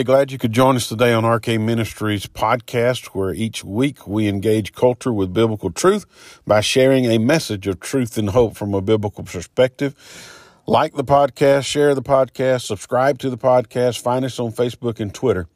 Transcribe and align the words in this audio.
Hey, 0.00 0.04
glad 0.04 0.32
you 0.32 0.38
could 0.38 0.52
join 0.52 0.76
us 0.76 0.88
today 0.88 1.12
on 1.12 1.26
RK 1.26 1.60
Ministries 1.60 2.24
podcast, 2.24 3.08
where 3.08 3.34
each 3.34 3.62
week 3.62 4.06
we 4.06 4.28
engage 4.28 4.72
culture 4.72 5.12
with 5.12 5.34
biblical 5.34 5.70
truth 5.70 6.06
by 6.46 6.62
sharing 6.62 7.04
a 7.04 7.18
message 7.18 7.66
of 7.66 7.80
truth 7.80 8.16
and 8.16 8.30
hope 8.30 8.56
from 8.56 8.72
a 8.72 8.80
biblical 8.80 9.24
perspective. 9.24 9.94
Like 10.66 10.94
the 10.94 11.04
podcast, 11.04 11.66
share 11.66 11.94
the 11.94 12.00
podcast, 12.00 12.62
subscribe 12.62 13.18
to 13.18 13.28
the 13.28 13.36
podcast, 13.36 14.00
find 14.00 14.24
us 14.24 14.40
on 14.40 14.52
Facebook 14.52 15.00
and 15.00 15.12
Twitter, 15.12 15.48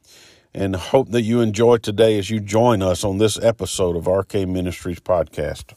and 0.53 0.77
hope 0.77 1.09
that 1.13 1.23
you 1.23 1.41
enjoy 1.41 1.79
today 1.79 2.19
as 2.19 2.29
you 2.29 2.39
join 2.39 2.83
us 2.83 3.03
on 3.03 3.17
this 3.17 3.43
episode 3.43 3.97
of 3.97 4.07
RK 4.07 4.47
Ministries 4.47 5.01
podcast. 5.01 5.73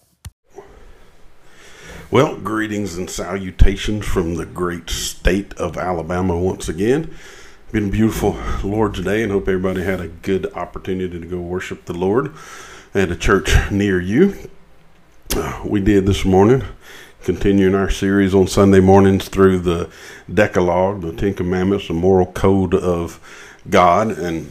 Well, 2.11 2.37
greetings 2.37 2.97
and 2.97 3.09
salutations 3.09 4.05
from 4.05 4.35
the 4.35 4.45
great 4.45 4.89
state 4.89 5.53
of 5.53 5.77
Alabama 5.77 6.37
once 6.37 6.67
again 6.67 7.15
been 7.69 7.89
beautiful 7.89 8.37
Lord 8.63 8.93
today, 8.93 9.21
and 9.23 9.31
hope 9.31 9.49
everybody 9.49 9.83
had 9.83 9.99
a 9.99 10.07
good 10.07 10.53
opportunity 10.53 11.19
to 11.19 11.27
go 11.27 11.41
worship 11.41 11.83
the 11.83 11.93
Lord 11.93 12.33
at 12.93 13.11
a 13.11 13.15
church 13.15 13.51
near 13.69 13.99
you. 13.99 14.37
Uh, 15.35 15.63
we 15.65 15.81
did 15.81 16.05
this 16.05 16.23
morning, 16.23 16.63
continuing 17.23 17.75
our 17.75 17.89
series 17.89 18.33
on 18.33 18.47
Sunday 18.47 18.79
mornings 18.79 19.27
through 19.27 19.59
the 19.59 19.89
Decalogue, 20.33 21.01
the 21.01 21.11
Ten 21.11 21.33
Commandments, 21.33 21.89
the 21.89 21.93
moral 21.93 22.27
code 22.27 22.73
of 22.73 23.19
God, 23.69 24.11
and 24.11 24.49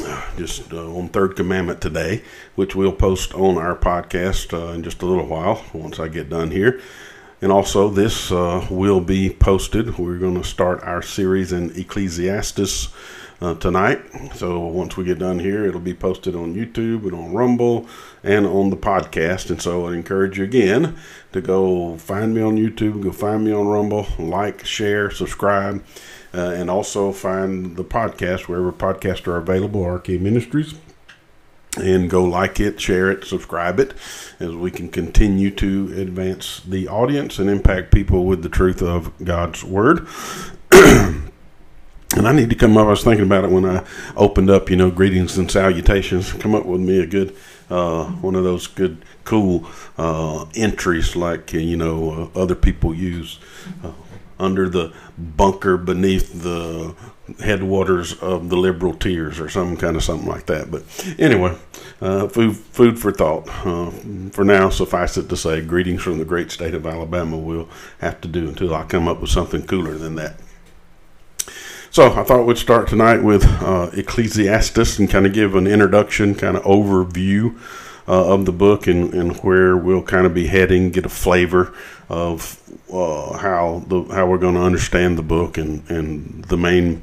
uh, 0.00 0.24
just 0.36 0.72
uh, 0.72 0.92
on 0.92 1.10
Third 1.10 1.36
Commandment 1.36 1.80
today, 1.80 2.24
which 2.56 2.74
we'll 2.74 2.90
post 2.90 3.32
on 3.32 3.56
our 3.56 3.76
podcast 3.76 4.52
uh, 4.52 4.72
in 4.72 4.82
just 4.82 5.02
a 5.02 5.06
little 5.06 5.26
while 5.26 5.64
once 5.72 6.00
I 6.00 6.08
get 6.08 6.28
done 6.28 6.50
here. 6.50 6.80
And 7.40 7.52
also, 7.52 7.88
this 7.88 8.32
uh, 8.32 8.66
will 8.68 9.00
be 9.00 9.30
posted. 9.30 9.96
We're 9.96 10.18
going 10.18 10.42
to 10.42 10.48
start 10.48 10.82
our 10.82 11.02
series 11.02 11.52
in 11.52 11.70
Ecclesiastes 11.78 12.88
uh, 13.40 13.54
tonight. 13.54 14.00
So, 14.34 14.58
once 14.66 14.96
we 14.96 15.04
get 15.04 15.20
done 15.20 15.38
here, 15.38 15.64
it'll 15.64 15.78
be 15.78 15.94
posted 15.94 16.34
on 16.34 16.56
YouTube 16.56 17.04
and 17.04 17.14
on 17.14 17.32
Rumble 17.32 17.86
and 18.24 18.44
on 18.44 18.70
the 18.70 18.76
podcast. 18.76 19.50
And 19.50 19.62
so, 19.62 19.86
I 19.86 19.94
encourage 19.94 20.38
you 20.38 20.42
again 20.42 20.96
to 21.30 21.40
go 21.40 21.96
find 21.98 22.34
me 22.34 22.42
on 22.42 22.56
YouTube, 22.56 23.04
go 23.04 23.12
find 23.12 23.44
me 23.44 23.52
on 23.52 23.68
Rumble, 23.68 24.08
like, 24.18 24.66
share, 24.66 25.08
subscribe, 25.08 25.84
uh, 26.34 26.54
and 26.56 26.68
also 26.68 27.12
find 27.12 27.76
the 27.76 27.84
podcast 27.84 28.48
wherever 28.48 28.72
podcasts 28.72 29.28
are 29.28 29.36
available, 29.36 29.84
RK 29.86 30.08
Ministries 30.08 30.74
and 31.76 32.08
go 32.08 32.24
like 32.24 32.60
it, 32.60 32.80
share 32.80 33.10
it, 33.10 33.24
subscribe 33.24 33.78
it, 33.78 33.94
as 34.40 34.54
we 34.54 34.70
can 34.70 34.88
continue 34.88 35.50
to 35.50 35.92
advance 36.00 36.60
the 36.60 36.88
audience 36.88 37.38
and 37.38 37.50
impact 37.50 37.92
people 37.92 38.24
with 38.24 38.42
the 38.42 38.48
truth 38.48 38.82
of 38.82 39.12
God's 39.22 39.62
Word. 39.62 40.06
and 40.72 42.26
I 42.26 42.32
need 42.32 42.50
to 42.50 42.56
come 42.56 42.76
up. 42.76 42.86
I 42.86 42.90
was 42.90 43.04
thinking 43.04 43.26
about 43.26 43.44
it 43.44 43.50
when 43.50 43.64
I 43.64 43.84
opened 44.16 44.50
up, 44.50 44.70
you 44.70 44.76
know, 44.76 44.90
greetings 44.90 45.36
and 45.36 45.50
salutations. 45.50 46.32
Come 46.32 46.54
up 46.54 46.64
with 46.64 46.80
me 46.80 47.00
a 47.00 47.06
good, 47.06 47.36
uh, 47.70 48.06
one 48.06 48.34
of 48.34 48.44
those 48.44 48.66
good, 48.66 49.04
cool 49.24 49.66
uh, 49.98 50.46
entries 50.54 51.14
like, 51.16 51.52
you 51.52 51.76
know, 51.76 52.30
uh, 52.34 52.38
other 52.38 52.54
people 52.54 52.94
use. 52.94 53.38
Under 54.38 54.68
the 54.68 54.92
bunker 55.18 55.76
beneath 55.76 56.42
the 56.42 56.94
headwaters 57.40 58.14
of 58.20 58.48
the 58.48 58.56
liberal 58.56 58.94
tears 58.94 59.38
or 59.38 59.48
some 59.48 59.76
kind 59.76 59.96
of 59.96 60.02
something 60.02 60.28
like 60.28 60.46
that. 60.46 60.70
But 60.70 60.84
anyway, 61.18 61.56
uh, 62.00 62.28
food 62.28 62.56
food 62.56 62.98
for 62.98 63.12
thought. 63.12 63.48
Uh, 63.66 63.90
for 64.30 64.44
now, 64.44 64.70
suffice 64.70 65.16
it 65.16 65.28
to 65.28 65.36
say, 65.36 65.60
greetings 65.60 66.02
from 66.02 66.18
the 66.18 66.24
great 66.24 66.50
state 66.50 66.74
of 66.74 66.86
Alabama. 66.86 67.36
We'll 67.36 67.68
have 68.00 68.20
to 68.22 68.28
do 68.28 68.48
until 68.48 68.74
I 68.74 68.84
come 68.84 69.08
up 69.08 69.20
with 69.20 69.30
something 69.30 69.66
cooler 69.66 69.96
than 69.96 70.14
that. 70.14 70.40
So 71.90 72.12
I 72.12 72.22
thought 72.22 72.46
we'd 72.46 72.58
start 72.58 72.88
tonight 72.88 73.22
with 73.22 73.44
uh, 73.62 73.90
Ecclesiastes 73.94 74.98
and 74.98 75.08
kind 75.08 75.26
of 75.26 75.32
give 75.32 75.54
an 75.54 75.66
introduction, 75.66 76.34
kind 76.34 76.56
of 76.56 76.62
overview 76.64 77.58
uh, 78.08 78.32
of 78.32 78.46
the 78.46 78.52
book 78.52 78.86
and, 78.86 79.12
and 79.12 79.36
where 79.38 79.76
we'll 79.76 80.02
kind 80.02 80.26
of 80.26 80.32
be 80.32 80.46
heading, 80.46 80.90
get 80.90 81.04
a 81.04 81.10
flavor 81.10 81.74
of 82.08 82.58
uh, 82.90 83.36
how 83.36 83.84
the 83.86 84.02
how 84.04 84.26
we're 84.26 84.38
going 84.38 84.54
to 84.54 84.62
understand 84.62 85.18
the 85.18 85.22
book 85.22 85.58
and 85.58 85.88
and 85.90 86.44
the 86.46 86.56
main 86.56 87.02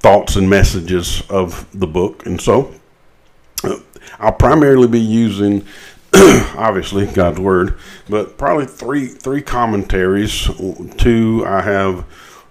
thoughts 0.00 0.36
and 0.36 0.50
messages 0.50 1.22
of 1.30 1.66
the 1.72 1.86
book. 1.86 2.26
And 2.26 2.40
so, 2.40 2.74
uh, 3.64 3.78
I'll 4.18 4.32
primarily 4.32 4.88
be 4.88 5.00
using. 5.00 5.66
obviously 6.14 7.06
God's 7.06 7.40
word, 7.40 7.78
but 8.06 8.36
probably 8.36 8.66
three 8.66 9.06
three 9.06 9.40
commentaries. 9.40 10.46
Two 10.98 11.42
I 11.46 11.62
have 11.62 12.04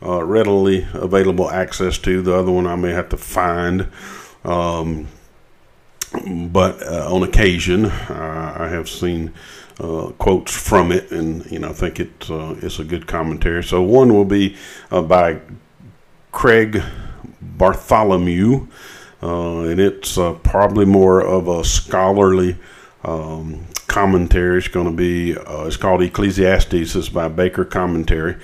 uh, 0.03 0.23
readily 0.23 0.87
available 0.93 1.47
access 1.51 1.99
to. 1.99 2.23
The 2.23 2.33
other 2.33 2.51
one 2.51 2.65
I 2.65 2.75
may 2.75 2.89
have 2.89 3.09
to 3.09 3.17
find. 3.17 3.87
Um, 4.43 5.07
but 6.13 6.81
uh, 6.85 7.13
on 7.13 7.23
occasion, 7.23 7.85
uh, 7.85 8.55
I 8.57 8.67
have 8.67 8.89
seen 8.89 9.33
uh, 9.79 10.11
quotes 10.17 10.55
from 10.55 10.91
it, 10.91 11.11
and 11.11 11.49
you 11.49 11.59
know 11.59 11.69
I 11.69 11.73
think 11.73 11.99
it's 11.99 12.29
uh, 12.29 12.55
it's 12.61 12.79
a 12.79 12.83
good 12.83 13.07
commentary. 13.07 13.63
So 13.63 13.81
one 13.81 14.13
will 14.13 14.25
be 14.25 14.55
uh, 14.91 15.01
by 15.01 15.39
Craig 16.31 16.81
Bartholomew, 17.41 18.67
uh, 19.23 19.59
and 19.61 19.79
it's 19.79 20.15
probably 20.43 20.85
more 20.85 21.21
of 21.21 21.47
a 21.47 21.63
scholarly 21.63 22.57
um, 23.03 23.65
commentary. 23.87 24.57
It's 24.57 24.67
going 24.67 24.87
to 24.87 24.95
be 24.95 25.31
it's 25.31 25.77
called 25.77 26.01
Ecclesiastes. 26.01 26.95
It's 26.95 27.09
by 27.09 27.29
Baker 27.29 27.63
Commentary 27.63 28.35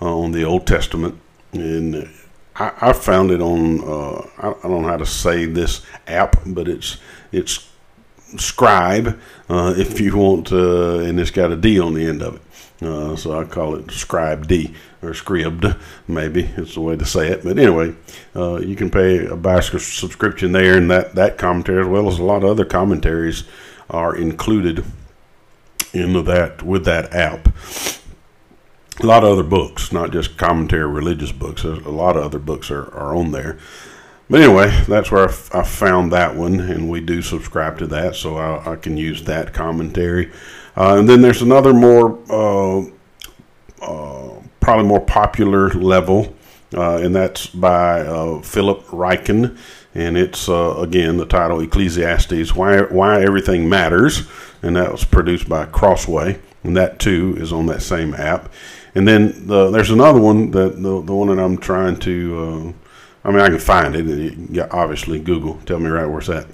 on 0.00 0.32
the 0.32 0.44
Old 0.44 0.66
Testament, 0.66 1.18
and 1.52 2.08
I, 2.56 2.72
I 2.80 2.92
found 2.92 3.30
it 3.30 3.40
on 3.40 3.80
uh, 3.80 4.26
I, 4.38 4.48
I, 4.50 4.68
don't 4.68 4.82
know 4.82 4.88
how 4.88 4.96
to 4.96 5.06
say 5.06 5.46
this 5.46 5.84
app, 6.06 6.36
but 6.46 6.68
it's 6.68 6.98
it's 7.32 7.68
Scribe 8.36 9.18
uh, 9.48 9.74
if 9.76 10.00
you 10.00 10.16
want, 10.16 10.48
to, 10.48 11.00
and 11.00 11.20
it's 11.20 11.30
got 11.30 11.52
a 11.52 11.56
D 11.56 11.78
on 11.78 11.94
the 11.94 12.04
end 12.06 12.22
of 12.22 12.36
it. 12.36 12.42
Uh, 12.84 13.14
so 13.14 13.38
I 13.38 13.44
call 13.44 13.76
it 13.76 13.90
Scribe 13.90 14.48
D 14.48 14.74
or 15.02 15.10
Scribd, 15.10 15.78
maybe 16.08 16.50
it's 16.56 16.74
the 16.74 16.80
way 16.80 16.96
to 16.96 17.04
say 17.04 17.28
it. 17.28 17.44
But 17.44 17.58
anyway, 17.58 17.94
uh, 18.34 18.56
you 18.56 18.74
can 18.74 18.90
pay 18.90 19.26
a 19.26 19.36
buy 19.36 19.60
subscription 19.60 20.52
there, 20.52 20.76
and 20.76 20.90
that 20.90 21.14
that 21.14 21.38
commentary 21.38 21.82
as 21.82 21.88
well 21.88 22.08
as 22.08 22.18
a 22.18 22.24
lot 22.24 22.42
of 22.42 22.50
other 22.50 22.64
commentaries 22.64 23.44
are 23.90 24.16
included 24.16 24.84
into 25.92 26.22
that 26.22 26.62
with 26.62 26.84
that 26.84 27.12
app 27.14 27.48
a 29.00 29.06
lot 29.06 29.24
of 29.24 29.32
other 29.32 29.42
books, 29.42 29.92
not 29.92 30.12
just 30.12 30.36
commentary 30.36 30.86
religious 30.86 31.32
books. 31.32 31.64
A 31.64 31.68
lot 31.68 32.16
of 32.16 32.24
other 32.24 32.38
books 32.38 32.70
are, 32.70 32.92
are 32.94 33.14
on 33.14 33.32
there. 33.32 33.58
But 34.30 34.40
anyway, 34.40 34.70
that's 34.88 35.10
where 35.10 35.28
I, 35.28 35.30
f- 35.30 35.54
I 35.54 35.62
found 35.62 36.12
that 36.12 36.34
one, 36.36 36.60
and 36.60 36.88
we 36.88 37.00
do 37.00 37.20
subscribe 37.20 37.78
to 37.78 37.86
that, 37.88 38.14
so 38.14 38.36
I, 38.36 38.72
I 38.72 38.76
can 38.76 38.96
use 38.96 39.24
that 39.24 39.52
commentary. 39.52 40.32
Uh, 40.76 40.96
and 40.98 41.08
then 41.08 41.20
there's 41.20 41.42
another 41.42 41.74
more, 41.74 42.18
uh, 42.30 42.86
uh, 43.82 44.40
probably 44.60 44.86
more 44.86 45.00
popular 45.00 45.70
level, 45.70 46.34
uh, 46.72 46.96
and 46.96 47.14
that's 47.14 47.46
by 47.48 48.00
uh, 48.00 48.40
Philip 48.40 48.84
Ryken. 48.86 49.58
And 49.94 50.16
it's, 50.16 50.48
uh, 50.48 50.76
again, 50.78 51.18
the 51.18 51.26
title 51.26 51.60
Ecclesiastes 51.60 52.54
Why, 52.54 52.80
Why 52.80 53.22
Everything 53.22 53.68
Matters. 53.68 54.26
And 54.60 54.74
that 54.74 54.90
was 54.90 55.04
produced 55.04 55.48
by 55.48 55.66
Crossway. 55.66 56.40
And 56.64 56.76
that 56.76 56.98
too 56.98 57.36
is 57.38 57.52
on 57.52 57.66
that 57.66 57.82
same 57.82 58.14
app. 58.14 58.50
And 58.94 59.08
then 59.08 59.46
the, 59.46 59.70
there's 59.70 59.90
another 59.90 60.20
one 60.20 60.50
that 60.52 60.80
the, 60.80 61.02
the 61.02 61.14
one 61.14 61.28
that 61.28 61.42
I'm 61.42 61.58
trying 61.58 61.98
to. 62.00 62.38
Uh, 62.38 62.72
I 63.26 63.30
mean, 63.30 63.40
I 63.40 63.48
can 63.48 63.58
find 63.58 63.96
it. 63.96 64.68
Obviously, 64.70 65.18
Google 65.18 65.58
tell 65.64 65.78
me 65.78 65.88
right 65.88 66.06
where 66.06 66.18
it's 66.18 66.28
at. 66.28 66.46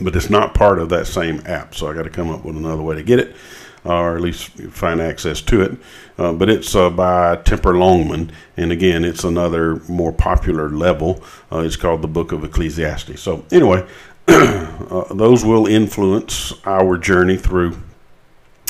But 0.00 0.16
it's 0.16 0.30
not 0.30 0.54
part 0.54 0.78
of 0.78 0.88
that 0.90 1.06
same 1.06 1.42
app, 1.44 1.74
so 1.74 1.88
I 1.88 1.94
got 1.94 2.04
to 2.04 2.10
come 2.10 2.30
up 2.30 2.44
with 2.44 2.56
another 2.56 2.80
way 2.80 2.94
to 2.96 3.02
get 3.02 3.18
it, 3.18 3.36
or 3.84 4.16
at 4.16 4.22
least 4.22 4.48
find 4.70 5.02
access 5.02 5.42
to 5.42 5.60
it. 5.60 5.72
Uh, 6.16 6.32
but 6.32 6.48
it's 6.48 6.74
uh, 6.74 6.88
by 6.88 7.36
Tremper 7.36 7.78
Longman, 7.78 8.32
and 8.56 8.72
again, 8.72 9.04
it's 9.04 9.24
another 9.24 9.76
more 9.88 10.12
popular 10.12 10.70
level. 10.70 11.22
Uh, 11.50 11.58
it's 11.58 11.76
called 11.76 12.00
the 12.00 12.08
Book 12.08 12.32
of 12.32 12.42
Ecclesiastes. 12.42 13.20
So 13.20 13.44
anyway, 13.50 13.86
uh, 14.28 15.12
those 15.12 15.44
will 15.44 15.66
influence 15.66 16.54
our 16.64 16.96
journey 16.96 17.36
through 17.36 17.76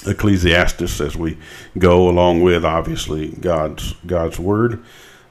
Ecclesiastes 0.06 1.00
as 1.00 1.16
we 1.16 1.38
go 1.78 2.08
along 2.08 2.42
with 2.42 2.64
obviously 2.64 3.28
God's 3.28 3.94
God's 4.06 4.38
word 4.38 4.82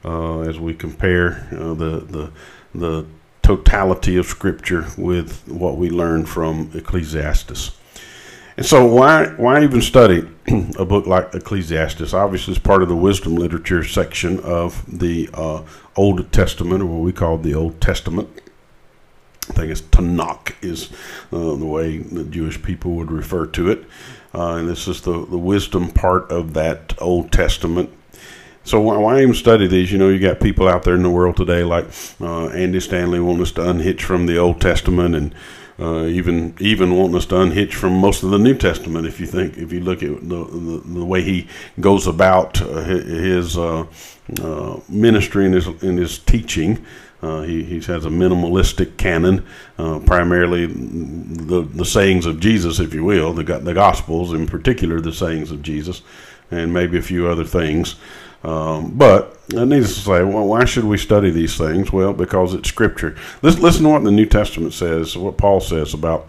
uh, 0.04 0.40
as 0.40 0.58
we 0.58 0.74
compare 0.74 1.48
uh, 1.52 1.74
the 1.74 2.00
the 2.00 2.32
the 2.74 3.06
totality 3.42 4.16
of 4.16 4.26
Scripture 4.26 4.86
with 4.96 5.46
what 5.48 5.76
we 5.76 5.90
learn 5.90 6.24
from 6.24 6.70
Ecclesiastes. 6.74 7.72
And 8.56 8.66
so, 8.66 8.84
why 8.86 9.28
why 9.36 9.62
even 9.62 9.80
study 9.80 10.28
a 10.78 10.84
book 10.84 11.06
like 11.06 11.34
Ecclesiastes? 11.34 12.12
Obviously, 12.12 12.52
it's 12.52 12.62
part 12.62 12.82
of 12.82 12.88
the 12.88 12.96
wisdom 12.96 13.34
literature 13.36 13.82
section 13.82 14.40
of 14.40 14.84
the 14.86 15.28
uh, 15.32 15.62
Old 15.96 16.30
Testament, 16.32 16.82
or 16.82 16.86
what 16.86 17.00
we 17.00 17.12
call 17.12 17.38
the 17.38 17.54
Old 17.54 17.80
Testament. 17.80 18.28
I 19.48 19.54
think 19.54 19.70
it's 19.72 19.82
Tanakh 19.82 20.54
is 20.62 20.92
uh, 21.32 21.56
the 21.56 21.66
way 21.66 21.98
the 21.98 22.24
Jewish 22.24 22.62
people 22.62 22.92
would 22.92 23.10
refer 23.10 23.46
to 23.46 23.70
it. 23.70 23.84
Uh, 24.34 24.56
and 24.56 24.68
this 24.68 24.88
is 24.88 25.02
the, 25.02 25.26
the 25.26 25.38
wisdom 25.38 25.90
part 25.90 26.30
of 26.30 26.54
that 26.54 26.94
Old 27.00 27.30
Testament. 27.32 27.90
So 28.64 28.80
why, 28.80 28.96
why 28.96 29.22
even 29.22 29.34
study 29.34 29.66
these? 29.66 29.92
You 29.92 29.98
know, 29.98 30.08
you 30.08 30.18
got 30.18 30.40
people 30.40 30.68
out 30.68 30.84
there 30.84 30.94
in 30.94 31.02
the 31.02 31.10
world 31.10 31.36
today 31.36 31.64
like 31.64 31.86
uh, 32.20 32.46
Andy 32.48 32.80
Stanley 32.80 33.20
wanting 33.20 33.42
us 33.42 33.52
to 33.52 33.68
unhitch 33.68 34.04
from 34.04 34.26
the 34.26 34.38
Old 34.38 34.60
Testament 34.60 35.14
and 35.14 35.34
uh, 35.78 36.04
even 36.04 36.54
even 36.60 36.96
wanting 36.96 37.16
us 37.16 37.26
to 37.26 37.40
unhitch 37.40 37.74
from 37.74 37.94
most 37.94 38.22
of 38.22 38.30
the 38.30 38.38
New 38.38 38.54
Testament. 38.54 39.06
If 39.06 39.18
you 39.18 39.26
think, 39.26 39.56
if 39.56 39.72
you 39.72 39.80
look 39.80 40.02
at 40.02 40.28
the 40.28 40.44
the, 40.44 40.82
the 40.84 41.04
way 41.04 41.22
he 41.22 41.48
goes 41.80 42.06
about 42.06 42.60
uh, 42.62 42.82
his 42.84 43.58
uh, 43.58 43.86
uh, 44.40 44.80
ministry 44.88 45.46
and 45.46 45.54
his 45.54 45.66
in 45.82 45.96
his 45.96 46.18
teaching, 46.18 46.84
uh, 47.22 47.42
he, 47.42 47.62
he 47.62 47.80
has 47.80 48.04
a 48.04 48.10
minimalistic 48.10 48.96
canon, 48.96 49.46
uh, 49.78 50.00
primarily 50.00 50.66
the 50.66 51.62
the 51.62 51.84
sayings 51.84 52.26
of 52.26 52.40
Jesus, 52.40 52.80
if 52.80 52.92
you 52.92 53.04
will, 53.04 53.32
the 53.32 53.44
the 53.44 53.74
Gospels, 53.74 54.32
in 54.32 54.46
particular 54.46 55.00
the 55.00 55.12
sayings 55.12 55.50
of 55.50 55.62
Jesus, 55.62 56.02
and 56.50 56.72
maybe 56.72 56.98
a 56.98 57.02
few 57.02 57.28
other 57.28 57.44
things. 57.44 57.96
Um, 58.44 58.90
but 58.96 59.38
needless 59.50 59.94
to 59.94 60.00
say, 60.00 60.24
well, 60.24 60.46
why 60.46 60.64
should 60.64 60.84
we 60.84 60.98
study 60.98 61.30
these 61.30 61.56
things? 61.56 61.92
Well, 61.92 62.12
because 62.12 62.54
it's 62.54 62.68
Scripture. 62.68 63.16
Listen 63.40 63.84
to 63.84 63.88
what 63.90 64.02
the 64.02 64.10
New 64.10 64.26
Testament 64.26 64.72
says, 64.72 65.16
what 65.16 65.38
Paul 65.38 65.60
says 65.60 65.94
about 65.94 66.28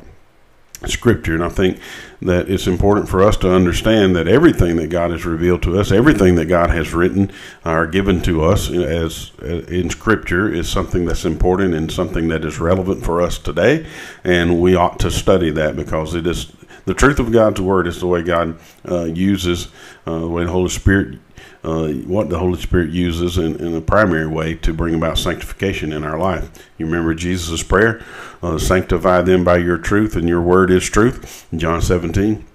Scripture, 0.88 1.33
and 1.33 1.44
I 1.44 1.50
think 1.50 1.80
that 2.21 2.50
it's 2.50 2.68
important 2.68 3.09
for 3.09 3.24
us 3.24 3.38
to 3.38 3.53
understand 3.53 4.15
that 4.15 4.27
everything 4.27 4.75
that 4.77 4.88
God 4.88 5.12
has 5.12 5.25
revealed 5.25 5.62
to 5.63 5.80
us, 5.80 5.91
everything 5.91 6.35
that 6.35 6.45
God 6.45 6.69
has 6.69 6.94
written 6.94 7.31
or 7.65 7.88
given 7.88 8.21
to 8.24 8.44
us 8.44 8.69
as, 8.69 9.31
as 9.41 9.68
in 9.68 9.89
Scripture, 9.89 10.51
is 10.51 10.69
something 10.69 11.06
that's 11.06 11.25
important 11.25 11.74
and 11.74 11.91
something 11.91 12.27
that 12.30 12.45
is 12.45 12.59
relevant 12.59 13.03
for 13.03 13.21
us 13.21 13.38
today, 13.38 13.85
and 14.24 14.62
we 14.62 14.75
ought 14.75 15.00
to 15.00 15.12
study 15.12 15.50
that 15.51 15.75
because 15.75 16.15
it 16.15 16.27
is 16.27 16.51
the 16.86 16.94
truth 16.94 17.19
of 17.19 17.31
God's 17.31 17.62
Word 17.62 17.88
is 17.88 18.00
the 18.00 18.07
way 18.07 18.24
God 18.24 18.59
uh, 18.89 19.06
uses, 19.06 19.69
uh, 20.06 20.19
the 20.19 20.27
way 20.27 20.44
the 20.44 20.51
Holy 20.51 20.69
Spirit 20.69 21.19
uh, 21.63 21.88
what 21.90 22.30
the 22.30 22.40
Holy 22.40 22.60
Spirit 22.60 22.90
uses 22.90 23.38
in, 23.38 23.56
in, 23.56 23.74
a 23.74 23.81
primary 23.81 24.28
way 24.28 24.54
to 24.56 24.74
bring 24.74 24.95
about 24.95 25.18
sanctification 25.18 25.94
in 25.94 26.04
our 26.04 26.18
life. 26.18 26.51
You 26.78 26.86
remember 26.86 27.13
Jesus' 27.13 27.63
prayer, 27.63 28.04
uh, 28.42 28.57
sanctify 28.57 29.22
them 29.22 29.44
by 29.44 29.57
your 29.57 29.78
truth, 29.78 30.16
and 30.16 30.28
your 30.28 30.42
word 30.42 30.72
is 30.72 30.84
truth, 30.90 31.48
John 31.56 31.81
17. 31.81 32.45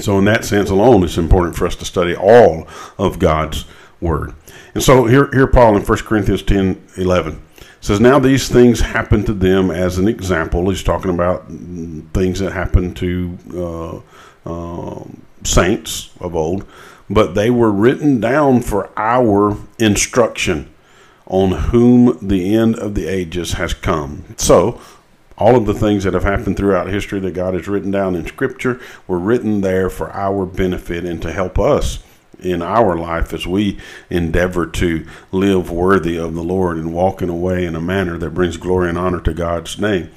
So, 0.00 0.18
in 0.18 0.24
that 0.26 0.44
sense 0.44 0.70
alone, 0.70 1.02
it's 1.04 1.16
important 1.16 1.56
for 1.56 1.66
us 1.66 1.76
to 1.76 1.84
study 1.84 2.14
all 2.14 2.68
of 2.98 3.18
God's 3.18 3.64
word. 4.00 4.34
And 4.74 4.82
so, 4.82 5.06
here, 5.06 5.30
here 5.32 5.46
Paul 5.46 5.76
in 5.76 5.82
1 5.82 5.98
Corinthians 5.98 6.42
10 6.42 6.82
11 6.96 7.40
says, 7.80 8.00
Now 8.00 8.18
these 8.18 8.48
things 8.48 8.80
happen 8.80 9.24
to 9.24 9.32
them 9.32 9.70
as 9.70 9.98
an 9.98 10.08
example. 10.08 10.68
He's 10.68 10.82
talking 10.82 11.10
about 11.10 11.46
things 11.48 12.40
that 12.40 12.52
happen 12.52 12.94
to 12.94 14.04
uh, 14.46 14.50
uh 14.50 15.04
saints 15.44 16.10
of 16.20 16.34
old 16.34 16.66
but 17.08 17.34
they 17.34 17.50
were 17.50 17.70
written 17.70 18.20
down 18.20 18.62
for 18.62 18.90
our 18.96 19.56
instruction 19.78 20.72
on 21.26 21.52
whom 21.70 22.18
the 22.20 22.54
end 22.54 22.76
of 22.76 22.94
the 22.94 23.06
ages 23.06 23.54
has 23.54 23.74
come. 23.74 24.24
So, 24.36 24.80
all 25.36 25.56
of 25.56 25.66
the 25.66 25.74
things 25.74 26.04
that 26.04 26.14
have 26.14 26.22
happened 26.22 26.56
throughout 26.56 26.86
history 26.86 27.18
that 27.20 27.34
God 27.34 27.54
has 27.54 27.66
written 27.66 27.90
down 27.90 28.14
in 28.14 28.26
Scripture 28.26 28.80
were 29.08 29.18
written 29.18 29.62
there 29.62 29.90
for 29.90 30.12
our 30.12 30.46
benefit 30.46 31.04
and 31.04 31.20
to 31.22 31.32
help 31.32 31.58
us 31.58 31.98
in 32.38 32.62
our 32.62 32.96
life 32.96 33.32
as 33.32 33.46
we 33.46 33.78
endeavor 34.10 34.66
to 34.66 35.06
live 35.32 35.70
worthy 35.70 36.16
of 36.16 36.34
the 36.34 36.42
Lord 36.42 36.76
and 36.76 36.92
walk 36.92 37.20
in 37.20 37.28
a 37.28 37.34
way 37.34 37.64
in 37.64 37.74
a 37.74 37.80
manner 37.80 38.16
that 38.18 38.34
brings 38.34 38.56
glory 38.56 38.88
and 38.88 38.98
honor 38.98 39.20
to 39.20 39.34
God's 39.34 39.78
name. 39.80 40.10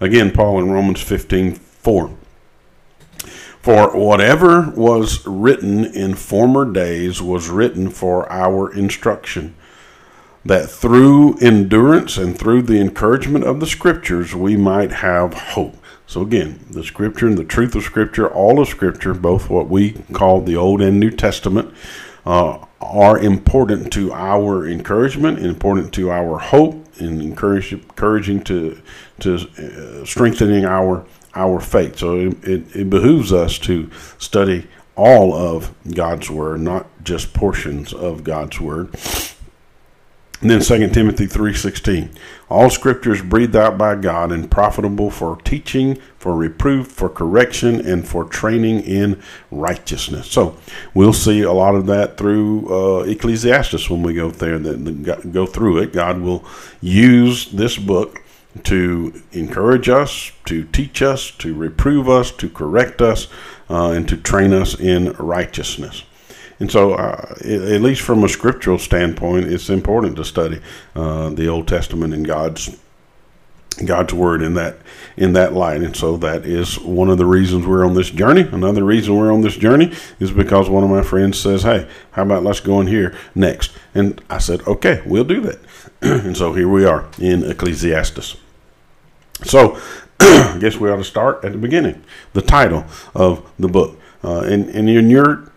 Again, 0.00 0.32
Paul 0.32 0.58
in 0.58 0.70
Romans 0.70 1.00
15 1.00 1.54
4. 1.54 2.10
For 3.62 3.96
whatever 3.96 4.72
was 4.76 5.26
written 5.26 5.84
in 5.84 6.14
former 6.14 6.70
days 6.70 7.20
was 7.20 7.48
written 7.48 7.90
for 7.90 8.30
our 8.30 8.72
instruction, 8.72 9.54
that 10.44 10.70
through 10.70 11.38
endurance 11.38 12.16
and 12.16 12.38
through 12.38 12.62
the 12.62 12.80
encouragement 12.80 13.44
of 13.44 13.60
the 13.60 13.66
Scriptures 13.66 14.34
we 14.34 14.56
might 14.56 14.92
have 14.92 15.34
hope. 15.34 15.76
So, 16.06 16.22
again, 16.22 16.64
the 16.70 16.84
Scripture 16.84 17.26
and 17.26 17.36
the 17.36 17.44
truth 17.44 17.74
of 17.74 17.82
Scripture, 17.82 18.28
all 18.28 18.60
of 18.60 18.68
Scripture, 18.68 19.12
both 19.12 19.50
what 19.50 19.68
we 19.68 19.92
call 20.12 20.40
the 20.40 20.56
Old 20.56 20.80
and 20.80 20.98
New 20.98 21.10
Testament, 21.10 21.74
uh, 22.24 22.64
are 22.80 23.18
important 23.18 23.92
to 23.92 24.12
our 24.12 24.66
encouragement, 24.66 25.40
important 25.40 25.92
to 25.94 26.10
our 26.10 26.38
hope, 26.38 26.86
and 26.98 27.20
encourage, 27.20 27.72
encouraging 27.72 28.42
to 28.44 28.80
to 29.20 29.34
uh, 29.34 30.04
strengthening 30.04 30.64
our 30.64 31.04
our 31.38 31.60
faith. 31.60 31.98
So 31.98 32.16
it, 32.16 32.44
it, 32.44 32.76
it 32.76 32.90
behooves 32.90 33.32
us 33.32 33.58
to 33.60 33.88
study 34.18 34.66
all 34.96 35.32
of 35.32 35.72
God's 35.94 36.28
Word, 36.28 36.60
not 36.60 36.86
just 37.04 37.32
portions 37.32 37.94
of 37.94 38.24
God's 38.24 38.60
Word. 38.60 38.94
And 40.40 40.50
then 40.50 40.60
2 40.60 40.88
Timothy 40.90 41.26
3.16, 41.26 42.16
all 42.48 42.70
scripture 42.70 43.12
is 43.12 43.22
breathed 43.22 43.56
out 43.56 43.76
by 43.76 43.96
God 43.96 44.30
and 44.30 44.48
profitable 44.48 45.10
for 45.10 45.36
teaching, 45.42 45.96
for 46.16 46.36
reproof, 46.36 46.86
for 46.86 47.08
correction, 47.08 47.84
and 47.84 48.06
for 48.06 48.24
training 48.24 48.80
in 48.82 49.20
righteousness. 49.50 50.30
So 50.30 50.56
we'll 50.94 51.12
see 51.12 51.42
a 51.42 51.52
lot 51.52 51.74
of 51.74 51.86
that 51.86 52.16
through 52.16 52.72
uh, 52.72 53.02
Ecclesiastes 53.02 53.90
when 53.90 54.04
we 54.04 54.14
go 54.14 54.30
there, 54.30 54.60
that 54.60 55.32
go 55.32 55.44
through 55.44 55.78
it. 55.78 55.92
God 55.92 56.20
will 56.20 56.44
use 56.80 57.50
this 57.50 57.76
book 57.76 58.22
to 58.64 59.22
encourage 59.32 59.88
us, 59.88 60.32
to 60.46 60.64
teach 60.64 61.02
us, 61.02 61.30
to 61.32 61.54
reprove 61.54 62.08
us, 62.08 62.30
to 62.32 62.48
correct 62.48 63.00
us, 63.00 63.28
uh, 63.70 63.90
and 63.90 64.08
to 64.08 64.16
train 64.16 64.52
us 64.52 64.78
in 64.78 65.12
righteousness. 65.12 66.04
And 66.60 66.70
so, 66.70 66.94
uh, 66.94 67.34
at 67.44 67.82
least 67.82 68.02
from 68.02 68.24
a 68.24 68.28
scriptural 68.28 68.78
standpoint, 68.78 69.46
it's 69.46 69.70
important 69.70 70.16
to 70.16 70.24
study 70.24 70.60
uh, 70.96 71.30
the 71.30 71.48
Old 71.48 71.68
Testament 71.68 72.14
and 72.14 72.26
God's 72.26 72.76
God's 73.84 74.12
word 74.12 74.42
in 74.42 74.54
that 74.54 74.78
in 75.16 75.34
that 75.34 75.52
light. 75.52 75.82
And 75.82 75.94
so 75.94 76.16
that 76.16 76.44
is 76.44 76.80
one 76.80 77.08
of 77.08 77.18
the 77.18 77.26
reasons 77.26 77.64
we're 77.64 77.86
on 77.86 77.94
this 77.94 78.10
journey. 78.10 78.42
Another 78.42 78.82
reason 78.82 79.16
we're 79.16 79.32
on 79.32 79.42
this 79.42 79.56
journey 79.56 79.92
is 80.18 80.32
because 80.32 80.68
one 80.68 80.82
of 80.82 80.90
my 80.90 81.02
friends 81.02 81.38
says, 81.38 81.62
"Hey, 81.62 81.88
how 82.12 82.22
about 82.22 82.42
let's 82.42 82.58
go 82.58 82.80
in 82.80 82.88
here 82.88 83.14
next?" 83.36 83.70
And 83.94 84.20
I 84.28 84.38
said, 84.38 84.66
"Okay, 84.66 85.02
we'll 85.06 85.22
do 85.22 85.40
that." 85.42 85.58
and 86.00 86.36
so 86.36 86.52
here 86.52 86.68
we 86.68 86.84
are 86.84 87.06
in 87.20 87.44
Ecclesiastes. 87.44 88.36
So, 89.44 89.80
I 90.20 90.56
guess 90.60 90.76
we 90.76 90.90
ought 90.90 90.96
to 90.96 91.04
start 91.04 91.44
at 91.44 91.52
the 91.52 91.58
beginning, 91.58 92.02
the 92.32 92.42
title 92.42 92.84
of 93.14 93.48
the 93.58 93.68
book. 93.68 93.98
Uh, 94.22 94.40
and, 94.40 94.68
and 94.70 94.88
in 94.88 95.10
your 95.10 95.48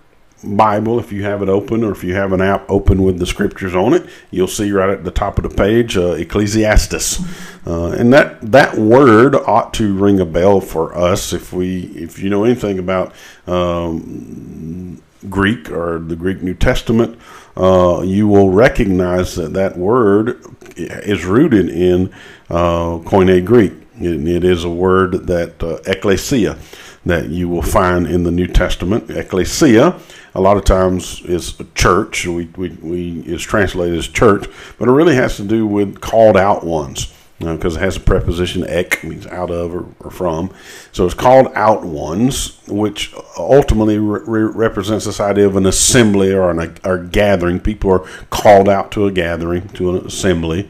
Bible, 0.44 1.00
if 1.00 1.12
you 1.12 1.24
have 1.24 1.42
it 1.42 1.50
open 1.50 1.84
or 1.84 1.92
if 1.92 2.04
you 2.04 2.16
have 2.16 2.34
an 2.34 2.42
app 2.42 2.70
open 2.70 3.04
with 3.04 3.20
the 3.20 3.26
scriptures 3.26 3.76
on 3.76 3.94
it, 3.94 4.08
you'll 4.32 4.48
see 4.48 4.72
right 4.72 4.90
at 4.90 5.04
the 5.04 5.12
top 5.12 5.38
of 5.38 5.44
the 5.44 5.56
page 5.56 5.98
uh, 5.98 6.12
Ecclesiastes, 6.14 7.20
uh, 7.68 7.92
and 7.92 8.12
that 8.12 8.42
that 8.42 8.76
word 8.76 9.36
ought 9.36 9.74
to 9.76 9.94
ring 9.94 10.20
a 10.20 10.26
bell 10.26 10.60
for 10.60 10.98
us 10.98 11.32
if 11.32 11.54
we 11.54 11.84
if 11.96 12.18
you 12.18 12.30
know 12.30 12.44
anything 12.44 12.80
about 12.80 13.14
um, 13.46 15.00
Greek 15.30 15.70
or 15.70 16.00
the 16.00 16.16
Greek 16.16 16.42
New 16.42 16.56
Testament, 16.56 17.20
uh, 17.56 18.02
you 18.04 18.28
will 18.28 18.50
recognize 18.50 19.36
that 19.36 19.54
that 19.54 19.78
word 19.78 20.44
is 20.76 21.24
rooted 21.24 21.70
in 21.70 22.12
uh, 22.52 23.00
Koine 23.00 23.44
Greek. 23.46 23.74
It, 24.00 24.28
it 24.28 24.44
is 24.44 24.64
a 24.64 24.70
word 24.70 25.28
that 25.28 25.64
uh, 25.64 25.78
ecclesia 25.86 26.58
that 27.06 27.30
you 27.30 27.50
will 27.50 27.64
find 27.64 28.06
in 28.06 28.24
the 28.24 28.32
New 28.32 28.48
Testament. 28.48 29.10
Ecclesia, 29.10 30.00
a 30.36 30.42
lot 30.42 30.58
of 30.58 30.66
times, 30.66 31.22
is 31.22 31.60
a 31.60 31.64
church. 31.76 32.28
We, 32.28 32.46
we, 32.58 32.70
we 32.70 33.20
is 33.22 33.42
translated 33.42 33.98
as 33.98 34.08
church, 34.08 34.48
but 34.78 34.88
it 34.88 34.92
really 34.92 35.16
has 35.16 35.38
to 35.38 35.44
do 35.44 35.66
with 35.66 36.00
called 36.02 36.38
out 36.38 36.64
ones 36.64 37.14
because 37.40 37.76
it 37.76 37.80
has 37.80 37.98
a 37.98 38.00
preposition 38.00 38.64
ek 38.68 39.04
means 39.04 39.26
out 39.26 39.50
of 39.50 39.74
or, 39.74 39.88
or, 40.00 40.12
from 40.12 40.54
so 40.92 41.06
it's 41.06 41.16
called 41.16 41.48
out 41.56 41.84
ones 41.84 42.60
which 42.68 43.14
ultimately 43.36 43.98
re- 43.98 44.44
represents 44.44 45.06
this 45.06 45.20
idea 45.20 45.48
of 45.48 45.56
an 45.56 45.66
assembly 45.66 46.32
or 46.32 46.52
an, 46.52 46.80
a, 46.84 46.98
gathering 47.00 47.60
people 47.60 47.92
are 47.92 48.08
called 48.30 48.70
out 48.70 48.92
to 48.92 49.08
a 49.08 49.12
gathering 49.12 49.68
to 49.70 49.96
an 49.96 50.06
assembly 50.06 50.70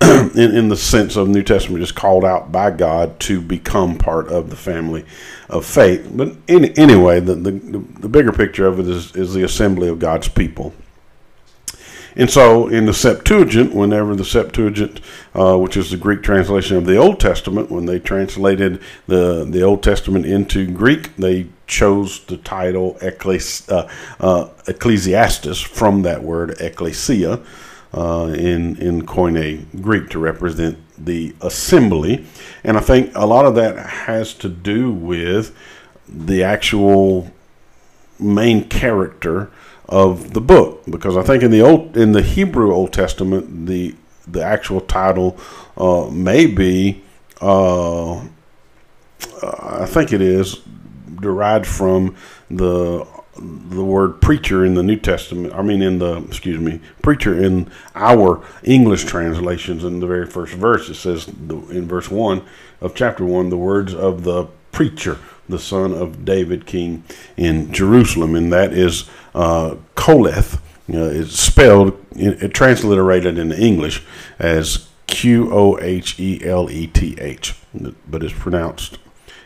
in, 0.00 0.56
in 0.56 0.68
the 0.68 0.76
sense 0.76 1.16
of 1.16 1.28
new 1.28 1.42
testament 1.42 1.80
just 1.80 1.94
called 1.94 2.24
out 2.24 2.50
by 2.50 2.70
god 2.70 3.18
to 3.20 3.40
become 3.40 3.96
part 3.96 4.28
of 4.28 4.50
the 4.50 4.56
family 4.56 5.04
of 5.48 5.64
faith. 5.64 6.10
But 6.12 6.34
in, 6.48 6.66
anyway 6.78 7.20
the, 7.20 7.34
the, 7.34 7.50
the 7.50 8.08
bigger 8.08 8.32
picture 8.32 8.66
of 8.66 8.80
it 8.80 8.88
is, 8.88 9.14
is 9.14 9.34
the 9.34 9.44
assembly 9.44 9.88
of 9.88 9.98
god's 9.98 10.28
people. 10.28 10.74
And 12.16 12.30
so 12.30 12.68
in 12.68 12.86
the 12.86 12.94
Septuagint, 12.94 13.74
whenever 13.74 14.14
the 14.14 14.24
Septuagint, 14.24 15.00
uh, 15.34 15.58
which 15.58 15.76
is 15.76 15.90
the 15.90 15.96
Greek 15.96 16.22
translation 16.22 16.76
of 16.76 16.86
the 16.86 16.96
Old 16.96 17.18
Testament, 17.18 17.70
when 17.70 17.86
they 17.86 17.98
translated 17.98 18.80
the, 19.06 19.44
the 19.44 19.62
Old 19.62 19.82
Testament 19.82 20.24
into 20.24 20.70
Greek, 20.70 21.16
they 21.16 21.48
chose 21.66 22.24
the 22.26 22.36
title 22.36 22.96
Ecclesi- 23.00 23.68
uh, 23.70 23.88
uh, 24.20 24.48
Ecclesiastes 24.68 25.60
from 25.60 26.02
that 26.02 26.22
word 26.22 26.60
ecclesia 26.60 27.40
uh, 27.96 28.34
in, 28.36 28.76
in 28.76 29.06
Koine 29.06 29.80
Greek 29.80 30.10
to 30.10 30.18
represent 30.18 30.78
the 30.98 31.34
assembly. 31.40 32.26
And 32.64 32.76
I 32.76 32.80
think 32.80 33.12
a 33.14 33.26
lot 33.26 33.44
of 33.44 33.54
that 33.54 33.78
has 33.78 34.34
to 34.34 34.48
do 34.48 34.90
with 34.90 35.56
the 36.08 36.42
actual 36.42 37.30
main 38.18 38.68
character 38.68 39.50
of 39.88 40.32
the 40.32 40.40
book 40.40 40.82
because 40.88 41.16
I 41.16 41.22
think 41.22 41.42
in 41.42 41.50
the 41.50 41.60
old 41.60 41.96
in 41.96 42.12
the 42.12 42.22
Hebrew 42.22 42.72
Old 42.72 42.92
Testament 42.92 43.66
the 43.66 43.94
the 44.26 44.42
actual 44.42 44.80
title 44.80 45.36
uh, 45.76 46.08
may 46.10 46.46
be 46.46 47.02
uh, 47.40 48.20
I 49.42 49.86
think 49.86 50.12
it 50.12 50.22
is 50.22 50.60
derived 51.20 51.66
from 51.66 52.16
the 52.50 53.06
the 53.36 53.84
word 53.84 54.20
preacher 54.20 54.64
in 54.64 54.74
the 54.74 54.82
New 54.82 54.96
Testament. 54.96 55.54
I 55.54 55.62
mean, 55.62 55.82
in 55.82 55.98
the 55.98 56.18
excuse 56.24 56.60
me, 56.60 56.80
preacher 57.02 57.42
in 57.42 57.70
our 57.94 58.44
English 58.62 59.04
translations. 59.04 59.84
In 59.84 60.00
the 60.00 60.06
very 60.06 60.26
first 60.26 60.54
verse, 60.54 60.88
it 60.88 60.94
says 60.94 61.28
in 61.28 61.88
verse 61.88 62.10
one 62.10 62.42
of 62.80 62.94
chapter 62.94 63.24
one, 63.24 63.48
the 63.48 63.56
words 63.56 63.94
of 63.94 64.24
the 64.24 64.46
preacher, 64.72 65.18
the 65.48 65.58
son 65.58 65.92
of 65.92 66.24
David, 66.24 66.66
king 66.66 67.04
in 67.36 67.72
Jerusalem, 67.72 68.34
and 68.34 68.52
that 68.52 68.72
is 68.72 69.08
uh, 69.34 69.76
Koleth. 69.94 70.56
Uh, 70.92 71.08
it's 71.08 71.40
spelled, 71.40 71.98
it, 72.14 72.52
transliterated 72.52 73.38
in 73.38 73.52
English 73.52 74.04
as 74.38 74.88
Q 75.06 75.50
O 75.50 75.78
H 75.78 76.20
E 76.20 76.44
L 76.44 76.70
E 76.70 76.86
T 76.86 77.16
H, 77.18 77.54
but 78.08 78.22
it's 78.22 78.34
pronounced 78.34 78.98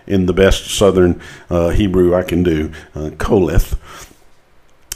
in 0.09 0.27
the 0.27 0.33
best 0.33 0.67
Southern 0.67 1.21
uh, 1.51 1.69
Hebrew 1.69 2.15
I 2.15 2.23
can 2.23 2.43
do, 2.43 2.73
uh, 2.95 3.11
Koleth. 3.11 3.79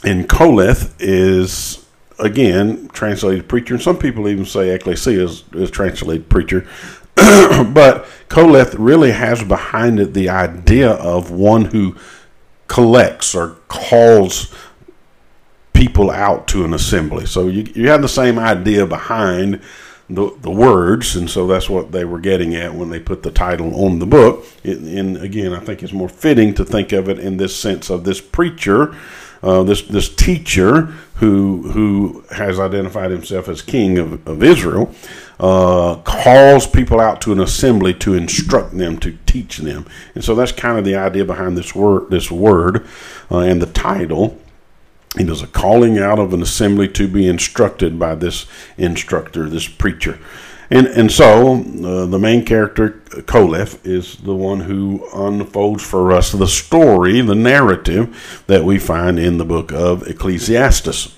And 0.05 0.29
Koleth 0.29 0.95
is, 0.99 1.87
again, 2.19 2.89
translated 2.89 3.49
preacher. 3.49 3.75
And 3.75 3.83
some 3.83 3.99
people 3.99 4.29
even 4.29 4.45
say 4.45 4.71
ecclesia 4.71 5.23
is, 5.23 5.45
is 5.53 5.71
translated 5.71 6.29
preacher. 6.29 6.67
but 7.15 8.07
Koleth 8.29 8.75
really 8.79 9.13
has 9.13 9.45
behind 9.45 10.01
it 10.01 10.15
the 10.15 10.31
idea 10.31 10.91
of 10.91 11.31
one 11.31 11.67
who 11.67 11.95
collects 12.67 13.35
or 13.35 13.51
calls 13.69 14.53
people 15.75 16.11
out 16.11 16.49
to 16.49 16.65
an 16.65 16.73
assembly. 16.73 17.27
So 17.27 17.49
you, 17.49 17.71
you 17.75 17.91
have 17.91 18.03
the 18.03 18.09
same 18.09 18.39
idea 18.39 18.87
behind 18.87 19.61
the, 20.15 20.35
the 20.41 20.51
words, 20.51 21.17
and 21.17 21.29
so 21.29 21.47
that's 21.47 21.69
what 21.69 21.93
they 21.93 22.05
were 22.05 22.21
getting 22.21 22.55
at 22.55 22.75
when 22.75 22.91
they 22.91 23.01
put 23.01 23.23
the 23.23 23.31
title 23.31 23.85
on 23.85 23.99
the 23.99 24.07
book. 24.07 24.45
and 24.65 25.17
again, 25.17 25.53
I 25.53 25.61
think 25.61 25.83
it's 25.83 25.93
more 25.93 26.09
fitting 26.09 26.55
to 26.55 26.65
think 26.65 26.93
of 26.93 27.09
it 27.09 27.19
in 27.19 27.37
this 27.37 27.57
sense 27.57 27.91
of 27.91 28.05
this 28.05 28.21
preacher, 28.21 28.95
uh, 29.43 29.63
this 29.65 29.83
this 29.83 30.15
teacher 30.15 30.83
who 31.17 31.71
who 31.73 32.25
has 32.31 32.61
identified 32.61 33.11
himself 33.11 33.49
as 33.49 33.61
king 33.63 33.99
of, 33.99 34.27
of 34.27 34.43
Israel, 34.43 34.95
uh, 35.41 35.97
calls 36.05 36.67
people 36.67 37.01
out 37.01 37.21
to 37.23 37.33
an 37.33 37.41
assembly 37.41 37.93
to 37.95 38.15
instruct 38.15 38.77
them, 38.77 38.99
to 38.99 39.19
teach 39.27 39.59
them, 39.59 39.87
and 40.15 40.23
so 40.23 40.35
that's 40.35 40.53
kind 40.53 40.79
of 40.79 40.85
the 40.85 40.95
idea 40.95 41.25
behind 41.25 41.57
this 41.57 41.75
word, 41.75 42.11
this 42.11 42.31
word, 42.31 42.87
uh, 43.31 43.39
and 43.39 43.61
the 43.61 43.67
title. 43.67 44.39
He 45.17 45.25
does 45.25 45.43
a 45.43 45.47
calling 45.47 45.99
out 45.99 46.19
of 46.19 46.33
an 46.33 46.43
assembly 46.43 46.89
to 46.89 47.07
be 47.07 47.29
instructed 47.29 47.99
by 47.99 48.15
this 48.15 48.47
instructor, 48.79 49.49
this 49.49 49.69
preacher. 49.69 50.19
And, 50.71 50.87
and 50.87 51.13
so 51.13 51.57
uh, 51.57 52.07
the 52.07 52.19
main 52.19 52.47
character, 52.47 53.03
Koleth, 53.11 53.87
is 53.87 54.17
the 54.17 54.35
one 54.35 54.61
who 54.61 55.07
unfolds 55.15 55.85
for 55.85 56.13
us 56.13 56.33
the 56.33 56.47
story, 56.47 57.21
the 57.21 57.35
narrative 57.35 58.43
that 58.47 58.65
we 58.65 58.79
find 58.79 59.19
in 59.19 59.37
the 59.37 59.45
book 59.45 59.71
of 59.71 60.09
Ecclesiastes. 60.09 61.15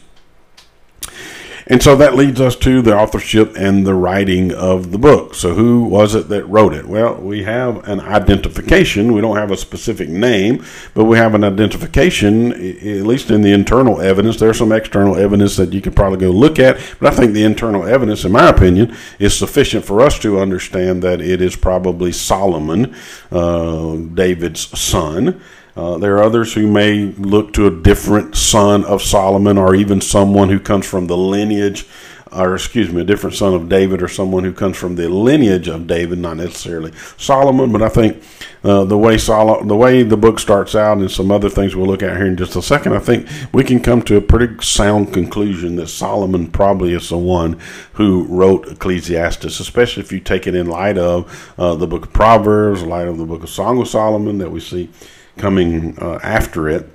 And 1.67 1.83
so 1.83 1.97
that 1.97 2.15
leads 2.15 2.41
us 2.41 2.57
to 2.57 2.83
the 2.83 2.95
authorship 2.95 3.55
and 3.57 3.87
the 3.87 3.95
writing 3.95 4.53
of 4.53 4.91
the 4.93 4.99
book. 4.99 5.35
So, 5.35 5.55
who 5.55 5.85
was 5.85 6.15
it 6.15 6.29
that 6.29 6.45
wrote 6.45 6.75
it? 6.75 6.87
Well, 6.87 7.15
we 7.15 7.45
have 7.45 7.89
an 7.89 8.01
identification. 8.01 9.15
We 9.15 9.23
don't 9.23 9.37
have 9.37 9.51
a 9.51 9.57
specific 9.57 10.11
name, 10.11 10.65
but 10.93 11.05
we 11.05 11.17
have 11.17 11.35
an 11.35 11.43
identification, 11.43 12.53
at 12.53 13.07
least 13.07 13.31
in 13.31 13.41
the 13.41 13.53
internal 13.53 14.01
evidence. 14.01 14.37
There's 14.37 14.59
some 14.59 14.73
external 14.73 15.17
evidence 15.17 15.57
that 15.57 15.73
you 15.73 15.81
could 15.81 15.97
probably 15.97 16.19
go 16.19 16.31
look 16.31 16.59
at, 16.59 16.79
but 17.01 17.13
I 17.13 17.17
think 17.17 17.33
the 17.33 17.45
internal 17.45 17.87
evidence, 17.87 18.25
in 18.25 18.33
my 18.33 18.51
opinion, 18.51 18.95
is 19.19 19.37
sufficient 19.37 19.87
for 19.87 20.03
us 20.03 20.19
to 20.19 20.39
understand 20.39 21.03
that 21.03 21.23
it 21.23 21.41
is 21.41 21.57
probably 21.57 22.13
Solomon, 22.13 22.95
uh, 23.33 23.97
David's 23.97 24.79
son. 24.79 25.41
Uh, 25.77 25.99
there 25.99 26.17
are 26.17 26.23
others 26.23 26.55
who 26.55 26.71
may 26.71 27.07
look 27.07 27.53
to 27.53 27.67
a 27.67 27.71
different 27.71 28.37
son 28.37 28.85
of 28.85 29.03
Solomon 29.03 29.59
or 29.59 29.75
even 29.75 30.01
someone 30.01 30.49
who 30.49 30.61
comes 30.61 30.87
from 30.87 31.09
the 31.09 31.17
lineage, 31.17 31.85
or 32.31 32.55
excuse 32.55 32.93
me, 32.93 33.01
a 33.01 33.05
different 33.05 33.35
son 33.35 33.55
of 33.55 33.69
David 33.69 34.01
or 34.01 34.09
someone 34.09 34.45
who 34.45 34.53
comes 34.53 34.77
from 34.77 34.95
the 34.95 35.09
lineage 35.09 35.67
of 35.67 35.87
David, 35.89 36.19
not 36.19 36.37
necessarily 36.37 36.93
Solomon. 37.17 37.73
But 37.73 37.83
I 37.83 37.89
think 37.89 38.23
uh, 38.63 38.85
the 38.85 38.97
way 38.97 39.19
Sol- 39.19 39.65
the 39.65 39.77
way 39.77 40.05
the 40.05 40.17
book 40.17 40.39
starts 40.39 40.77
out 40.77 40.99
and 40.99 41.11
some 41.11 41.33
other 41.33 41.51
things 41.51 41.75
we'll 41.75 41.87
look 41.87 42.05
at 42.05 42.17
here 42.17 42.27
in 42.27 42.37
just 42.37 42.55
a 42.55 42.63
second, 42.63 42.93
I 42.95 43.01
think 43.01 43.29
we 43.53 43.65
can 43.65 43.81
come 43.81 44.01
to 44.03 44.17
a 44.17 44.21
pretty 44.21 44.65
sound 44.65 45.13
conclusion 45.13 45.75
that 45.77 45.89
Solomon 45.89 46.53
probably 46.53 46.93
is 46.93 47.09
the 47.09 47.19
one 47.19 47.59
who 47.95 48.25
wrote 48.25 48.69
Ecclesiastes, 48.69 49.59
especially 49.61 50.05
if 50.05 50.13
you 50.13 50.21
take 50.21 50.47
it 50.47 50.55
in 50.55 50.69
light 50.69 50.99
of 50.99 51.53
uh, 51.59 51.75
the 51.75 51.87
book 51.89 52.07
of 52.07 52.13
Proverbs, 52.13 52.85
light 52.85 53.09
of 53.09 53.19
the 53.19 53.27
book 53.27 53.43
of 53.43 53.49
Song 53.51 53.81
of 53.81 53.89
Solomon 53.89 54.39
that 54.39 54.51
we 54.51 54.61
see 54.61 54.89
coming 55.37 55.99
uh, 55.99 56.19
after 56.23 56.69
it. 56.69 56.91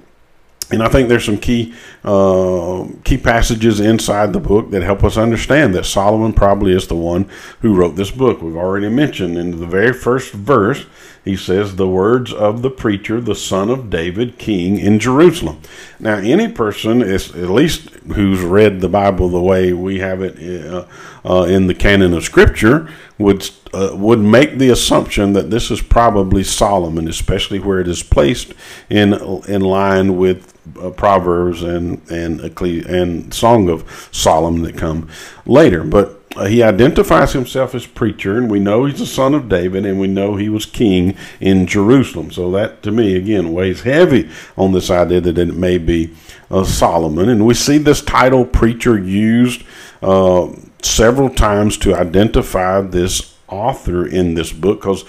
And 0.72 0.84
I 0.84 0.88
think 0.88 1.10
there's 1.10 1.25
some 1.25 1.39
key 1.39 1.74
uh, 2.03 2.86
key 3.03 3.17
passages 3.17 3.79
inside 3.79 4.34
the 4.34 4.39
book 4.39 4.69
that 4.69 4.84
help 4.84 5.03
us 5.03 5.17
understand 5.17 5.74
that 5.74 5.86
Solomon 5.86 6.31
probably 6.31 6.74
is 6.74 6.86
the 6.88 6.96
one 6.96 7.27
who 7.62 7.74
wrote 7.74 7.96
this 7.96 8.12
book. 8.12 8.41
We've 8.41 8.55
already 8.55 8.88
mentioned 8.88 9.36
in 9.36 9.60
the 9.60 9.65
very 9.65 9.93
first 9.93 10.31
verse, 10.31 10.86
he 11.25 11.36
says, 11.36 11.75
"The 11.75 11.88
words 11.88 12.31
of 12.31 12.62
the 12.62 12.69
preacher, 12.69 13.19
the 13.19 13.34
son 13.34 13.72
of 13.72 13.89
David, 13.89 14.38
king 14.38 14.77
in 14.77 15.00
Jerusalem." 15.00 15.60
Now, 16.00 16.17
any 16.17 16.48
person, 16.48 17.01
is 17.01 17.36
at 17.36 17.50
least 17.50 17.89
who's 18.13 18.41
read 18.41 18.79
the 18.79 18.89
Bible 18.89 19.27
the 19.27 19.41
way 19.41 19.74
we 19.74 20.00
have 20.00 20.22
it 20.22 20.67
uh, 20.72 20.86
uh, 21.26 21.44
in 21.44 21.68
the 21.68 21.76
canon 21.76 22.14
of 22.14 22.24
Scripture, 22.24 22.90
would 23.18 23.50
uh, 23.74 23.92
would 23.94 24.20
make 24.20 24.58
the 24.58 24.70
assumption 24.70 25.34
that 25.34 25.50
this 25.50 25.70
is 25.70 25.82
probably 25.82 26.44
Solomon, 26.44 27.08
especially 27.08 27.60
where 27.60 27.80
it 27.80 27.88
is 27.88 28.04
placed 28.04 28.54
in 28.90 29.14
in 29.48 29.62
line 29.62 30.18
with 30.18 30.54
uh, 30.80 30.90
Proverbs 30.92 31.64
and 31.64 32.02
and 32.10 32.42
and 32.62 33.34
Song 33.34 33.70
of 33.70 34.10
Solomon 34.12 34.64
that 34.64 34.78
come 34.78 35.10
later. 35.46 35.84
But 35.84 36.20
uh, 36.36 36.46
he 36.46 36.62
identifies 36.62 37.34
himself 37.34 37.74
as 37.74 37.88
preacher, 37.88 38.38
and 38.38 38.52
we 38.52 38.60
know 38.60 38.86
he's 38.86 39.00
the 39.00 39.06
son 39.06 39.34
of 39.34 39.50
David, 39.50 39.86
and 39.86 40.00
we 40.00 40.08
know 40.08 40.36
he 40.36 40.48
was 40.48 40.66
king 40.66 41.18
in 41.40 41.66
Jerusalem. 41.66 42.32
So 42.32 42.52
that, 42.52 42.84
to 42.84 42.92
me, 42.92 43.16
again, 43.16 43.52
weighs 43.52 43.82
heavy 43.82 44.30
on 44.56 44.72
this 44.72 44.92
idea 44.92 45.22
that 45.22 45.38
it 45.38 45.56
may 45.56 45.80
be 45.80 46.16
uh, 46.52 46.64
Solomon. 46.64 47.30
And 47.30 47.46
we 47.46 47.56
see 47.56 47.80
this 47.80 48.02
title 48.02 48.46
preacher 48.46 48.98
used 48.98 49.64
uh, 50.04 50.50
several 50.81 51.29
times 51.29 51.77
to 51.77 51.95
identify 51.95 52.81
this 52.81 53.38
author 53.48 54.05
in 54.05 54.33
this 54.36 54.51
book 54.51 54.81
because 54.81 55.03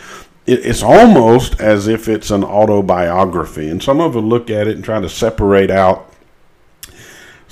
it's 0.47 0.83
almost 0.83 1.61
as 1.61 1.87
if 1.87 2.09
it's 2.09 2.31
an 2.31 2.43
autobiography. 2.43 3.69
And 3.69 3.83
some 3.83 4.01
of 4.01 4.15
them 4.15 4.29
look 4.29 4.51
at 4.51 4.67
it 4.67 4.77
and 4.77 4.85
try 4.85 5.01
to 5.01 5.09
separate 5.09 5.71
out 5.71 6.10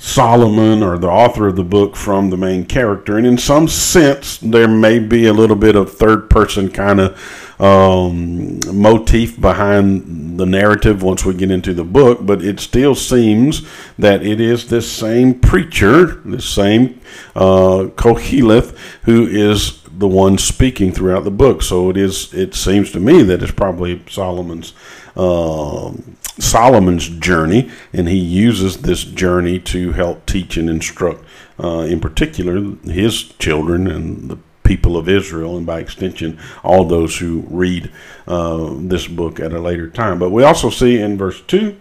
Solomon 0.01 0.81
or 0.81 0.97
the 0.97 1.09
author 1.09 1.47
of 1.47 1.57
the 1.57 1.63
book 1.63 1.97
from 1.97 2.29
the 2.29 2.37
main 2.37 2.65
character. 2.65 3.17
And 3.17 3.27
in 3.27 3.37
some 3.37 3.67
sense, 3.67 4.37
there 4.37 4.67
may 4.67 4.97
be 4.97 5.25
a 5.25 5.33
little 5.33 5.57
bit 5.57 5.75
of 5.75 5.91
third 5.91 6.29
person 6.29 6.71
kind 6.71 7.01
of 7.01 7.61
um, 7.61 8.61
motif 8.71 9.39
behind 9.41 10.39
the 10.39 10.45
narrative 10.45 11.03
once 11.03 11.25
we 11.25 11.33
get 11.33 11.51
into 11.51 11.73
the 11.73 11.83
book, 11.83 12.19
but 12.25 12.41
it 12.41 12.61
still 12.61 12.95
seems 12.95 13.67
that 13.97 14.25
it 14.25 14.39
is 14.39 14.69
this 14.69 14.89
same 14.89 15.37
preacher, 15.37 16.21
this 16.23 16.49
same 16.49 17.01
uh, 17.35 17.89
Koheleth, 17.95 18.77
who 19.03 19.27
is 19.27 19.83
the 19.83 20.07
one 20.07 20.37
speaking 20.37 20.93
throughout 20.93 21.25
the 21.25 21.31
book. 21.31 21.61
So 21.61 21.89
it 21.89 21.97
is. 21.97 22.33
It 22.33 22.55
seems 22.55 22.93
to 22.93 23.01
me 23.01 23.21
that 23.23 23.43
it's 23.43 23.51
probably 23.51 24.01
Solomon's 24.07 24.71
uh, 25.17 25.91
Solomon's 26.39 27.09
journey, 27.09 27.69
and 27.93 28.07
he 28.07 28.17
uses 28.17 28.77
this 28.77 29.03
journey 29.03 29.59
to 29.59 29.91
help 29.91 30.25
teach 30.25 30.57
and 30.57 30.69
instruct, 30.69 31.23
uh, 31.61 31.79
in 31.79 31.99
particular, 31.99 32.75
his 32.85 33.23
children 33.23 33.87
and 33.87 34.29
the 34.29 34.37
people 34.63 34.97
of 34.97 35.09
Israel, 35.09 35.57
and 35.57 35.65
by 35.65 35.79
extension, 35.79 36.39
all 36.63 36.85
those 36.85 37.17
who 37.17 37.43
read 37.49 37.91
uh, 38.27 38.69
this 38.77 39.07
book 39.07 39.39
at 39.39 39.51
a 39.51 39.59
later 39.59 39.89
time. 39.89 40.19
But 40.19 40.29
we 40.29 40.43
also 40.43 40.69
see 40.69 40.99
in 40.99 41.17
verse 41.17 41.41
two 41.41 41.75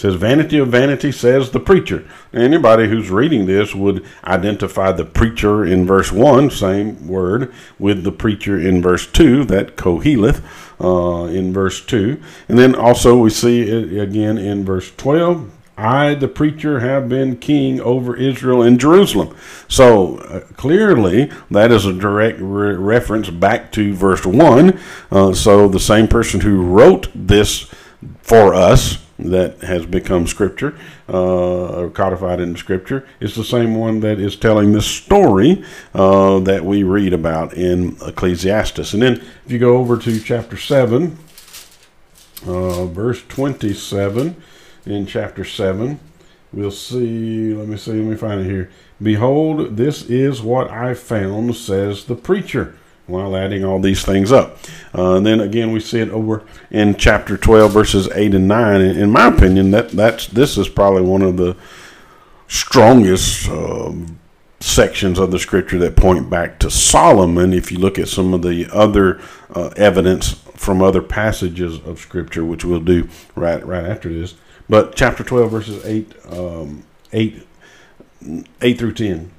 says 0.00 0.14
vanity 0.14 0.56
of 0.56 0.68
vanity 0.68 1.12
says 1.12 1.50
the 1.50 1.60
preacher 1.60 2.08
anybody 2.32 2.88
who's 2.88 3.10
reading 3.10 3.44
this 3.44 3.74
would 3.74 4.02
identify 4.24 4.90
the 4.90 5.04
preacher 5.04 5.62
in 5.62 5.86
verse 5.86 6.10
1 6.10 6.50
same 6.50 7.06
word 7.06 7.52
with 7.78 8.02
the 8.02 8.10
preacher 8.10 8.58
in 8.58 8.80
verse 8.80 9.06
2 9.06 9.44
that 9.44 9.76
koheleth 9.76 10.42
uh, 10.80 11.24
in 11.26 11.52
verse 11.52 11.84
2 11.84 12.18
and 12.48 12.58
then 12.58 12.74
also 12.74 13.18
we 13.18 13.28
see 13.28 13.60
it 13.60 14.00
again 14.00 14.38
in 14.38 14.64
verse 14.64 14.90
12 14.96 15.50
I, 15.76 16.12
the 16.14 16.28
preacher, 16.28 16.80
have 16.80 17.08
been 17.08 17.38
king 17.38 17.80
over 17.80 18.14
Israel 18.14 18.60
and 18.60 18.78
Jerusalem. 18.78 19.34
So 19.66 20.18
uh, 20.18 20.40
clearly, 20.54 21.32
that 21.50 21.72
is 21.72 21.86
a 21.86 21.94
direct 21.94 22.38
re- 22.38 22.74
reference 22.74 23.30
back 23.30 23.72
to 23.72 23.94
verse 23.94 24.26
1. 24.26 24.78
Uh, 25.10 25.32
so 25.32 25.68
the 25.68 25.80
same 25.80 26.06
person 26.06 26.40
who 26.40 26.62
wrote 26.62 27.08
this 27.14 27.72
for 28.20 28.54
us 28.54 28.98
that 29.24 29.58
has 29.58 29.86
become 29.86 30.26
scripture 30.26 30.78
uh, 31.08 31.82
or 31.82 31.90
codified 31.90 32.40
in 32.40 32.56
scripture. 32.56 33.06
is 33.20 33.34
the 33.34 33.44
same 33.44 33.74
one 33.74 34.00
that 34.00 34.18
is 34.18 34.36
telling 34.36 34.72
the 34.72 34.82
story 34.82 35.64
uh, 35.94 36.38
that 36.40 36.64
we 36.64 36.82
read 36.82 37.12
about 37.12 37.54
in 37.54 37.96
Ecclesiastes. 38.06 38.92
And 38.94 39.02
then 39.02 39.14
if 39.46 39.52
you 39.52 39.58
go 39.58 39.76
over 39.76 39.98
to 39.98 40.20
chapter 40.20 40.56
7, 40.56 41.18
uh, 42.46 42.86
verse 42.86 43.22
27 43.28 44.42
in 44.86 45.06
chapter 45.06 45.44
7, 45.44 46.00
we'll 46.52 46.70
see, 46.70 47.54
let 47.54 47.68
me 47.68 47.76
see, 47.76 47.92
let 47.92 48.04
me 48.04 48.16
find 48.16 48.40
it 48.40 48.44
here. 48.44 48.70
Behold, 49.02 49.76
this 49.76 50.02
is 50.02 50.42
what 50.42 50.70
I 50.70 50.94
found, 50.94 51.56
says 51.56 52.04
the 52.04 52.16
preacher 52.16 52.76
while 53.10 53.36
adding 53.36 53.64
all 53.64 53.80
these 53.80 54.04
things 54.04 54.32
up. 54.32 54.58
Uh, 54.96 55.16
and 55.16 55.26
then 55.26 55.40
again, 55.40 55.72
we 55.72 55.80
see 55.80 56.00
it 56.00 56.10
over 56.10 56.44
in 56.70 56.94
chapter 56.96 57.36
12, 57.36 57.72
verses 57.72 58.08
8 58.14 58.34
and 58.34 58.48
9. 58.48 58.80
In 58.80 59.10
my 59.10 59.26
opinion, 59.26 59.70
that 59.72 59.90
that's 59.90 60.26
this 60.28 60.56
is 60.56 60.68
probably 60.68 61.02
one 61.02 61.22
of 61.22 61.36
the 61.36 61.56
strongest 62.48 63.48
um, 63.48 64.18
sections 64.60 65.18
of 65.18 65.30
the 65.30 65.38
scripture 65.38 65.78
that 65.78 65.96
point 65.96 66.28
back 66.28 66.58
to 66.58 66.70
Solomon. 66.70 67.52
If 67.52 67.70
you 67.70 67.78
look 67.78 67.98
at 67.98 68.08
some 68.08 68.34
of 68.34 68.42
the 68.42 68.68
other 68.72 69.20
uh, 69.54 69.70
evidence 69.76 70.32
from 70.54 70.82
other 70.82 71.00
passages 71.00 71.80
of 71.86 71.98
scripture, 71.98 72.44
which 72.44 72.64
we'll 72.64 72.80
do 72.80 73.08
right 73.34 73.64
right 73.66 73.84
after 73.84 74.12
this. 74.12 74.34
But 74.68 74.94
chapter 74.94 75.24
12, 75.24 75.50
verses 75.50 75.84
8, 75.84 76.12
um, 76.30 76.84
8, 77.12 77.46
8 78.62 78.78
through 78.78 78.92
10. 78.92 79.32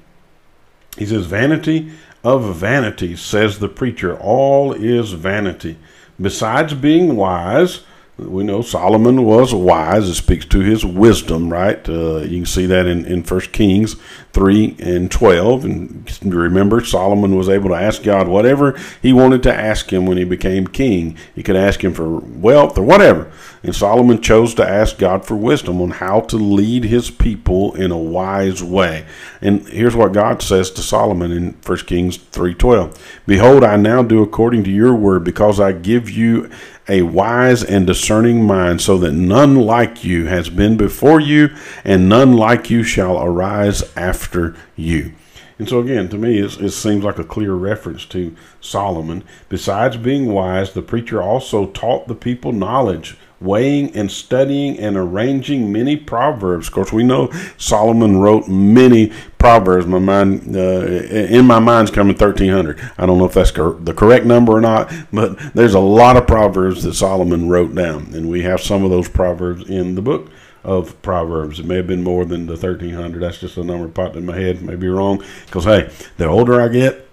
He 0.98 1.06
says, 1.06 1.24
Vanity 1.24 1.92
of 2.24 2.54
vanity, 2.54 3.16
says 3.16 3.58
the 3.58 3.68
preacher. 3.68 4.16
All 4.16 4.72
is 4.72 5.12
vanity. 5.12 5.76
Besides 6.20 6.74
being 6.74 7.16
wise, 7.16 7.82
we 8.16 8.44
know 8.44 8.62
Solomon 8.62 9.24
was 9.24 9.52
wise. 9.54 10.08
It 10.08 10.14
speaks 10.14 10.44
to 10.46 10.60
his 10.60 10.84
wisdom, 10.84 11.50
right? 11.50 11.86
Uh, 11.88 12.18
you 12.18 12.38
can 12.38 12.46
see 12.46 12.66
that 12.66 12.86
in, 12.86 13.04
in 13.06 13.22
1 13.22 13.40
Kings 13.52 13.96
3 14.32 14.76
and 14.78 15.10
12. 15.10 15.64
And 15.64 16.10
remember, 16.24 16.84
Solomon 16.84 17.36
was 17.36 17.48
able 17.48 17.68
to 17.70 17.74
ask 17.74 18.02
God 18.02 18.28
whatever 18.28 18.78
he 19.00 19.12
wanted 19.12 19.42
to 19.44 19.54
ask 19.54 19.92
him 19.92 20.06
when 20.06 20.18
he 20.18 20.24
became 20.24 20.66
king. 20.66 21.16
He 21.34 21.42
could 21.42 21.56
ask 21.56 21.82
him 21.82 21.92
for 21.92 22.18
wealth 22.18 22.78
or 22.78 22.82
whatever. 22.82 23.30
And 23.62 23.76
Solomon 23.76 24.20
chose 24.20 24.54
to 24.54 24.68
ask 24.68 24.98
God 24.98 25.24
for 25.24 25.36
wisdom 25.36 25.80
on 25.80 25.90
how 25.90 26.20
to 26.20 26.36
lead 26.36 26.84
his 26.84 27.10
people 27.10 27.74
in 27.74 27.92
a 27.92 27.98
wise 27.98 28.62
way. 28.62 29.06
And 29.40 29.66
here's 29.68 29.94
what 29.94 30.12
God 30.12 30.42
says 30.42 30.70
to 30.72 30.82
Solomon 30.82 31.30
in 31.30 31.52
1 31.64 31.86
Kings 31.86 32.16
3:12. 32.16 32.98
Behold, 33.26 33.62
I 33.62 33.76
now 33.76 34.02
do 34.02 34.22
according 34.22 34.64
to 34.64 34.70
your 34.70 34.94
word 34.94 35.22
because 35.24 35.60
I 35.60 35.72
give 35.72 36.10
you 36.10 36.50
a 36.88 37.02
wise 37.02 37.62
and 37.62 37.86
discerning 37.86 38.44
mind 38.44 38.80
so 38.80 38.98
that 38.98 39.12
none 39.12 39.54
like 39.54 40.02
you 40.02 40.26
has 40.26 40.50
been 40.50 40.76
before 40.76 41.20
you 41.20 41.48
and 41.84 42.08
none 42.08 42.32
like 42.32 42.70
you 42.70 42.82
shall 42.82 43.22
arise 43.22 43.84
after 43.96 44.21
you. 44.76 45.12
And 45.58 45.68
so, 45.68 45.78
again, 45.80 46.08
to 46.08 46.18
me, 46.18 46.38
it 46.38 46.70
seems 46.70 47.04
like 47.04 47.18
a 47.18 47.24
clear 47.24 47.52
reference 47.54 48.04
to 48.06 48.34
Solomon. 48.60 49.22
Besides 49.48 49.96
being 49.96 50.32
wise, 50.32 50.72
the 50.72 50.82
preacher 50.82 51.22
also 51.22 51.66
taught 51.66 52.08
the 52.08 52.16
people 52.16 52.52
knowledge, 52.52 53.16
weighing 53.40 53.94
and 53.94 54.10
studying 54.10 54.78
and 54.78 54.96
arranging 54.96 55.70
many 55.70 55.96
proverbs. 55.96 56.66
Of 56.66 56.74
course, 56.74 56.92
we 56.92 57.04
know 57.04 57.30
Solomon 57.58 58.16
wrote 58.16 58.48
many 58.48 59.12
proverbs. 59.38 59.86
My 59.86 59.98
mind, 60.00 60.56
uh, 60.56 60.86
in 60.86 61.46
my 61.46 61.60
mind's 61.60 61.90
coming 61.92 62.16
thirteen 62.16 62.50
hundred. 62.50 62.80
I 62.98 63.06
don't 63.06 63.18
know 63.18 63.26
if 63.26 63.34
that's 63.34 63.50
cor- 63.52 63.78
the 63.78 63.94
correct 63.94 64.24
number 64.24 64.52
or 64.52 64.60
not, 64.60 64.92
but 65.12 65.38
there's 65.54 65.74
a 65.74 65.80
lot 65.80 66.16
of 66.16 66.26
proverbs 66.26 66.82
that 66.82 66.94
Solomon 66.94 67.48
wrote 67.48 67.74
down, 67.74 68.14
and 68.14 68.28
we 68.28 68.42
have 68.42 68.60
some 68.60 68.84
of 68.84 68.90
those 68.90 69.08
proverbs 69.08 69.68
in 69.68 69.94
the 69.94 70.02
book 70.02 70.30
of 70.64 71.00
Proverbs. 71.02 71.58
It 71.58 71.66
may 71.66 71.76
have 71.76 71.86
been 71.86 72.02
more 72.02 72.24
than 72.24 72.46
the 72.46 72.52
1300. 72.52 73.20
That's 73.20 73.38
just 73.38 73.56
a 73.56 73.64
number 73.64 73.88
popped 73.88 74.16
in 74.16 74.26
my 74.26 74.36
head. 74.36 74.62
Maybe 74.62 74.88
wrong. 74.88 75.22
Because, 75.46 75.64
hey, 75.64 75.90
the 76.18 76.26
older 76.26 76.60
I 76.60 76.68
get, 76.68 77.08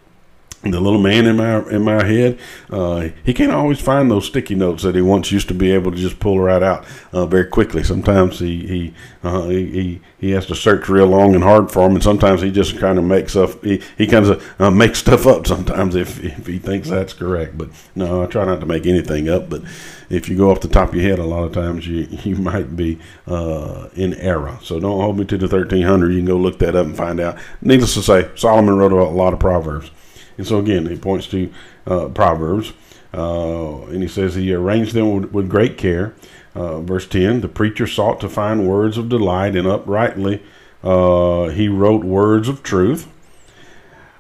the 0.62 0.80
little 0.80 1.00
man 1.00 1.26
in 1.26 1.38
my 1.38 1.66
in 1.70 1.84
my 1.84 2.04
head, 2.04 2.38
uh, 2.70 3.08
he 3.24 3.34
can't 3.34 3.52
always 3.52 3.80
find 3.80 4.12
those 4.12 4.26
sticky 4.26 4.56
notes 4.56 4.84
that 4.84 4.94
he 4.94 5.02
once 5.02 5.32
used 5.32 5.48
to 5.48 5.54
be 5.54 5.72
able 5.72 5.90
to 5.90 5.98
just 5.98 6.20
pull 6.20 6.38
right 6.40 6.62
out 6.62 6.86
uh, 7.14 7.26
very 7.26 7.46
quickly. 7.46 7.82
Sometimes 7.82 8.40
he 8.40 8.68
he, 8.68 8.94
uh, 9.24 9.44
he, 9.48 10.02
he 10.18 10.32
has 10.32 10.46
to 10.48 10.56
search 10.56 10.90
real 10.90 11.08
long 11.08 11.34
and 11.34 11.46
hard 11.46 11.72
for 11.72 11.84
them, 11.84 11.94
and 11.96 12.04
sometimes 12.04 12.42
he 12.42 12.52
just 12.52 12.78
kind 12.78 12.98
of 12.98 13.06
makes 13.06 13.32
stuff. 13.32 13.62
He, 13.64 13.82
he 13.98 14.06
kind 14.06 14.26
of 14.26 14.62
uh, 14.62 14.70
makes 14.70 15.00
stuff 15.00 15.26
up 15.26 15.48
sometimes 15.48 15.96
if 15.96 16.22
if 16.22 16.46
he 16.46 16.60
thinks 16.60 16.90
that's 16.90 17.14
correct. 17.14 17.58
But 17.58 17.70
no, 17.96 18.24
I 18.24 18.26
try 18.26 18.44
not 18.44 18.60
to 18.60 18.66
make 18.66 18.86
anything 18.86 19.30
up. 19.30 19.50
But 19.50 19.64
if 20.10 20.28
you 20.28 20.36
go 20.36 20.52
off 20.52 20.60
the 20.60 20.68
top 20.68 20.90
of 20.90 20.96
your 20.96 21.10
head, 21.10 21.20
a 21.20 21.24
lot 21.24 21.46
of 21.46 21.54
times 21.54 21.88
you 21.88 22.06
you 22.24 22.36
might 22.36 22.76
be 22.76 23.00
uh, 23.28 23.88
in 23.96 24.14
error. 24.16 24.60
So 24.62 24.78
don't 24.82 25.00
hold 25.00 25.18
me 25.18 25.24
to 25.24 25.38
the 25.38 25.48
thirteen 25.48 25.84
hundred. 25.84 26.12
You 26.12 26.20
can 26.20 26.26
go 26.26 26.36
look 26.36 26.60
that 26.60 26.76
up 26.76 26.86
and 26.86 26.98
find 26.98 27.22
out. 27.22 27.38
Needless 27.62 27.94
to 27.94 28.02
say, 28.02 28.30
Solomon 28.36 28.76
wrote 28.76 28.92
a 28.92 28.96
lot 28.96 29.32
of 29.32 29.40
proverbs. 29.40 29.92
And 30.40 30.48
so 30.48 30.58
again, 30.58 30.86
he 30.86 30.96
points 30.96 31.28
to 31.28 31.52
uh, 31.86 32.08
Proverbs, 32.08 32.72
uh, 33.14 33.82
and 33.88 34.02
he 34.02 34.08
says 34.08 34.36
he 34.36 34.54
arranged 34.54 34.94
them 34.94 35.14
with, 35.14 35.34
with 35.34 35.50
great 35.50 35.78
care. 35.78 36.16
Uh, 36.56 36.80
verse 36.80 37.06
10 37.06 37.42
The 37.42 37.50
preacher 37.50 37.86
sought 37.86 38.22
to 38.22 38.30
find 38.30 38.66
words 38.66 38.98
of 38.98 39.10
delight, 39.10 39.58
and 39.58 39.68
uprightly 39.68 40.42
uh, 40.82 41.50
he 41.50 41.68
wrote 41.68 42.06
words 42.06 42.48
of 42.48 42.64
truth. 42.64 43.10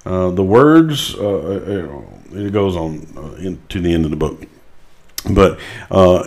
Uh, 0.05 0.29
the 0.31 0.43
words, 0.43 1.15
uh, 1.15 2.03
it 2.33 2.51
goes 2.51 2.75
on 2.75 3.37
in, 3.39 3.61
to 3.69 3.79
the 3.79 3.93
end 3.93 4.03
of 4.03 4.11
the 4.11 4.17
book. 4.17 4.43
But 5.29 5.57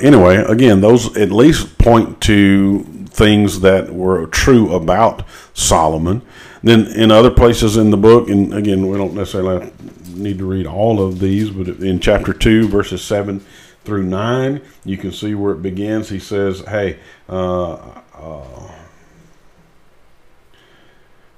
anyway, 0.03 0.37
again, 0.37 0.81
those 0.81 1.15
at 1.19 1.31
least 1.31 1.77
point 1.77 2.23
to 2.23 2.83
things 3.09 3.61
that 3.61 3.93
were 3.93 4.27
true 4.29 4.75
about 4.75 5.23
Solomon. 5.53 6.23
Then 6.63 6.87
in 6.87 7.11
other 7.11 7.31
places 7.31 7.77
in 7.77 7.91
the 7.91 7.97
book, 7.97 8.29
and 8.29 8.55
again, 8.55 8.87
we 8.87 8.97
don't 8.97 9.15
necessarily 9.15 9.73
need 10.15 10.39
to 10.39 10.45
read 10.45 10.67
all 10.67 11.03
of 11.03 11.19
these, 11.19 11.51
but 11.51 11.69
in 11.69 11.99
chapter 11.99 12.33
2, 12.33 12.69
verses 12.69 13.03
7 13.03 13.45
through 13.85 14.05
9, 14.05 14.61
you 14.85 14.97
can 14.97 15.11
see 15.11 15.35
where 15.35 15.53
it 15.53 15.63
begins. 15.63 16.09
He 16.09 16.21
says, 16.21 16.61
Hey, 16.61 16.99
uh, 17.29 17.73
uh, 18.15 18.73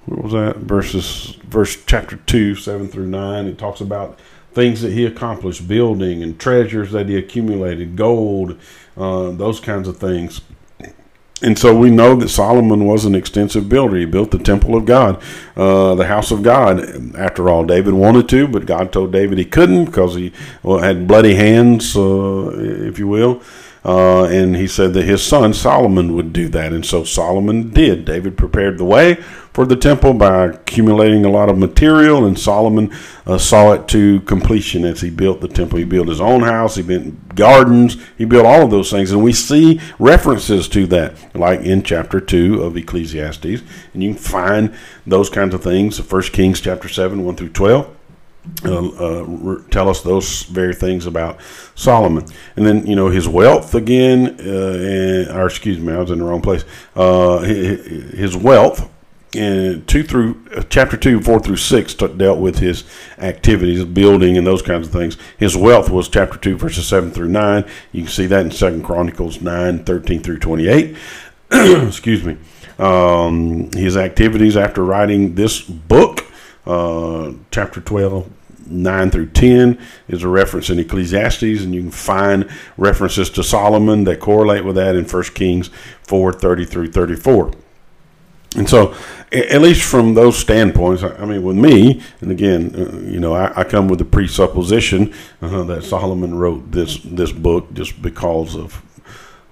what 0.05 0.23
was 0.25 0.33
that? 0.33 0.57
Verses, 0.59 1.39
verse 1.45 1.83
chapter 1.87 2.17
2, 2.17 2.55
7 2.57 2.89
through 2.89 3.07
9. 3.07 3.47
It 3.47 3.59
talks 3.59 3.81
about 3.81 4.19
things 4.53 4.83
that 4.83 4.93
he 4.93 5.07
accomplished, 5.07 5.67
building 5.67 6.23
and 6.23 6.39
treasures 6.39 6.93
that 6.93 7.09
he 7.09 7.17
accumulated, 7.17 7.97
gold, 7.97 8.59
uh, 8.97 9.31
those 9.31 9.59
kinds 9.61 9.89
of 9.89 9.97
things. 9.97 10.43
And 11.43 11.59
so 11.59 11.77
we 11.77 11.91
know 11.91 12.15
that 12.17 12.29
Solomon 12.29 12.87
was 12.87 13.05
an 13.05 13.15
extensive 13.15 13.69
builder. 13.69 13.97
He 13.97 14.05
built 14.07 14.31
the 14.31 14.39
temple 14.39 14.77
of 14.77 14.87
God, 14.87 15.21
uh, 15.57 15.95
the 15.95 16.07
house 16.07 16.31
of 16.31 16.43
God. 16.43 17.17
After 17.17 17.51
all, 17.51 17.65
David 17.65 17.95
wanted 17.95 18.29
to, 18.31 18.47
but 18.47 18.67
God 18.67 18.93
told 18.93 19.13
David 19.13 19.39
he 19.39 19.45
couldn't 19.45 19.87
because 19.87 20.15
he 20.15 20.33
well, 20.63 20.79
had 20.79 21.09
bloody 21.09 21.35
hands, 21.35 21.97
uh, 21.97 22.51
if 22.57 22.99
you 22.99 23.09
will. 23.09 23.43
Uh, 23.85 24.25
and 24.25 24.57
he 24.57 24.67
said 24.67 24.95
that 24.95 25.05
his 25.05 25.23
son 25.23 25.53
Solomon 25.53 26.15
would 26.15 26.33
do 26.33 26.49
that. 26.49 26.73
And 26.73 26.87
so 26.87 27.05
Solomon 27.05 27.71
did. 27.71 28.07
David 28.07 28.37
prepared 28.37 28.79
the 28.79 28.85
way 28.85 29.17
for 29.53 29.67
the 29.67 29.77
temple 29.77 30.15
by 30.15 30.47
accumulating 30.47 31.25
a 31.25 31.31
lot 31.31 31.49
of 31.49 31.57
material, 31.57 32.25
and 32.25 32.37
Solomon 32.39 32.93
uh, 33.25 33.39
saw 33.39 33.73
it 33.73 33.87
to 33.89 34.21
completion 34.23 34.85
as 34.85 35.01
he 35.01 35.11
built 35.11 35.41
the 35.41 35.49
temple. 35.49 35.79
He 35.79 35.85
built 35.85 36.09
his 36.09 36.21
own 36.21 36.43
house, 36.43 36.75
he 36.75 36.83
built 36.83 37.35
gardens, 37.37 37.97
he 38.19 38.25
built 38.25 38.47
all 38.47 38.63
of 38.63 38.71
those 38.71 38.91
things. 38.91 39.13
And 39.13 39.23
we 39.23 39.33
see 39.33 39.81
references 39.99 40.67
to 40.69 40.87
that, 40.87 41.37
like 41.37 41.61
in 41.61 41.83
chapter 41.83 42.21
2 42.21 42.63
of 42.63 42.77
Ecclesiastes. 42.77 43.63
And 43.93 44.03
you 44.03 44.15
can 44.15 44.19
find 44.19 44.75
those 45.07 45.31
kinds 45.31 45.55
of 45.55 45.63
things, 45.63 46.01
1 46.01 46.23
Kings 46.23 46.61
chapter 46.61 46.89
7, 46.89 47.25
1 47.25 47.37
through 47.37 47.51
12 47.51 47.97
uh, 48.65 48.89
uh, 48.89 49.63
tell 49.71 49.89
us 49.89 50.03
those 50.03 50.43
very 50.45 50.75
things 50.75 51.07
about 51.07 51.39
Solomon. 51.75 52.27
And 52.57 52.67
then, 52.67 52.87
you 52.87 52.95
know, 52.95 53.09
his 53.09 53.27
wealth 53.29 53.75
again, 53.75 54.37
uh, 54.39 54.43
and, 54.43 55.29
or 55.31 55.47
excuse 55.47 55.79
me, 55.79 55.93
I 55.93 55.99
was 55.99 56.11
in 56.11 56.19
the 56.19 56.25
wrong 56.25 56.43
place. 56.43 56.65
Uh, 56.95 57.39
his 57.41 58.37
wealth, 58.37 58.91
in 59.35 59.85
two 59.87 60.03
through 60.03 60.41
uh, 60.55 60.63
chapter 60.69 60.97
two, 60.97 61.21
four 61.21 61.41
through 61.41 61.57
six, 61.57 61.95
t- 61.95 62.07
dealt 62.07 62.39
with 62.39 62.59
his 62.59 62.85
activities, 63.19 63.85
building, 63.85 64.37
and 64.37 64.47
those 64.47 64.63
kinds 64.63 64.87
of 64.87 64.93
things. 64.93 65.17
His 65.39 65.57
wealth 65.57 65.91
was 65.91 66.09
chapter 66.09 66.39
two, 66.39 66.57
verses 66.57 66.87
seven 66.87 67.11
through 67.11 67.29
nine. 67.29 67.65
You 67.93 68.03
can 68.03 68.11
see 68.11 68.27
that 68.27 68.45
in 68.45 68.51
Second 68.53 68.85
Chronicles 68.85 69.41
9, 69.41 69.85
13 69.85 70.23
through 70.23 70.39
twenty-eight. 70.39 70.97
excuse 71.51 72.25
me. 72.25 72.37
Um, 72.79 73.71
his 73.73 73.97
activities 73.97 74.57
after 74.57 74.85
writing 74.85 75.35
this 75.35 75.61
book 75.61 76.25
uh, 76.67 77.33
chapter 77.51 77.81
12, 77.81 78.31
9 78.67 79.11
through 79.11 79.27
10 79.27 79.79
is 80.09 80.23
a 80.23 80.29
reference 80.29 80.71
in 80.71 80.79
Ecclesiastes, 80.79 81.63
and 81.63 81.75
you 81.75 81.83
can 81.83 81.91
find 81.91 82.49
references 82.77 83.31
to 83.31 83.43
Solomon 83.43 84.05
that 84.05 84.21
correlate 84.21 84.65
with 84.65 84.77
that 84.77 84.97
in 84.97 85.05
1 85.05 85.23
Kings 85.35 85.71
4 86.05 86.33
30 86.33 86.65
through 86.65 86.93
34. 86.93 87.53
And 88.57 88.69
so, 88.69 88.95
at 89.33 89.61
least 89.61 89.83
from 89.83 90.15
those 90.15 90.39
standpoints, 90.39 91.03
I 91.03 91.25
mean, 91.25 91.43
with 91.43 91.57
me, 91.57 92.01
and 92.21 92.31
again, 92.31 92.75
uh, 92.77 92.99
you 92.99 93.19
know, 93.19 93.35
I, 93.35 93.53
I, 93.61 93.65
come 93.65 93.89
with 93.89 93.99
the 93.99 94.05
presupposition 94.05 95.13
uh, 95.43 95.65
that 95.65 95.83
Solomon 95.83 96.37
wrote 96.37 96.71
this 96.71 96.99
this 97.03 97.33
book 97.33 97.75
just 97.75 98.01
because 98.01 98.55
of 98.55 98.81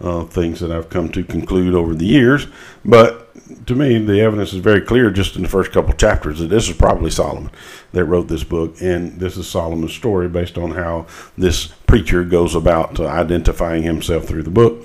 uh, 0.03 0.25
things 0.25 0.61
that 0.61 0.73
I've 0.73 0.91
come 0.91 1.09
to 1.11 1.23
conclude 1.23 1.75
over 1.75 1.95
the 1.95 2.07
years. 2.07 2.47
But 2.85 3.23
to 3.67 3.75
me, 3.75 3.99
the 3.99 4.21
evidence 4.21 4.53
is 4.53 4.59
very 4.59 4.81
clear 4.81 5.11
just 5.11 5.37
in 5.37 5.43
the 5.43 5.49
first 5.49 5.73
couple 5.73 5.93
chapters 5.95 6.41
that 6.41 6.49
this 6.49 6.69
is 6.69 6.77
probably 6.77 7.11
Solomon 7.11 7.51
that 7.93 8.05
wrote 8.05 8.29
this 8.29 8.45
book, 8.45 8.81
and 8.81 9.19
this 9.21 9.37
is 9.37 9.47
Solomon's 9.47 9.95
story 9.95 10.29
based 10.29 10.59
on 10.59 10.73
how 10.73 11.07
this 11.39 11.67
preacher 11.87 12.25
goes 12.25 12.55
about 12.55 12.99
identifying 12.99 13.83
himself 13.83 14.25
through 14.25 14.43
the 14.43 14.51
book. 14.51 14.85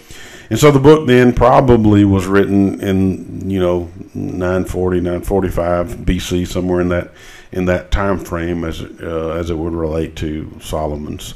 And 0.49 0.57
so 0.57 0.71
the 0.71 0.79
book 0.79 1.07
then 1.07 1.33
probably 1.33 2.05
was 2.05 2.25
written 2.25 2.79
in, 2.79 3.49
you 3.49 3.59
know, 3.59 3.91
940, 4.13 5.01
945 5.01 5.87
BC, 5.97 6.47
somewhere 6.47 6.79
in 6.79 6.89
that 6.89 7.11
in 7.51 7.65
that 7.65 7.91
time 7.91 8.19
frame 8.19 8.63
as 8.63 8.81
uh, 8.81 9.35
as 9.37 9.49
it 9.49 9.57
would 9.57 9.73
relate 9.73 10.15
to 10.17 10.57
Solomon's 10.61 11.33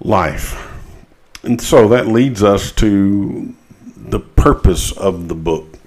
life. 0.00 0.77
And 1.42 1.60
so 1.60 1.88
that 1.88 2.08
leads 2.08 2.42
us 2.42 2.72
to 2.72 3.54
the 3.96 4.20
purpose 4.20 4.92
of 4.92 5.28
the 5.28 5.34
book. 5.34 5.78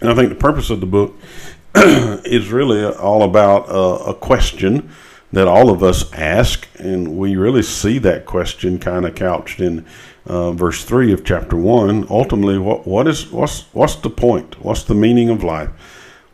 And 0.00 0.10
I 0.10 0.14
think 0.14 0.30
the 0.30 0.34
purpose 0.34 0.70
of 0.70 0.80
the 0.80 0.86
book 0.86 1.14
is 1.76 2.50
really 2.50 2.84
all 2.84 3.22
about 3.22 3.68
uh, 3.68 4.10
a 4.10 4.14
question 4.14 4.90
that 5.32 5.48
all 5.48 5.70
of 5.70 5.82
us 5.82 6.12
ask, 6.12 6.68
and 6.78 7.16
we 7.16 7.36
really 7.36 7.62
see 7.62 7.98
that 7.98 8.26
question 8.26 8.78
kind 8.78 9.06
of 9.06 9.14
couched 9.14 9.60
in 9.60 9.86
uh, 10.26 10.52
verse 10.52 10.84
three 10.84 11.12
of 11.12 11.24
chapter 11.24 11.56
one. 11.56 12.06
Ultimately, 12.10 12.58
what 12.58 12.86
what 12.86 13.08
is 13.08 13.30
what's 13.30 13.62
what's 13.72 13.96
the 13.96 14.10
point? 14.10 14.62
What's 14.62 14.82
the 14.82 14.94
meaning 14.94 15.30
of 15.30 15.42
life? 15.42 15.70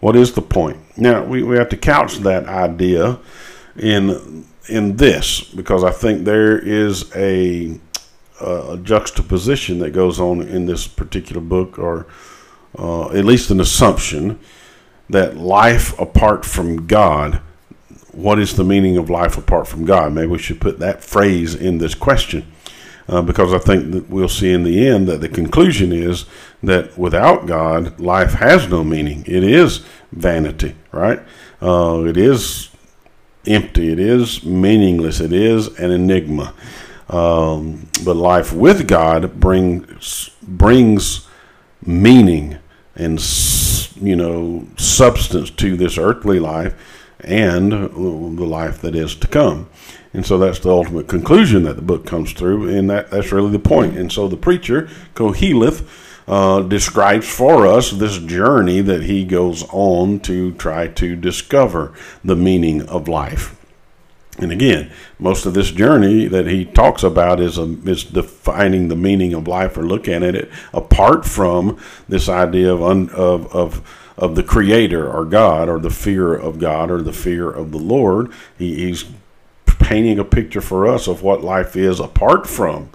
What 0.00 0.16
is 0.16 0.32
the 0.32 0.42
point? 0.42 0.78
Now 0.96 1.24
we, 1.24 1.42
we 1.42 1.56
have 1.56 1.68
to 1.70 1.76
couch 1.76 2.16
that 2.18 2.46
idea 2.46 3.18
in 3.76 4.46
in 4.68 4.96
this 4.96 5.40
because 5.40 5.82
I 5.84 5.90
think 5.90 6.24
there 6.24 6.58
is 6.58 7.10
a, 7.16 7.78
a 8.40 8.78
juxtaposition 8.82 9.78
that 9.80 9.90
goes 9.90 10.20
on 10.20 10.42
in 10.42 10.66
this 10.66 10.86
particular 10.86 11.40
book, 11.40 11.78
or 11.78 12.06
uh, 12.78 13.10
at 13.10 13.24
least 13.24 13.50
an 13.50 13.60
assumption 13.60 14.38
that 15.10 15.36
life 15.36 15.98
apart 15.98 16.44
from 16.44 16.86
God. 16.86 17.40
What 18.12 18.38
is 18.38 18.56
the 18.56 18.64
meaning 18.64 18.96
of 18.96 19.08
life 19.10 19.38
apart 19.38 19.68
from 19.68 19.84
God? 19.84 20.12
Maybe 20.12 20.26
we 20.26 20.38
should 20.38 20.60
put 20.60 20.78
that 20.80 21.04
phrase 21.04 21.54
in 21.54 21.78
this 21.78 21.94
question. 21.94 22.50
Uh, 23.08 23.22
because 23.22 23.54
I 23.54 23.58
think 23.58 23.92
that 23.92 24.10
we'll 24.10 24.28
see 24.28 24.52
in 24.52 24.64
the 24.64 24.86
end 24.86 25.08
that 25.08 25.22
the 25.22 25.30
conclusion 25.30 25.92
is 25.92 26.26
that 26.62 26.98
without 26.98 27.46
God, 27.46 27.98
life 27.98 28.34
has 28.34 28.68
no 28.68 28.84
meaning. 28.84 29.24
It 29.26 29.42
is 29.42 29.82
vanity, 30.12 30.74
right? 30.92 31.20
Uh, 31.62 32.04
it 32.06 32.18
is 32.18 32.68
empty. 33.46 33.90
It 33.90 33.98
is 33.98 34.44
meaningless. 34.44 35.20
It 35.20 35.32
is 35.32 35.68
an 35.78 35.90
enigma. 35.90 36.52
Um, 37.08 37.88
but 38.04 38.16
life 38.16 38.52
with 38.52 38.86
God 38.86 39.40
brings 39.40 40.30
brings 40.42 41.26
meaning 41.84 42.58
and 42.94 43.18
you 44.00 44.16
know 44.16 44.66
substance 44.76 45.50
to 45.50 45.76
this 45.76 45.96
earthly 45.96 46.38
life 46.38 46.74
and 47.20 47.72
the 47.72 48.46
life 48.46 48.80
that 48.82 48.94
is 48.94 49.14
to 49.16 49.26
come. 49.26 49.68
And 50.14 50.24
so 50.24 50.38
that's 50.38 50.60
the 50.60 50.70
ultimate 50.70 51.08
conclusion 51.08 51.64
that 51.64 51.76
the 51.76 51.82
book 51.82 52.06
comes 52.06 52.32
through, 52.32 52.68
and 52.68 52.88
that, 52.90 53.10
that's 53.10 53.32
really 53.32 53.50
the 53.52 53.58
point. 53.58 53.98
And 53.98 54.10
so 54.10 54.28
the 54.28 54.36
preacher, 54.36 54.88
Koheleth, 55.14 55.86
uh, 56.26 56.60
describes 56.62 57.28
for 57.28 57.66
us 57.66 57.90
this 57.90 58.18
journey 58.18 58.80
that 58.82 59.02
he 59.02 59.24
goes 59.24 59.64
on 59.70 60.20
to 60.20 60.52
try 60.54 60.86
to 60.88 61.16
discover 61.16 61.92
the 62.24 62.36
meaning 62.36 62.82
of 62.82 63.08
life. 63.08 63.57
And 64.38 64.52
again, 64.52 64.92
most 65.18 65.46
of 65.46 65.54
this 65.54 65.70
journey 65.70 66.26
that 66.28 66.46
he 66.46 66.64
talks 66.64 67.02
about 67.02 67.40
is, 67.40 67.58
a, 67.58 67.76
is 67.88 68.04
defining 68.04 68.88
the 68.88 68.96
meaning 68.96 69.34
of 69.34 69.48
life 69.48 69.76
or 69.76 69.82
looking 69.82 70.22
at 70.22 70.34
it 70.34 70.50
apart 70.72 71.24
from 71.24 71.78
this 72.08 72.28
idea 72.28 72.72
of, 72.72 72.82
un, 72.82 73.10
of, 73.10 73.52
of, 73.54 74.12
of 74.16 74.36
the 74.36 74.44
Creator 74.44 75.10
or 75.10 75.24
God 75.24 75.68
or 75.68 75.80
the 75.80 75.90
fear 75.90 76.34
of 76.34 76.60
God 76.60 76.90
or 76.90 77.02
the 77.02 77.12
fear 77.12 77.50
of 77.50 77.72
the 77.72 77.78
Lord. 77.78 78.32
He, 78.56 78.76
he's 78.76 79.04
painting 79.66 80.18
a 80.18 80.24
picture 80.24 80.60
for 80.60 80.86
us 80.86 81.08
of 81.08 81.22
what 81.22 81.42
life 81.42 81.74
is 81.74 81.98
apart 81.98 82.46
from 82.46 82.90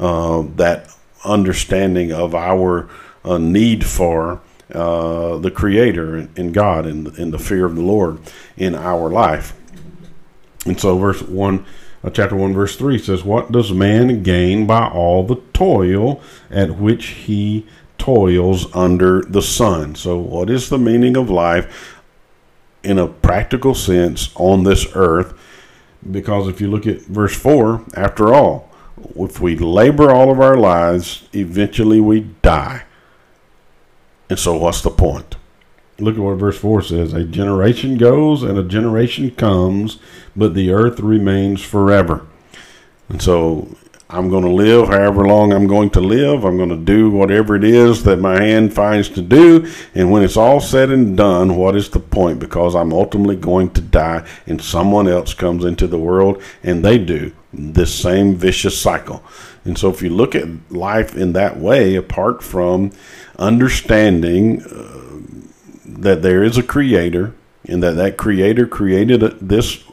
uh, 0.00 0.42
that 0.56 0.94
understanding 1.24 2.12
of 2.12 2.34
our 2.34 2.88
uh, 3.24 3.38
need 3.38 3.84
for 3.84 4.40
uh, 4.74 5.36
the 5.38 5.50
Creator 5.50 6.28
and 6.36 6.54
God 6.54 6.86
and, 6.86 7.08
and 7.18 7.32
the 7.32 7.38
fear 7.38 7.66
of 7.66 7.76
the 7.76 7.82
Lord 7.82 8.18
in 8.56 8.74
our 8.74 9.10
life. 9.10 9.54
And 10.66 10.78
so, 10.78 10.98
verse 10.98 11.22
1, 11.22 11.64
uh, 12.04 12.10
chapter 12.10 12.36
1, 12.36 12.52
verse 12.52 12.76
3 12.76 12.98
says, 12.98 13.24
What 13.24 13.50
does 13.50 13.72
man 13.72 14.22
gain 14.22 14.66
by 14.66 14.88
all 14.88 15.22
the 15.22 15.40
toil 15.52 16.20
at 16.50 16.76
which 16.76 17.06
he 17.06 17.66
toils 17.98 18.74
under 18.74 19.22
the 19.22 19.42
sun? 19.42 19.94
So, 19.94 20.18
what 20.18 20.50
is 20.50 20.68
the 20.68 20.78
meaning 20.78 21.16
of 21.16 21.30
life 21.30 22.02
in 22.82 22.98
a 22.98 23.06
practical 23.06 23.74
sense 23.74 24.30
on 24.34 24.64
this 24.64 24.86
earth? 24.94 25.34
Because 26.10 26.48
if 26.48 26.60
you 26.60 26.70
look 26.70 26.86
at 26.86 27.02
verse 27.02 27.36
4, 27.36 27.84
after 27.94 28.32
all, 28.34 28.70
if 29.16 29.40
we 29.40 29.56
labor 29.56 30.10
all 30.10 30.30
of 30.30 30.40
our 30.40 30.56
lives, 30.56 31.28
eventually 31.34 32.00
we 32.00 32.20
die. 32.42 32.84
And 34.28 34.38
so, 34.38 34.56
what's 34.56 34.82
the 34.82 34.90
point? 34.90 35.36
Look 36.00 36.16
at 36.16 36.20
what 36.20 36.34
verse 36.34 36.58
4 36.58 36.82
says 36.82 37.12
A 37.12 37.24
generation 37.24 37.98
goes 37.98 38.42
and 38.42 38.58
a 38.58 38.64
generation 38.64 39.30
comes, 39.32 39.98
but 40.34 40.54
the 40.54 40.70
earth 40.72 41.00
remains 41.00 41.62
forever. 41.62 42.26
And 43.08 43.20
so, 43.20 43.76
I'm 44.12 44.28
going 44.28 44.44
to 44.44 44.50
live 44.50 44.88
however 44.88 45.24
long 45.24 45.52
I'm 45.52 45.68
going 45.68 45.90
to 45.90 46.00
live. 46.00 46.44
I'm 46.44 46.56
going 46.56 46.70
to 46.70 46.76
do 46.76 47.10
whatever 47.10 47.54
it 47.54 47.62
is 47.62 48.02
that 48.02 48.18
my 48.18 48.42
hand 48.42 48.74
finds 48.74 49.08
to 49.10 49.22
do. 49.22 49.70
And 49.94 50.10
when 50.10 50.24
it's 50.24 50.36
all 50.36 50.60
said 50.60 50.90
and 50.90 51.16
done, 51.16 51.54
what 51.54 51.76
is 51.76 51.90
the 51.90 52.00
point? 52.00 52.40
Because 52.40 52.74
I'm 52.74 52.92
ultimately 52.92 53.36
going 53.36 53.70
to 53.70 53.80
die 53.80 54.26
and 54.46 54.60
someone 54.60 55.06
else 55.06 55.32
comes 55.32 55.64
into 55.64 55.86
the 55.86 55.98
world 55.98 56.42
and 56.64 56.84
they 56.84 56.98
do 56.98 57.32
this 57.52 57.94
same 57.94 58.34
vicious 58.34 58.80
cycle. 58.80 59.22
And 59.64 59.78
so 59.78 59.90
if 59.90 60.02
you 60.02 60.10
look 60.10 60.34
at 60.34 60.72
life 60.72 61.16
in 61.16 61.32
that 61.34 61.58
way, 61.58 61.94
apart 61.94 62.42
from 62.42 62.90
understanding 63.38 64.62
uh, 64.62 65.09
that 66.00 66.22
there 66.22 66.42
is 66.42 66.56
a 66.56 66.62
creator 66.62 67.34
and 67.66 67.82
that 67.82 67.96
that 67.96 68.16
creator 68.16 68.66
created 68.66 69.20
this 69.40 69.84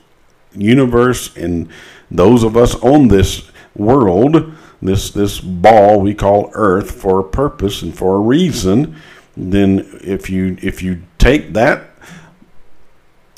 universe 0.55 1.35
and 1.35 1.69
those 2.09 2.43
of 2.43 2.55
us 2.55 2.75
on 2.75 3.09
this 3.09 3.51
world, 3.75 4.53
this 4.81 5.11
this 5.11 5.39
ball 5.39 5.99
we 5.99 6.13
call 6.13 6.49
Earth, 6.53 6.91
for 6.91 7.19
a 7.19 7.23
purpose 7.23 7.81
and 7.81 7.95
for 7.95 8.15
a 8.15 8.19
reason, 8.19 8.95
then 9.35 9.99
if 10.01 10.29
you 10.29 10.57
if 10.61 10.81
you 10.81 11.01
take 11.17 11.53
that 11.53 11.89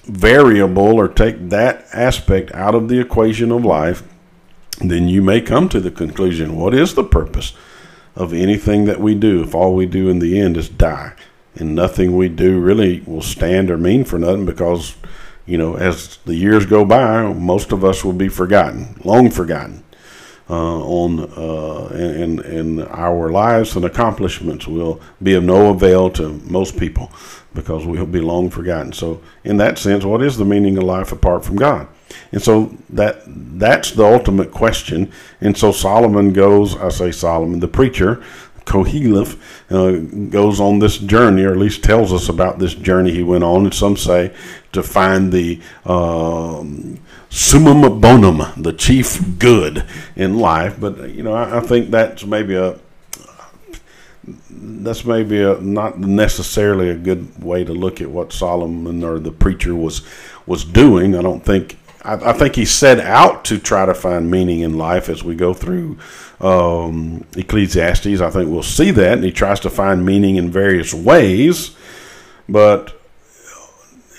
variable 0.06 0.96
or 0.96 1.08
take 1.08 1.50
that 1.50 1.86
aspect 1.94 2.52
out 2.54 2.76
of 2.76 2.88
the 2.88 3.00
equation 3.00 3.52
of 3.52 3.66
life, 3.66 4.04
then 4.80 5.08
you 5.08 5.22
may 5.22 5.42
come 5.42 5.68
to 5.70 5.80
the 5.80 5.92
conclusion: 5.92 6.56
what 6.56 6.74
is 6.74 6.94
the 6.94 7.04
purpose 7.04 7.54
of 8.16 8.32
anything 8.34 8.86
that 8.86 9.00
we 9.00 9.16
do? 9.16 9.42
If 9.42 9.56
all 9.56 9.74
we 9.74 9.88
do 9.88 10.08
in 10.10 10.20
the 10.20 10.40
end 10.40 10.56
is 10.56 10.70
die, 10.70 11.14
and 11.60 11.76
nothing 11.76 12.16
we 12.16 12.30
do 12.30 12.60
really 12.60 13.02
will 13.02 13.22
stand 13.22 13.70
or 13.70 13.78
mean 13.78 14.04
for 14.04 14.18
nothing 14.18 14.46
because 14.46 14.96
you 15.46 15.58
know, 15.58 15.76
as 15.76 16.18
the 16.26 16.36
years 16.36 16.68
go 16.68 16.86
by, 16.86 17.24
most 17.34 17.72
of 17.72 17.84
us 17.84 18.06
will 18.06 18.14
be 18.14 18.30
forgotten, 18.30 18.96
long 19.04 19.32
forgotten 19.32 19.84
uh, 20.48 20.80
on 20.80 21.20
uh, 21.20 21.88
in, 21.96 22.40
in 22.44 22.82
our 22.84 23.32
lives 23.32 23.76
and 23.76 23.84
accomplishments 23.84 24.68
will 24.68 25.02
be 25.22 25.34
of 25.34 25.44
no 25.44 25.72
avail 25.72 26.10
to 26.12 26.34
most 26.46 26.78
people 26.78 27.12
because 27.54 27.86
we'll 27.86 28.06
be 28.06 28.22
long 28.22 28.50
forgotten. 28.52 28.94
So, 28.94 29.22
in 29.44 29.58
that 29.58 29.80
sense, 29.80 30.06
what 30.06 30.22
is 30.22 30.38
the 30.38 30.46
meaning 30.46 30.78
of 30.78 30.84
life 30.84 31.12
apart 31.12 31.44
from 31.44 31.56
God? 31.56 31.88
And 32.32 32.42
so 32.42 32.76
that 32.90 33.22
that's 33.28 33.92
the 33.92 34.06
ultimate 34.06 34.52
question. 34.52 35.12
And 35.42 35.58
so 35.58 35.72
Solomon 35.72 36.34
goes, 36.34 36.76
I 36.78 36.90
say 36.90 37.12
Solomon, 37.12 37.60
the 37.60 37.68
preacher, 37.68 38.24
Koheleth, 38.70 39.38
uh, 39.70 39.98
goes 40.30 40.60
on 40.60 40.80
this 40.80 40.98
journey, 40.98 41.44
or 41.44 41.52
at 41.52 41.58
least 41.58 41.84
tells 41.84 42.14
us 42.14 42.30
about 42.30 42.60
this 42.60 42.76
journey 42.76 43.12
he 43.12 43.24
went 43.24 43.44
on. 43.44 43.66
And 43.66 43.74
some 43.74 43.98
say 43.98 44.34
to 44.72 44.84
find 44.84 45.32
the 45.34 45.60
um, 45.86 47.00
summum 47.30 48.00
bonum, 48.00 48.44
the 48.62 48.74
chief 48.74 49.40
good 49.40 49.86
in 50.16 50.38
life. 50.38 50.80
But 50.80 51.10
you 51.10 51.24
know, 51.24 51.34
I, 51.34 51.58
I 51.58 51.60
think 51.62 51.90
that's 51.90 52.24
maybe 52.26 52.56
a 52.56 52.80
that's 54.50 55.06
maybe 55.06 55.42
a, 55.42 55.60
not 55.60 56.00
necessarily 56.00 56.90
a 56.90 56.96
good 56.96 57.44
way 57.44 57.64
to 57.64 57.74
look 57.74 58.02
at 58.02 58.10
what 58.10 58.32
Solomon 58.32 59.04
or 59.04 59.20
the 59.20 59.32
preacher 59.32 59.76
was 59.76 60.02
was 60.46 60.64
doing. 60.64 61.16
I 61.16 61.22
don't 61.22 61.44
think. 61.44 61.78
I, 62.04 62.14
I 62.14 62.34
think 62.34 62.56
he 62.56 62.66
set 62.66 63.00
out 63.00 63.46
to 63.46 63.58
try 63.58 63.86
to 63.86 63.94
find 63.94 64.30
meaning 64.30 64.62
in 64.62 64.78
life 64.78 65.10
as 65.10 65.24
we 65.24 65.36
go 65.36 65.54
through 65.54 65.98
um, 66.40 67.26
Ecclesiastes. 67.36 68.22
I 68.22 68.30
think 68.30 68.50
we'll 68.50 68.64
see 68.64 68.92
that, 68.92 69.14
and 69.14 69.24
he 69.24 69.32
tries 69.32 69.60
to 69.62 69.70
find 69.70 70.06
meaning 70.06 70.36
in 70.38 70.50
various 70.52 70.94
ways, 70.94 71.76
but 72.48 73.00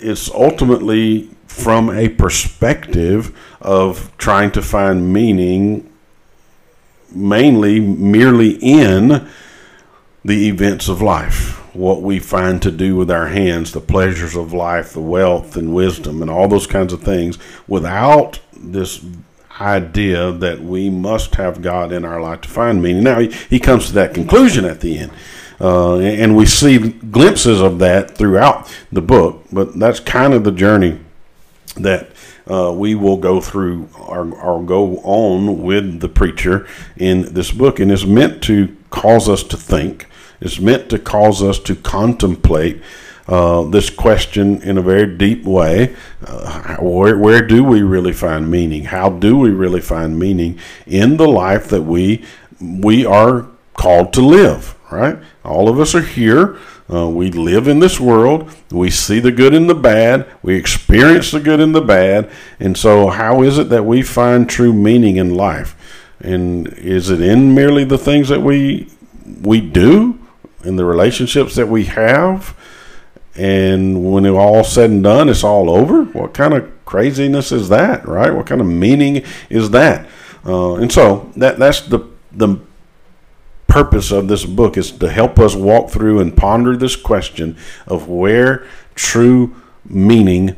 it's 0.01 0.31
ultimately 0.31 1.31
from 1.47 1.91
a 1.91 2.09
perspective 2.09 3.37
of 3.61 4.17
trying 4.17 4.51
to 4.53 4.63
find 4.63 5.13
meaning 5.13 5.87
mainly 7.13 7.81
merely 7.81 8.53
in 8.63 9.29
the 10.25 10.49
events 10.49 10.89
of 10.89 11.03
life, 11.03 11.60
what 11.73 12.03
we 12.03 12.19
find 12.19 12.61
to 12.63 12.71
do 12.71 12.97
with 12.97 13.11
our 13.11 13.29
hands, 13.29 13.73
the 13.73 13.81
pleasures 13.81 14.37
of 14.37 14.53
life, 14.53 14.93
the 14.93 15.01
wealth 15.01 15.57
and 15.57 15.75
wisdom, 15.75 16.23
and 16.23 16.31
all 16.31 16.49
those 16.49 16.67
kinds 16.67 16.93
of 16.93 17.03
things, 17.03 17.39
without 17.69 18.41
this 18.53 19.05
idea 19.61 20.33
that 20.33 20.61
we 20.61 20.89
must 20.89 21.35
have 21.35 21.63
God 21.63 21.93
in 21.93 22.05
our 22.05 22.21
life 22.21 22.41
to 22.43 22.49
find 22.49 22.83
meaning. 22.83 23.05
Now, 23.05 23.19
he, 23.21 23.29
he 23.29 23.61
comes 23.61 23.89
to 23.89 23.93
that 23.95 24.15
conclusion 24.15 24.65
at 24.65 24.81
the 24.81 24.99
end. 24.99 25.13
Uh, 25.61 25.99
and 25.99 26.35
we 26.35 26.47
see 26.47 26.79
glimpses 26.79 27.61
of 27.61 27.79
that 27.81 28.17
throughout 28.17 28.75
the 28.91 29.03
book, 29.03 29.45
but 29.53 29.79
that's 29.79 30.01
kind 30.01 30.33
of 30.33 30.43
the 30.43 30.53
journey 30.53 30.99
that 31.77 32.09
uh, 32.51 32.73
we 32.73 32.95
will 32.95 33.19
go 33.19 33.41
through 33.41 33.89
or, 33.99 34.35
or, 34.41 34.63
go 34.65 34.97
on 34.99 35.63
with 35.63 36.01
the 36.01 36.09
preacher 36.09 36.67
in 36.97 37.35
this 37.35 37.53
book. 37.53 37.79
And 37.79 37.93
it's 37.93 38.07
meant 38.07 38.43
to 38.45 38.75
cause 38.89 39.29
us 39.29 39.43
to 39.45 39.57
think, 39.57 40.07
it's 40.41 40.59
meant 40.59 40.89
to 40.91 40.99
cause 40.99 41.43
us 41.43 41.59
to 41.61 41.75
contemplate. 41.77 42.83
Uh, 43.29 43.63
this 43.63 43.91
question 43.91 44.61
in 44.63 44.77
a 44.77 44.83
very 44.83 45.07
deep 45.17 45.45
way. 45.45 45.95
Uh, 46.27 46.77
where, 46.79 47.17
where 47.17 47.47
do 47.47 47.63
we 47.63 47.81
really 47.81 48.13
find 48.13 48.51
meaning? 48.51 48.85
How 48.85 49.09
do 49.09 49.37
we 49.37 49.51
really 49.51 49.81
find 49.81 50.19
meaning 50.19 50.59
in 50.85 51.17
the 51.17 51.29
life 51.29 51.69
that 51.69 51.83
we 51.83 52.25
we 52.61 53.07
are 53.07 53.47
called 53.75 54.13
to 54.15 54.21
live? 54.21 54.75
Right? 54.91 55.17
All 55.45 55.69
of 55.69 55.79
us 55.79 55.95
are 55.95 56.03
here. 56.03 56.59
Uh, 56.93 57.09
we 57.09 57.31
live 57.31 57.69
in 57.69 57.79
this 57.79 58.01
world. 58.01 58.51
We 58.73 58.91
see 58.91 59.21
the 59.21 59.31
good 59.31 59.55
and 59.55 59.71
the 59.71 59.77
bad. 59.77 60.27
We 60.43 60.57
experience 60.57 61.31
the 61.31 61.39
good 61.39 61.61
and 61.61 61.73
the 61.73 61.81
bad. 61.81 62.29
And 62.59 62.77
so, 62.77 63.11
how 63.11 63.43
is 63.43 63.59
it 63.59 63.69
that 63.69 63.85
we 63.85 64.03
find 64.03 64.49
true 64.49 64.73
meaning 64.73 65.17
in 65.17 65.37
life? 65.37 65.77
And 66.19 66.67
is 66.69 67.11
it 67.11 67.21
in 67.21 67.55
merely 67.55 67.85
the 67.85 67.97
things 67.97 68.29
that 68.29 68.41
we 68.41 68.89
we 69.41 69.61
do, 69.61 70.20
in 70.65 70.77
the 70.77 70.85
relationships 70.85 71.55
that 71.55 71.69
we 71.69 71.85
have? 71.85 72.57
And 73.37 74.13
when 74.13 74.27
it's 74.27 74.37
all 74.37 74.65
said 74.65 74.91
and 74.91 75.03
done, 75.03 75.29
it's 75.29 75.45
all 75.45 75.71
over. 75.71 76.05
What 76.05 76.35
kind 76.35 76.53
of 76.53 76.85
craziness 76.85 77.53
is 77.53 77.69
that, 77.69 78.07
right? 78.07 78.35
What 78.35 78.47
kind 78.47 78.61
of 78.61 78.67
meaning 78.67 79.25
is 79.49 79.71
that? 79.71 80.09
Uh, 80.45 80.75
and 80.75 80.91
so 80.91 81.31
that 81.37 81.59
that's 81.59 81.83
the 81.83 82.01
the 82.33 82.59
purpose 83.67 84.11
of 84.11 84.27
this 84.27 84.45
book 84.45 84.77
is 84.77 84.91
to 84.91 85.09
help 85.09 85.39
us 85.39 85.55
walk 85.55 85.91
through 85.91 86.19
and 86.19 86.37
ponder 86.37 86.77
this 86.77 86.97
question 86.97 87.57
of 87.87 88.09
where 88.09 88.67
true 88.95 89.55
meaning 89.85 90.57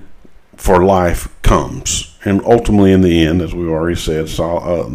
for 0.56 0.82
life 0.82 1.28
comes. 1.42 2.16
And 2.24 2.42
ultimately, 2.44 2.92
in 2.92 3.02
the 3.02 3.26
end, 3.26 3.42
as 3.42 3.54
we've 3.54 3.68
already 3.68 3.96
said, 3.96 4.28
uh, 4.40 4.88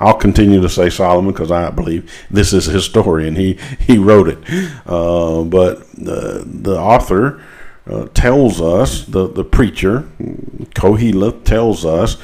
I'll 0.00 0.14
continue 0.14 0.60
to 0.60 0.68
say 0.68 0.90
Solomon 0.90 1.32
because 1.32 1.50
I 1.50 1.70
believe 1.70 2.12
this 2.30 2.52
is 2.52 2.66
his 2.66 2.84
story 2.84 3.26
and 3.26 3.36
he, 3.36 3.58
he 3.80 3.98
wrote 3.98 4.28
it. 4.28 4.38
Uh, 4.86 5.42
but 5.42 5.90
the, 5.92 6.44
the 6.46 6.78
author 6.78 7.42
uh, 7.88 8.06
tells 8.12 8.60
us, 8.60 9.04
the, 9.06 9.26
the 9.28 9.44
preacher, 9.44 10.00
Koheleth, 10.74 11.44
tells 11.44 11.86
us 11.86 12.18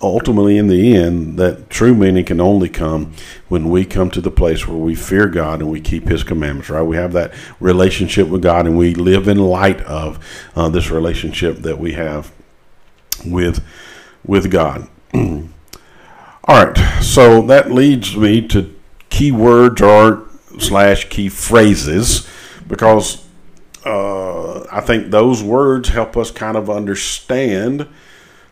ultimately 0.00 0.58
in 0.58 0.66
the 0.66 0.96
end 0.96 1.38
that 1.38 1.70
true 1.70 1.94
meaning 1.94 2.24
can 2.24 2.40
only 2.40 2.68
come 2.68 3.12
when 3.48 3.70
we 3.70 3.84
come 3.84 4.10
to 4.10 4.20
the 4.20 4.30
place 4.30 4.66
where 4.66 4.76
we 4.76 4.94
fear 4.94 5.26
God 5.26 5.60
and 5.60 5.70
we 5.70 5.80
keep 5.80 6.08
His 6.08 6.24
commandments, 6.24 6.68
right? 6.68 6.82
We 6.82 6.96
have 6.96 7.12
that 7.12 7.32
relationship 7.60 8.28
with 8.28 8.42
God 8.42 8.66
and 8.66 8.76
we 8.76 8.94
live 8.94 9.28
in 9.28 9.38
light 9.38 9.80
of 9.82 10.18
uh, 10.56 10.68
this 10.68 10.90
relationship 10.90 11.58
that 11.58 11.78
we 11.78 11.92
have 11.92 12.32
with, 13.24 13.64
with 14.24 14.50
God. 14.50 14.88
All 16.46 16.62
right, 16.62 17.02
so 17.02 17.40
that 17.42 17.70
leads 17.70 18.18
me 18.18 18.46
to 18.48 18.74
key 19.08 19.32
words 19.32 19.80
or 19.80 20.28
slash 20.58 21.08
key 21.08 21.30
phrases 21.30 22.28
because 22.68 23.26
uh, 23.86 24.64
I 24.70 24.82
think 24.82 25.10
those 25.10 25.42
words 25.42 25.88
help 25.88 26.18
us 26.18 26.30
kind 26.30 26.58
of 26.58 26.68
understand 26.68 27.88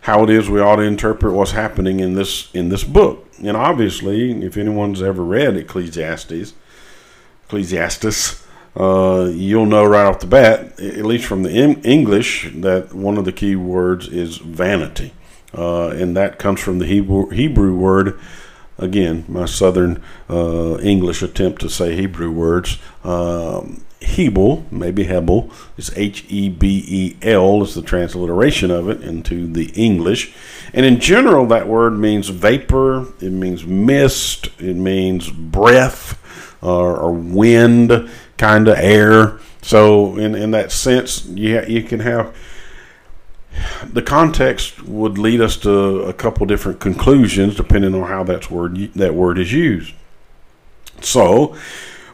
how 0.01 0.25
it 0.25 0.31
is 0.31 0.49
we 0.49 0.59
ought 0.59 0.77
to 0.77 0.83
interpret 0.83 1.35
what's 1.35 1.51
happening 1.51 2.01
in 2.01 2.15
this 2.15 2.51
in 2.55 2.71
this 2.71 2.83
book. 2.83 3.29
And 3.43 3.59
obviously, 3.59 4.43
if 4.43 4.57
anyone's 4.57 5.03
ever 5.03 5.23
read 5.23 5.57
Ecclesiastes, 5.59 6.55
Ecclesiastes, 7.45 8.47
uh, 8.75 9.31
you'll 9.35 9.67
know 9.67 9.85
right 9.85 10.07
off 10.07 10.21
the 10.21 10.27
bat, 10.27 10.81
at 10.81 11.05
least 11.05 11.27
from 11.27 11.43
the 11.43 11.53
English, 11.85 12.53
that 12.55 12.95
one 12.95 13.19
of 13.19 13.27
the 13.27 13.33
key 13.33 13.55
words 13.55 14.09
is 14.09 14.39
vanity, 14.39 15.13
uh, 15.55 15.89
and 15.89 16.17
that 16.17 16.39
comes 16.39 16.61
from 16.61 16.79
the 16.79 16.87
Hebrew, 16.87 17.29
Hebrew 17.31 17.75
word. 17.75 18.19
Again, 18.79 19.25
my 19.29 19.45
Southern 19.45 20.03
uh, 20.29 20.79
English 20.79 21.23
attempt 21.23 21.61
to 21.61 21.69
say 21.69 21.95
Hebrew 21.95 22.31
words. 22.31 22.79
Um, 23.05 23.85
Hebel, 24.03 24.67
maybe 24.71 25.05
Hebel, 25.05 25.51
is 25.77 25.93
H 25.97 26.25
E 26.29 26.49
B 26.49 26.85
E 26.87 27.17
L, 27.23 27.63
is 27.63 27.75
the 27.75 27.83
transliteration 27.83 28.71
of 28.71 28.89
it 28.89 29.01
into 29.03 29.47
the 29.47 29.71
English. 29.75 30.35
And 30.73 30.85
in 30.85 31.01
general, 31.01 31.47
that 31.47 31.69
word 31.69 31.99
means 31.99 32.29
vapor, 32.29 33.07
it 33.21 33.31
means 33.31 33.65
mist, 33.65 34.49
it 34.59 34.77
means 34.77 35.31
breath 35.31 36.19
or, 36.63 36.97
or 36.97 37.13
wind, 37.13 38.11
kind 38.39 38.69
of 38.69 38.79
air. 38.79 39.39
So, 39.63 40.17
in, 40.17 40.35
in 40.35 40.51
that 40.53 40.73
sense, 40.73 41.27
you, 41.27 41.63
you 41.67 41.83
can 41.83 42.01
have 42.01 42.35
the 43.85 44.03
context 44.03 44.83
would 44.83 45.19
lead 45.19 45.41
us 45.41 45.57
to 45.59 46.03
a 46.03 46.13
couple 46.13 46.47
different 46.47 46.81
conclusions 46.81 47.57
depending 47.57 47.95
on 47.95 48.09
how 48.09 48.23
that 48.25 48.51
word 48.51 48.93
that 48.95 49.15
word 49.15 49.39
is 49.39 49.53
used. 49.53 49.95
So, 51.01 51.57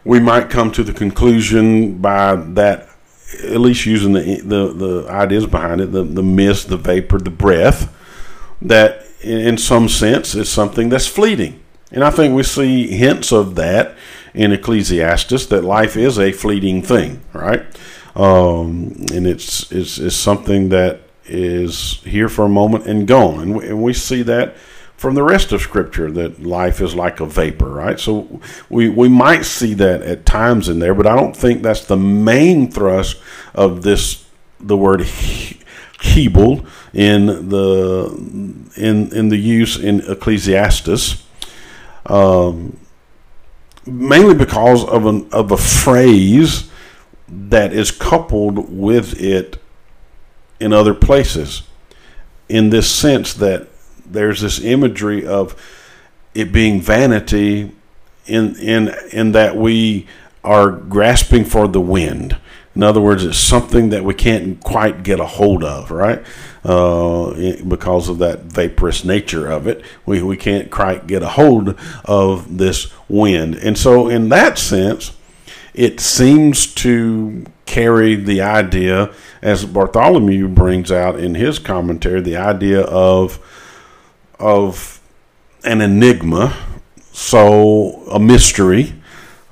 we 0.04 0.20
might 0.20 0.50
come 0.50 0.72
to 0.72 0.82
the 0.82 0.92
conclusion 0.92 1.98
by 1.98 2.36
that, 2.36 2.88
at 3.44 3.60
least 3.60 3.86
using 3.86 4.12
the 4.14 4.40
the, 4.40 4.72
the 4.72 5.06
ideas 5.10 5.46
behind 5.46 5.80
it, 5.80 5.92
the, 5.92 6.02
the 6.02 6.22
mist, 6.22 6.68
the 6.68 6.76
vapor, 6.76 7.18
the 7.18 7.30
breath, 7.30 7.94
that 8.62 9.04
in 9.20 9.58
some 9.58 9.88
sense 9.88 10.34
is 10.34 10.48
something 10.48 10.88
that's 10.88 11.06
fleeting. 11.06 11.60
And 11.90 12.04
I 12.04 12.10
think 12.10 12.34
we 12.34 12.42
see 12.42 12.88
hints 12.88 13.32
of 13.32 13.54
that 13.54 13.96
in 14.34 14.52
Ecclesiastes 14.52 15.46
that 15.46 15.64
life 15.64 15.96
is 15.96 16.18
a 16.18 16.32
fleeting 16.32 16.82
thing, 16.82 17.22
right? 17.32 17.64
Um, 18.14 19.06
and 19.12 19.26
it's, 19.26 19.70
it's, 19.72 19.98
it's 19.98 20.16
something 20.16 20.68
that 20.68 21.00
is 21.28 22.00
here 22.04 22.28
for 22.28 22.44
a 22.44 22.48
moment 22.48 22.86
and 22.86 23.06
gone. 23.06 23.40
And 23.40 23.56
we, 23.56 23.68
and 23.68 23.82
we 23.82 23.92
see 23.92 24.22
that 24.22 24.56
from 24.96 25.14
the 25.14 25.22
rest 25.22 25.52
of 25.52 25.60
Scripture 25.60 26.10
that 26.10 26.42
life 26.42 26.80
is 26.80 26.94
like 26.94 27.20
a 27.20 27.26
vapor, 27.26 27.70
right? 27.70 28.00
So 28.00 28.40
we, 28.68 28.88
we 28.88 29.08
might 29.08 29.44
see 29.44 29.74
that 29.74 30.02
at 30.02 30.26
times 30.26 30.68
in 30.68 30.80
there, 30.80 30.94
but 30.94 31.06
I 31.06 31.14
don't 31.14 31.36
think 31.36 31.62
that's 31.62 31.84
the 31.84 31.96
main 31.96 32.70
thrust 32.70 33.16
of 33.54 33.82
this, 33.82 34.26
the 34.58 34.76
word 34.76 35.06
Hebel 36.00 36.64
in 36.92 37.48
the 37.48 38.70
in 38.76 39.12
in 39.12 39.28
the 39.28 39.36
use 39.36 39.76
in 39.78 40.00
Ecclesiastes, 40.00 41.24
um, 42.06 42.78
mainly 43.84 44.34
because 44.34 44.84
of 44.84 45.06
an 45.06 45.28
of 45.32 45.50
a 45.50 45.56
phrase 45.56 46.70
that 47.28 47.72
is 47.72 47.90
coupled 47.90 48.70
with 48.70 49.20
it 49.20 49.58
in 50.60 50.72
other 50.72 50.94
places, 50.94 51.62
in 52.48 52.70
this 52.70 52.90
sense 52.90 53.34
that 53.34 53.68
there's 54.04 54.40
this 54.40 54.60
imagery 54.60 55.26
of 55.26 55.54
it 56.34 56.52
being 56.52 56.80
vanity 56.80 57.72
in 58.26 58.56
in 58.56 58.94
in 59.12 59.32
that 59.32 59.56
we 59.56 60.06
are 60.44 60.70
grasping 60.70 61.44
for 61.44 61.68
the 61.68 61.80
wind. 61.80 62.36
In 62.74 62.82
other 62.84 63.00
words, 63.00 63.24
it's 63.24 63.38
something 63.38 63.88
that 63.88 64.04
we 64.04 64.14
can't 64.14 64.62
quite 64.62 65.02
get 65.02 65.18
a 65.18 65.26
hold 65.26 65.64
of, 65.64 65.90
right? 65.90 66.22
Uh, 66.64 67.32
because 67.66 68.08
of 68.08 68.18
that 68.18 68.42
vaporous 68.42 69.04
nature 69.04 69.50
of 69.50 69.66
it, 69.66 69.82
we 70.06 70.22
we 70.22 70.36
can't 70.36 70.70
quite 70.70 71.06
get 71.06 71.22
a 71.22 71.30
hold 71.30 71.74
of 72.04 72.58
this 72.58 72.92
wind, 73.08 73.56
and 73.56 73.76
so 73.76 74.08
in 74.08 74.28
that 74.28 74.58
sense, 74.58 75.16
it 75.78 76.00
seems 76.00 76.66
to 76.74 77.46
carry 77.64 78.16
the 78.16 78.40
idea, 78.40 79.14
as 79.40 79.64
Bartholomew 79.64 80.48
brings 80.48 80.90
out 80.90 81.20
in 81.20 81.36
his 81.36 81.60
commentary, 81.60 82.20
the 82.20 82.36
idea 82.36 82.80
of 82.80 83.38
of 84.40 85.00
an 85.62 85.80
enigma, 85.80 86.56
so 87.12 88.02
a 88.10 88.18
mystery. 88.18 88.92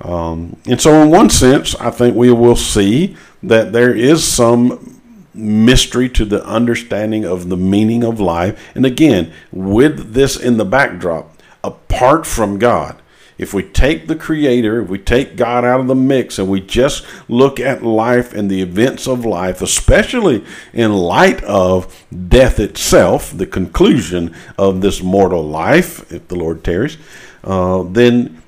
Um, 0.01 0.57
and 0.65 0.81
so, 0.81 1.01
in 1.01 1.11
one 1.11 1.29
sense, 1.29 1.75
I 1.75 1.91
think 1.91 2.13
we 2.17 2.29
will 2.33 2.57
see 2.57 3.15
that 3.41 3.71
there 3.71 3.95
is 3.95 4.27
some 4.27 5.01
mystery 5.33 6.09
to 6.09 6.25
the 6.25 6.45
understanding 6.45 7.23
of 7.23 7.47
the 7.47 7.57
meaning 7.57 8.03
of 8.03 8.19
life. 8.19 8.75
And 8.75 8.85
again, 8.85 9.31
with 9.53 10.13
this 10.13 10.35
in 10.35 10.57
the 10.57 10.65
backdrop, 10.65 11.41
apart 11.63 12.25
from 12.25 12.59
God, 12.59 13.01
if 13.37 13.53
we 13.53 13.63
take 13.63 14.07
the 14.07 14.15
Creator, 14.15 14.81
if 14.81 14.89
we 14.89 14.97
take 14.97 15.35
God 15.35 15.63
out 15.63 15.79
of 15.79 15.87
the 15.87 15.95
mix, 15.95 16.39
and 16.39 16.49
we 16.49 16.59
just 16.59 17.05
look 17.27 17.59
at 17.59 17.83
life 17.83 18.33
and 18.33 18.49
the 18.49 18.61
events 18.61 19.07
of 19.07 19.25
life, 19.25 19.61
especially 19.61 20.43
in 20.73 20.93
light 20.93 21.43
of 21.43 22.05
death 22.27 22.59
itself, 22.59 23.31
the 23.31 23.45
conclusion 23.45 24.35
of 24.57 24.81
this 24.81 25.01
mortal 25.01 25.43
life, 25.43 26.11
if 26.11 26.27
the 26.27 26.35
Lord 26.35 26.63
tarries, 26.63 26.97
uh, 27.43 27.83
then 27.83 28.41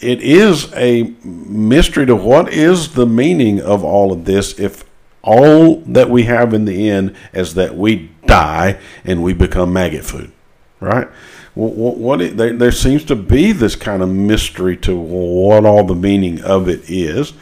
it 0.00 0.22
is 0.22 0.72
a 0.74 1.14
mystery 1.24 2.06
to 2.06 2.16
what 2.16 2.52
is 2.52 2.94
the 2.94 3.06
meaning 3.06 3.60
of 3.60 3.84
all 3.84 4.12
of 4.12 4.24
this 4.24 4.58
if 4.58 4.84
all 5.22 5.76
that 5.86 6.08
we 6.08 6.22
have 6.22 6.54
in 6.54 6.64
the 6.64 6.88
end 6.88 7.14
is 7.34 7.54
that 7.54 7.76
we 7.76 8.10
die 8.26 8.78
and 9.04 9.22
we 9.22 9.34
become 9.34 9.72
maggot 9.72 10.04
food, 10.04 10.32
right? 10.80 11.08
What, 11.54 11.96
what 11.96 12.20
it, 12.20 12.36
there, 12.36 12.52
there 12.52 12.72
seems 12.72 13.04
to 13.04 13.16
be 13.16 13.52
this 13.52 13.76
kind 13.76 14.02
of 14.02 14.08
mystery 14.08 14.76
to 14.78 14.96
what 14.96 15.64
all 15.64 15.84
the 15.84 15.94
meaning 15.94 16.40
of 16.42 16.68
it 16.68 16.88
is, 16.88 17.32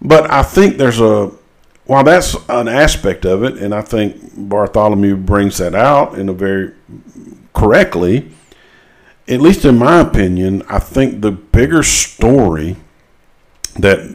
but 0.00 0.30
I 0.30 0.42
think 0.42 0.76
there's 0.76 1.00
a 1.00 1.32
while 1.84 2.02
that's 2.02 2.36
an 2.48 2.66
aspect 2.66 3.24
of 3.24 3.44
it, 3.44 3.58
and 3.58 3.74
I 3.74 3.80
think 3.80 4.36
Bartholomew 4.36 5.16
brings 5.16 5.58
that 5.58 5.74
out 5.74 6.18
in 6.18 6.28
a 6.28 6.32
very 6.32 6.72
correctly. 7.54 8.30
At 9.28 9.40
least 9.40 9.64
in 9.64 9.78
my 9.78 10.00
opinion, 10.00 10.62
I 10.68 10.78
think 10.78 11.20
the 11.20 11.32
bigger 11.32 11.82
story 11.82 12.76
that 13.78 14.14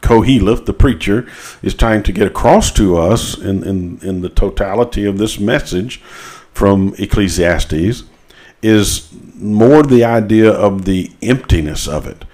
Koheleth, 0.00 0.64
the 0.64 0.72
preacher, 0.72 1.26
is 1.62 1.74
trying 1.74 2.02
to 2.04 2.12
get 2.12 2.26
across 2.26 2.72
to 2.72 2.96
us 2.96 3.36
in, 3.36 3.62
in, 3.62 3.98
in 4.02 4.20
the 4.20 4.28
totality 4.28 5.04
of 5.04 5.18
this 5.18 5.38
message 5.38 6.00
from 6.58 6.92
Ecclesiastes 6.98 8.02
is 8.62 9.08
more 9.36 9.84
the 9.84 10.02
idea 10.02 10.50
of 10.50 10.86
the 10.86 11.12
emptiness 11.22 11.86
of 11.86 12.04
it. 12.04 12.24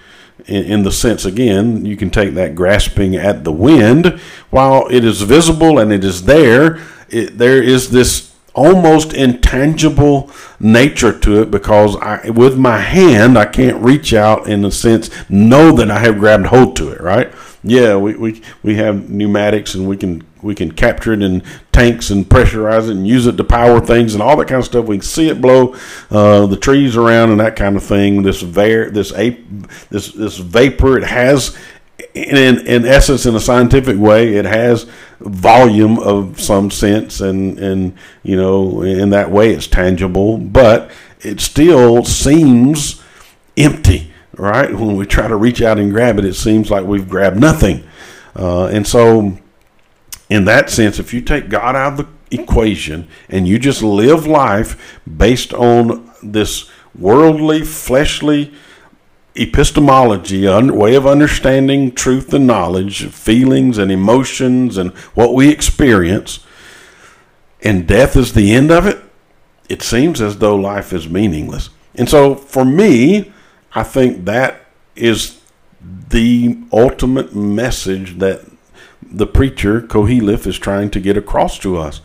In, 0.47 0.63
in, 0.63 0.83
the 0.83 0.91
sense, 0.91 1.25
again, 1.25 1.85
you 1.85 1.95
can 1.95 2.09
take 2.09 2.33
that 2.33 2.55
grasping 2.55 3.15
at 3.15 3.43
the 3.43 3.51
wind. 3.51 4.19
While 4.49 4.87
it 4.89 5.05
is 5.05 5.21
visible 5.21 5.77
and 5.77 5.93
it 5.93 6.03
is 6.03 6.25
there, 6.25 6.79
it, 7.07 7.37
there 7.37 7.61
is 7.61 7.91
this 7.91 8.35
almost 8.55 9.13
intangible 9.13 10.31
nature 10.59 11.17
to 11.19 11.43
it 11.43 11.51
because 11.51 11.95
I, 11.97 12.31
with 12.31 12.57
my 12.57 12.79
hand, 12.79 13.37
I 13.37 13.45
can't 13.45 13.79
reach 13.79 14.11
out 14.11 14.49
in 14.49 14.65
a 14.65 14.71
sense, 14.71 15.11
know 15.29 15.71
that 15.73 15.91
I 15.91 15.99
have 15.99 16.17
grabbed 16.17 16.47
hold 16.47 16.75
to 16.77 16.89
it, 16.89 16.99
right? 16.99 17.31
Yeah, 17.67 17.97
we, 17.97 18.15
we, 18.15 18.41
we 18.61 18.75
have 18.75 19.09
pneumatics 19.09 19.73
and 19.73 19.87
we 19.89 19.97
can 19.97 20.23
we 20.43 20.53
can 20.53 20.71
capture 20.71 21.13
it 21.13 21.23
in 21.23 21.41
tanks 21.71 22.11
and 22.11 22.23
pressurize 22.23 22.89
it 22.89 22.91
and 22.91 23.07
use 23.07 23.25
it 23.25 23.37
to 23.37 23.43
power 23.43 23.79
things 23.79 24.13
and 24.13 24.21
all 24.21 24.37
that 24.37 24.47
kind 24.47 24.59
of 24.59 24.65
stuff. 24.65 24.85
We 24.85 24.97
can 24.97 25.03
see 25.03 25.29
it 25.29 25.41
blow 25.41 25.75
uh, 26.11 26.45
the 26.45 26.57
trees 26.57 26.95
around 26.95 27.31
and 27.31 27.39
that 27.39 27.55
kind 27.55 27.75
of 27.75 27.83
thing. 27.83 28.21
This 28.21 28.41
var- 28.43 28.91
this 28.91 29.11
ape, 29.13 29.43
this 29.89 30.11
this 30.11 30.37
vapor, 30.37 30.99
it 30.99 31.05
has 31.05 31.57
in 32.13 32.67
in 32.67 32.85
essence, 32.85 33.25
in 33.25 33.33
a 33.33 33.39
scientific 33.39 33.97
way, 33.97 34.35
it 34.35 34.45
has 34.45 34.85
volume 35.19 35.97
of 35.97 36.39
some 36.39 36.69
sense, 36.69 37.19
and 37.19 37.57
and 37.57 37.97
you 38.21 38.37
know, 38.37 38.83
in 38.83 39.09
that 39.09 39.31
way, 39.31 39.51
it's 39.51 39.65
tangible, 39.65 40.37
but 40.37 40.91
it 41.21 41.41
still 41.41 42.05
seems 42.05 43.01
empty 43.57 44.11
right? 44.37 44.73
When 44.73 44.95
we 44.95 45.05
try 45.05 45.27
to 45.27 45.35
reach 45.35 45.61
out 45.61 45.79
and 45.79 45.91
grab 45.91 46.19
it, 46.19 46.25
it 46.25 46.35
seems 46.35 46.69
like 46.69 46.85
we've 46.85 47.09
grabbed 47.09 47.39
nothing. 47.39 47.83
Uh, 48.35 48.67
and 48.67 48.85
so, 48.85 49.37
in 50.29 50.45
that 50.45 50.69
sense, 50.69 50.99
if 50.99 51.13
you 51.13 51.21
take 51.21 51.49
God 51.49 51.75
out 51.75 51.93
of 51.93 51.97
the 51.97 52.07
equation 52.31 53.07
and 53.29 53.47
you 53.47 53.59
just 53.59 53.81
live 53.81 54.27
life 54.27 54.99
based 55.05 55.53
on 55.53 56.11
this 56.21 56.69
worldly, 56.97 57.63
fleshly 57.63 58.53
epistemology, 59.35 60.47
way 60.47 60.95
of 60.95 61.05
understanding 61.05 61.91
truth 61.91 62.33
and 62.33 62.47
knowledge, 62.47 63.07
feelings 63.07 63.77
and 63.77 63.91
emotions, 63.91 64.77
and 64.77 64.91
what 65.13 65.33
we 65.33 65.49
experience, 65.49 66.45
and 67.61 67.87
death 67.87 68.15
is 68.15 68.33
the 68.33 68.53
end 68.53 68.71
of 68.71 68.85
it, 68.85 69.01
it 69.67 69.81
seems 69.81 70.21
as 70.21 70.37
though 70.37 70.55
life 70.55 70.93
is 70.93 71.09
meaningless. 71.09 71.69
And 71.95 72.07
so, 72.07 72.35
for 72.35 72.63
me, 72.63 73.33
I 73.75 73.83
think 73.83 74.25
that 74.25 74.61
is 74.95 75.41
the 76.09 76.57
ultimate 76.71 77.35
message 77.35 78.19
that 78.19 78.41
the 79.01 79.27
preacher 79.27 79.81
Koheleth 79.81 80.47
is 80.47 80.57
trying 80.57 80.89
to 80.91 80.99
get 80.99 81.17
across 81.17 81.59
to 81.59 81.77
us. 81.77 82.01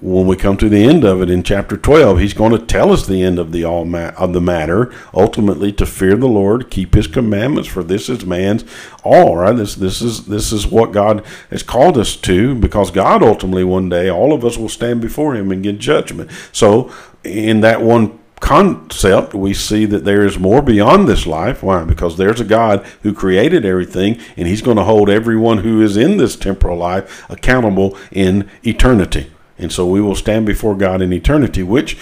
When 0.00 0.26
we 0.26 0.36
come 0.36 0.56
to 0.58 0.68
the 0.68 0.84
end 0.84 1.04
of 1.04 1.20
it 1.20 1.28
in 1.28 1.42
chapter 1.42 1.76
12, 1.76 2.20
he's 2.20 2.32
going 2.32 2.52
to 2.52 2.64
tell 2.64 2.92
us 2.92 3.06
the 3.06 3.22
end 3.22 3.38
of 3.38 3.50
the 3.50 3.64
all 3.64 3.84
ma- 3.84 4.12
of 4.16 4.32
the 4.32 4.40
matter, 4.40 4.94
ultimately 5.12 5.72
to 5.72 5.84
fear 5.84 6.16
the 6.16 6.28
Lord, 6.28 6.70
keep 6.70 6.94
his 6.94 7.08
commandments, 7.08 7.68
for 7.68 7.82
this 7.82 8.08
is 8.08 8.24
man's 8.24 8.64
all, 9.02 9.36
right? 9.36 9.54
This 9.54 9.74
this 9.74 10.00
is 10.00 10.26
this 10.26 10.52
is 10.52 10.66
what 10.66 10.92
God 10.92 11.26
has 11.50 11.64
called 11.64 11.98
us 11.98 12.14
to 12.16 12.54
because 12.54 12.92
God 12.92 13.22
ultimately 13.22 13.64
one 13.64 13.88
day 13.88 14.08
all 14.08 14.32
of 14.32 14.44
us 14.44 14.56
will 14.56 14.68
stand 14.68 15.00
before 15.00 15.34
him 15.34 15.50
and 15.50 15.62
get 15.62 15.78
judgment. 15.78 16.30
So 16.52 16.92
in 17.24 17.60
that 17.60 17.82
one 17.82 18.19
concept, 18.40 19.34
we 19.34 19.54
see 19.54 19.84
that 19.86 20.04
there 20.04 20.24
is 20.24 20.38
more 20.38 20.62
beyond 20.62 21.06
this 21.06 21.26
life. 21.26 21.62
Why? 21.62 21.84
Because 21.84 22.16
there's 22.16 22.40
a 22.40 22.44
God 22.44 22.84
who 23.02 23.12
created 23.12 23.64
everything, 23.64 24.18
and 24.36 24.48
He's 24.48 24.62
going 24.62 24.76
to 24.78 24.84
hold 24.84 25.08
everyone 25.08 25.58
who 25.58 25.80
is 25.82 25.96
in 25.96 26.16
this 26.16 26.36
temporal 26.36 26.78
life 26.78 27.24
accountable 27.30 27.96
in 28.10 28.50
eternity. 28.62 29.30
And 29.58 29.70
so 29.70 29.86
we 29.86 30.00
will 30.00 30.16
stand 30.16 30.46
before 30.46 30.74
God 30.74 31.02
in 31.02 31.12
eternity, 31.12 31.62
which 31.62 31.98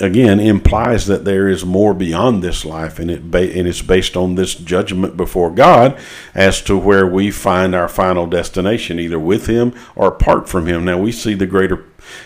again 0.00 0.40
implies 0.40 1.06
that 1.06 1.24
there 1.24 1.48
is 1.48 1.64
more 1.64 1.94
beyond 1.94 2.42
this 2.42 2.64
life, 2.64 2.98
and 2.98 3.10
it 3.10 3.30
ba- 3.30 3.52
and 3.52 3.66
it's 3.66 3.82
based 3.82 4.16
on 4.16 4.34
this 4.34 4.54
judgment 4.54 5.16
before 5.16 5.50
God 5.50 5.98
as 6.34 6.60
to 6.62 6.76
where 6.76 7.06
we 7.06 7.30
find 7.30 7.74
our 7.74 7.88
final 7.88 8.26
destination, 8.26 8.98
either 8.98 9.18
with 9.18 9.46
Him 9.46 9.74
or 9.96 10.08
apart 10.08 10.48
from 10.48 10.66
Him. 10.66 10.84
Now 10.84 10.98
we 10.98 11.12
see 11.12 11.34
the 11.34 11.46
greater 11.46 11.76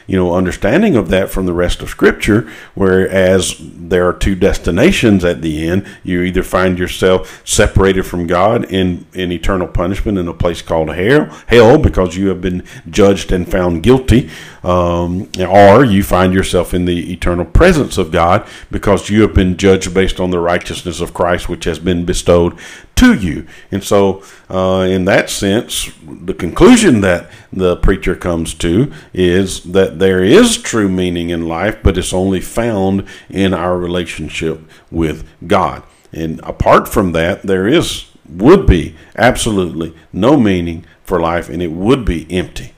you 0.07 0.17
know, 0.17 0.35
understanding 0.35 0.97
of 0.97 1.09
that 1.09 1.31
from 1.31 1.47
the 1.47 1.53
rest 1.53 1.83
of 1.83 1.89
Scripture, 1.89 2.51
whereas 2.75 3.57
there 3.61 4.07
are 4.09 4.13
two 4.13 4.35
destinations 4.35 5.25
at 5.25 5.43
the 5.43 5.69
end. 5.69 5.87
You 6.03 6.23
either 6.23 6.43
find 6.43 6.79
yourself 6.79 7.43
separated 7.47 8.05
from 8.05 8.27
God 8.27 8.65
in, 8.65 9.07
in 9.15 9.33
eternal 9.33 9.67
punishment 9.67 10.19
in 10.19 10.29
a 10.29 10.35
place 10.35 10.63
called 10.63 10.91
hell, 10.91 11.27
hell 11.47 11.79
because 11.79 12.17
you 12.17 12.29
have 12.29 12.41
been 12.41 12.65
judged 12.89 13.33
and 13.33 13.51
found 13.51 13.83
guilty, 13.83 14.31
um, 14.63 15.29
or 15.39 15.85
you 15.85 16.03
find 16.03 16.33
yourself 16.33 16.75
in 16.75 16.85
the 16.85 17.13
eternal 17.13 17.45
presence 17.45 17.99
of 17.99 18.11
God 18.11 18.47
because 18.71 19.11
you 19.11 19.23
have 19.23 19.35
been 19.35 19.57
judged 19.57 19.95
based 19.95 20.21
on 20.21 20.31
the 20.31 20.41
righteousness 20.41 21.01
of 21.01 21.15
Christ, 21.15 21.49
which 21.49 21.65
has 21.65 21.79
been 21.79 22.05
bestowed 22.05 22.59
to 22.97 23.15
you. 23.15 23.47
And 23.71 23.85
so, 23.85 24.23
uh, 24.51 24.87
in 24.89 25.05
that 25.05 25.31
sense, 25.31 25.91
the 26.03 26.35
conclusion 26.35 27.01
that 27.03 27.31
the 27.53 27.77
preacher 27.77 28.17
comes 28.17 28.55
to 28.55 28.93
is 29.15 29.63
that 29.65 29.99
there 29.99 30.25
is 30.25 30.57
true 30.57 30.89
meaning 30.89 31.31
in 31.31 31.47
life, 31.47 31.79
but 31.83 31.97
it's 31.97 32.13
only 32.13 32.41
found 32.41 33.07
in 33.29 33.55
our 33.55 33.79
relationship 33.79 34.61
with 34.91 35.29
God. 35.47 35.83
And 36.13 36.41
apart 36.43 36.89
from 36.89 37.13
that, 37.13 37.43
there 37.43 37.67
is 37.67 38.07
would 38.29 38.67
be 38.67 38.97
absolutely 39.17 39.95
no 40.13 40.37
meaning 40.37 40.85
for 41.05 41.21
life, 41.21 41.49
and 41.49 41.63
it 41.63 41.71
would 41.71 42.05
be 42.05 42.27
empty. 42.31 42.73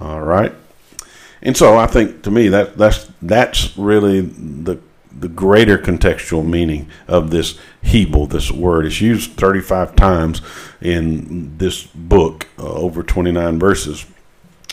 All 0.00 0.22
right. 0.22 0.52
And 1.42 1.56
so 1.56 1.76
I 1.76 1.86
think 1.86 2.22
to 2.22 2.30
me 2.30 2.48
that 2.48 2.78
that's 2.78 3.10
that's 3.20 3.76
really 3.76 4.20
the 4.20 4.78
the 5.18 5.28
greater 5.28 5.78
contextual 5.78 6.46
meaning 6.46 6.88
of 7.06 7.30
this 7.30 7.58
Hebel, 7.82 8.26
this 8.26 8.50
word. 8.50 8.86
It's 8.86 9.00
used 9.00 9.32
35 9.32 9.96
times 9.96 10.42
in 10.80 11.56
this 11.58 11.84
book, 11.84 12.48
uh, 12.58 12.72
over 12.72 13.02
29 13.02 13.58
verses. 13.58 14.06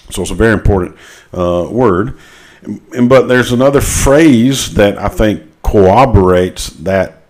So 0.09 0.21
it's 0.21 0.31
a 0.31 0.35
very 0.35 0.53
important 0.53 0.95
uh, 1.33 1.67
word. 1.69 2.17
And, 2.63 3.07
but 3.07 3.27
there's 3.27 3.51
another 3.51 3.81
phrase 3.81 4.73
that 4.73 4.97
I 4.97 5.07
think 5.07 5.43
corroborates 5.61 6.69
that 6.69 7.21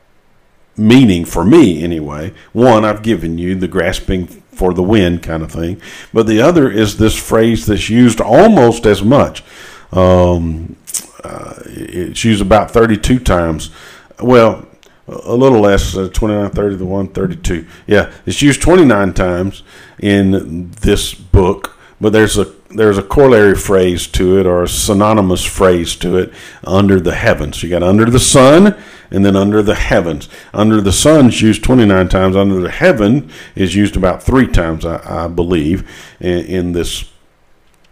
meaning 0.78 1.26
for 1.26 1.43
me 1.43 1.84
anyway. 1.84 2.34
One, 2.53 2.86
I've 2.86 3.03
given 3.03 3.38
you 3.38 3.55
the 3.55 3.68
grasping 3.68 4.28
for 4.28 4.74
the 4.74 4.84
wind 4.84 5.24
kind 5.24 5.43
of 5.43 5.51
thing. 5.51 5.82
But 6.14 6.28
the 6.28 6.41
other 6.41 6.70
is 6.70 6.97
this 6.97 7.16
phrase 7.16 7.66
that's 7.66 7.89
used 7.89 8.22
almost 8.22 8.86
as 8.86 9.03
much. 9.03 9.43
Um, 9.91 10.76
uh, 11.24 11.53
it's 11.65 12.24
used 12.24 12.41
about 12.41 12.72
32 12.72 13.20
times. 13.20 13.72
Well, 14.20 14.67
a 15.07 15.36
little 15.36 15.59
less, 15.59 15.95
uh, 15.95 16.09
29, 16.11 16.51
30, 16.51 16.76
the 16.76 16.86
132. 16.86 17.67
Yeah, 17.88 18.11
it's 18.26 18.41
used 18.41 18.61
29 18.61 19.13
times 19.13 19.63
in 19.99 20.72
this 20.82 21.13
book, 21.13 21.78
but 21.99 22.13
there's 22.13 22.38
a 22.38 22.53
there's 22.72 22.99
a 22.99 23.03
corollary 23.03 23.55
phrase 23.55 24.05
to 24.05 24.39
it 24.39 24.45
or 24.45 24.61
a 24.61 24.67
synonymous 24.67 25.43
phrase 25.43 25.95
to 25.95 26.17
it 26.17 26.32
under 26.63 26.99
the 26.99 27.15
heavens. 27.15 27.63
You 27.63 27.70
got 27.70 27.82
under 27.82 28.05
the 28.05 28.20
sun 28.20 28.80
and 29.09 29.26
then 29.26 29.36
under 29.36 29.63
the 29.63 29.76
heavens. 29.76 30.30
Under 30.53 30.80
the 30.80 30.91
sun 30.91 31.30
is 31.30 31.41
used 31.41 31.63
29 31.63 32.09
times. 32.09 32.36
Under 32.36 32.61
the 32.61 32.70
heaven 32.70 33.32
is 33.55 33.76
used 33.76 33.95
about 33.95 34.22
three 34.22 34.47
times, 34.47 34.86
I, 34.86 35.26
I 35.26 35.28
believe, 35.28 35.89
in, 36.20 36.45
in 36.45 36.72
this 36.74 37.09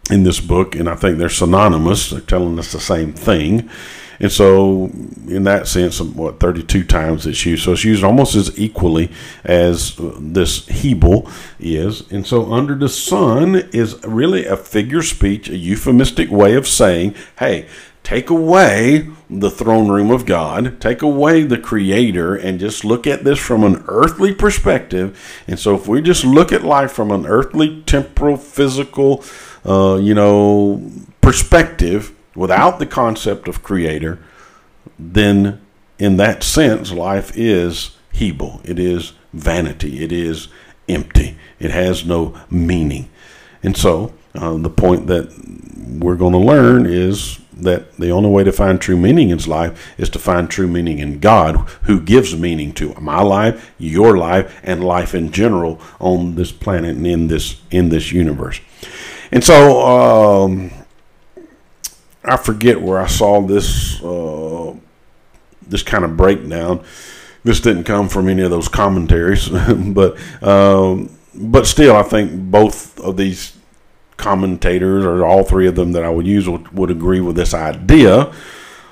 in 0.10 0.24
this 0.24 0.40
book, 0.40 0.76
and 0.76 0.90
I 0.90 0.96
think 0.96 1.18
they're 1.18 1.30
synonymous. 1.30 2.10
They're 2.10 2.22
telling 2.22 2.58
us 2.60 2.72
the 2.72 2.80
same 2.80 3.14
thing. 3.14 3.70
And 4.20 4.32
so, 4.32 4.86
in 5.28 5.44
that 5.44 5.68
sense, 5.68 6.02
what 6.02 6.40
32 6.40 6.84
times 6.86 7.28
it's 7.28 7.46
used. 7.46 7.64
So 7.64 7.74
it's 7.74 7.84
used 7.84 8.04
almost 8.04 8.36
as 8.36 8.58
equally 8.60 9.12
as 9.44 10.00
uh, 10.00 10.18
this 10.20 10.68
Hebel 10.68 11.30
is. 11.60 12.10
And 12.12 12.26
so, 12.26 12.52
under 12.52 12.74
the 12.74 12.90
sun 12.90 13.56
is 13.72 14.04
really 14.04 14.46
a 14.46 14.58
figure 14.58 15.04
speech, 15.04 15.50
a 15.50 15.58
euphemistic 15.58 16.32
way 16.32 16.56
of 16.56 16.68
saying, 16.68 17.14
hey, 17.38 17.68
take 18.02 18.30
away 18.32 19.08
the 19.30 19.52
throne 19.52 19.90
room 19.90 20.10
of 20.10 20.26
God, 20.26 20.82
take 20.82 21.04
away 21.04 21.44
the 21.44 21.58
creator, 21.58 22.36
and 22.36 22.60
just 22.60 22.84
look 22.84 23.06
at 23.06 23.24
this 23.24 23.38
from 23.38 23.64
an 23.64 23.84
earthly 23.88 24.34
perspective. 24.34 25.44
And 25.48 25.60
so, 25.60 25.76
if 25.76 25.88
we 25.88 26.02
just 26.02 26.26
look 26.26 26.52
at 26.52 26.64
life 26.64 26.92
from 26.92 27.12
an 27.12 27.28
earthly, 27.28 27.84
temporal, 27.84 28.38
physical, 28.38 29.24
uh, 29.68 30.00
you 30.02 30.14
know, 30.14 30.90
perspective, 31.22 32.14
without 32.36 32.80
the 32.80 32.86
concept 32.86 33.48
of 33.48 33.64
creator, 33.64 34.20
then 34.98 35.62
in 36.00 36.18
that 36.18 36.44
sense, 36.44 36.92
life 36.92 37.32
is 37.36 37.98
Hebel. 38.14 38.62
It 38.64 38.80
is 38.80 39.14
vanity. 39.34 40.04
It 40.04 40.12
is 40.12 40.48
empty. 40.88 41.38
It 41.60 41.72
has 41.72 42.06
no 42.06 42.40
meaning. 42.50 43.10
And 43.64 43.76
so, 43.76 44.14
uh, 44.36 44.56
the 44.58 44.70
point 44.70 45.08
that 45.08 45.34
we're 46.00 46.16
going 46.16 46.34
to 46.34 46.40
learn 46.40 46.86
is 46.86 47.40
that 47.54 47.98
the 47.98 48.12
only 48.12 48.30
way 48.30 48.44
to 48.44 48.52
find 48.52 48.80
true 48.80 48.98
meaning 48.98 49.30
in 49.30 49.40
life 49.40 49.94
is 49.98 50.10
to 50.12 50.20
find 50.20 50.50
true 50.50 50.68
meaning 50.68 51.00
in 51.00 51.20
God, 51.20 51.56
who 51.84 52.00
gives 52.00 52.38
meaning 52.38 52.72
to 52.74 52.94
my 53.00 53.22
life, 53.22 53.74
your 53.80 54.18
life, 54.18 54.60
and 54.64 54.84
life 54.84 55.16
in 55.16 55.32
general 55.32 55.82
on 56.00 56.36
this 56.36 56.52
planet 56.52 56.96
and 56.96 57.08
in 57.08 57.28
this 57.28 57.62
in 57.72 57.90
this 57.90 58.12
universe. 58.12 58.62
And 59.32 59.44
so, 59.44 59.82
um, 59.82 60.72
I 62.28 62.36
forget 62.36 62.82
where 62.82 63.00
I 63.00 63.08
saw 63.08 63.42
this 63.42 64.04
uh, 64.04 64.76
this 65.66 65.84
kind 65.84 66.04
of 66.04 66.18
breakdown. 66.18 66.84
This 67.44 67.62
didn't 67.62 67.86
come 67.86 68.10
from 68.10 68.28
any 68.28 68.42
of 68.42 68.52
those 68.52 68.68
commentaries, 68.68 69.50
but 69.50 70.18
um, 70.44 71.10
but 71.34 71.66
still, 71.66 71.96
I 71.96 72.04
think 72.04 72.32
both 72.52 73.00
of 73.00 73.16
these 73.16 73.56
commentators, 74.18 75.06
or 75.06 75.26
all 75.26 75.44
three 75.44 75.68
of 75.68 75.76
them 75.76 75.94
that 75.94 76.04
I 76.04 76.10
would 76.10 76.28
use, 76.28 76.50
would, 76.50 76.70
would 76.74 76.92
agree 76.92 77.22
with 77.22 77.36
this 77.36 77.54
idea 77.54 78.34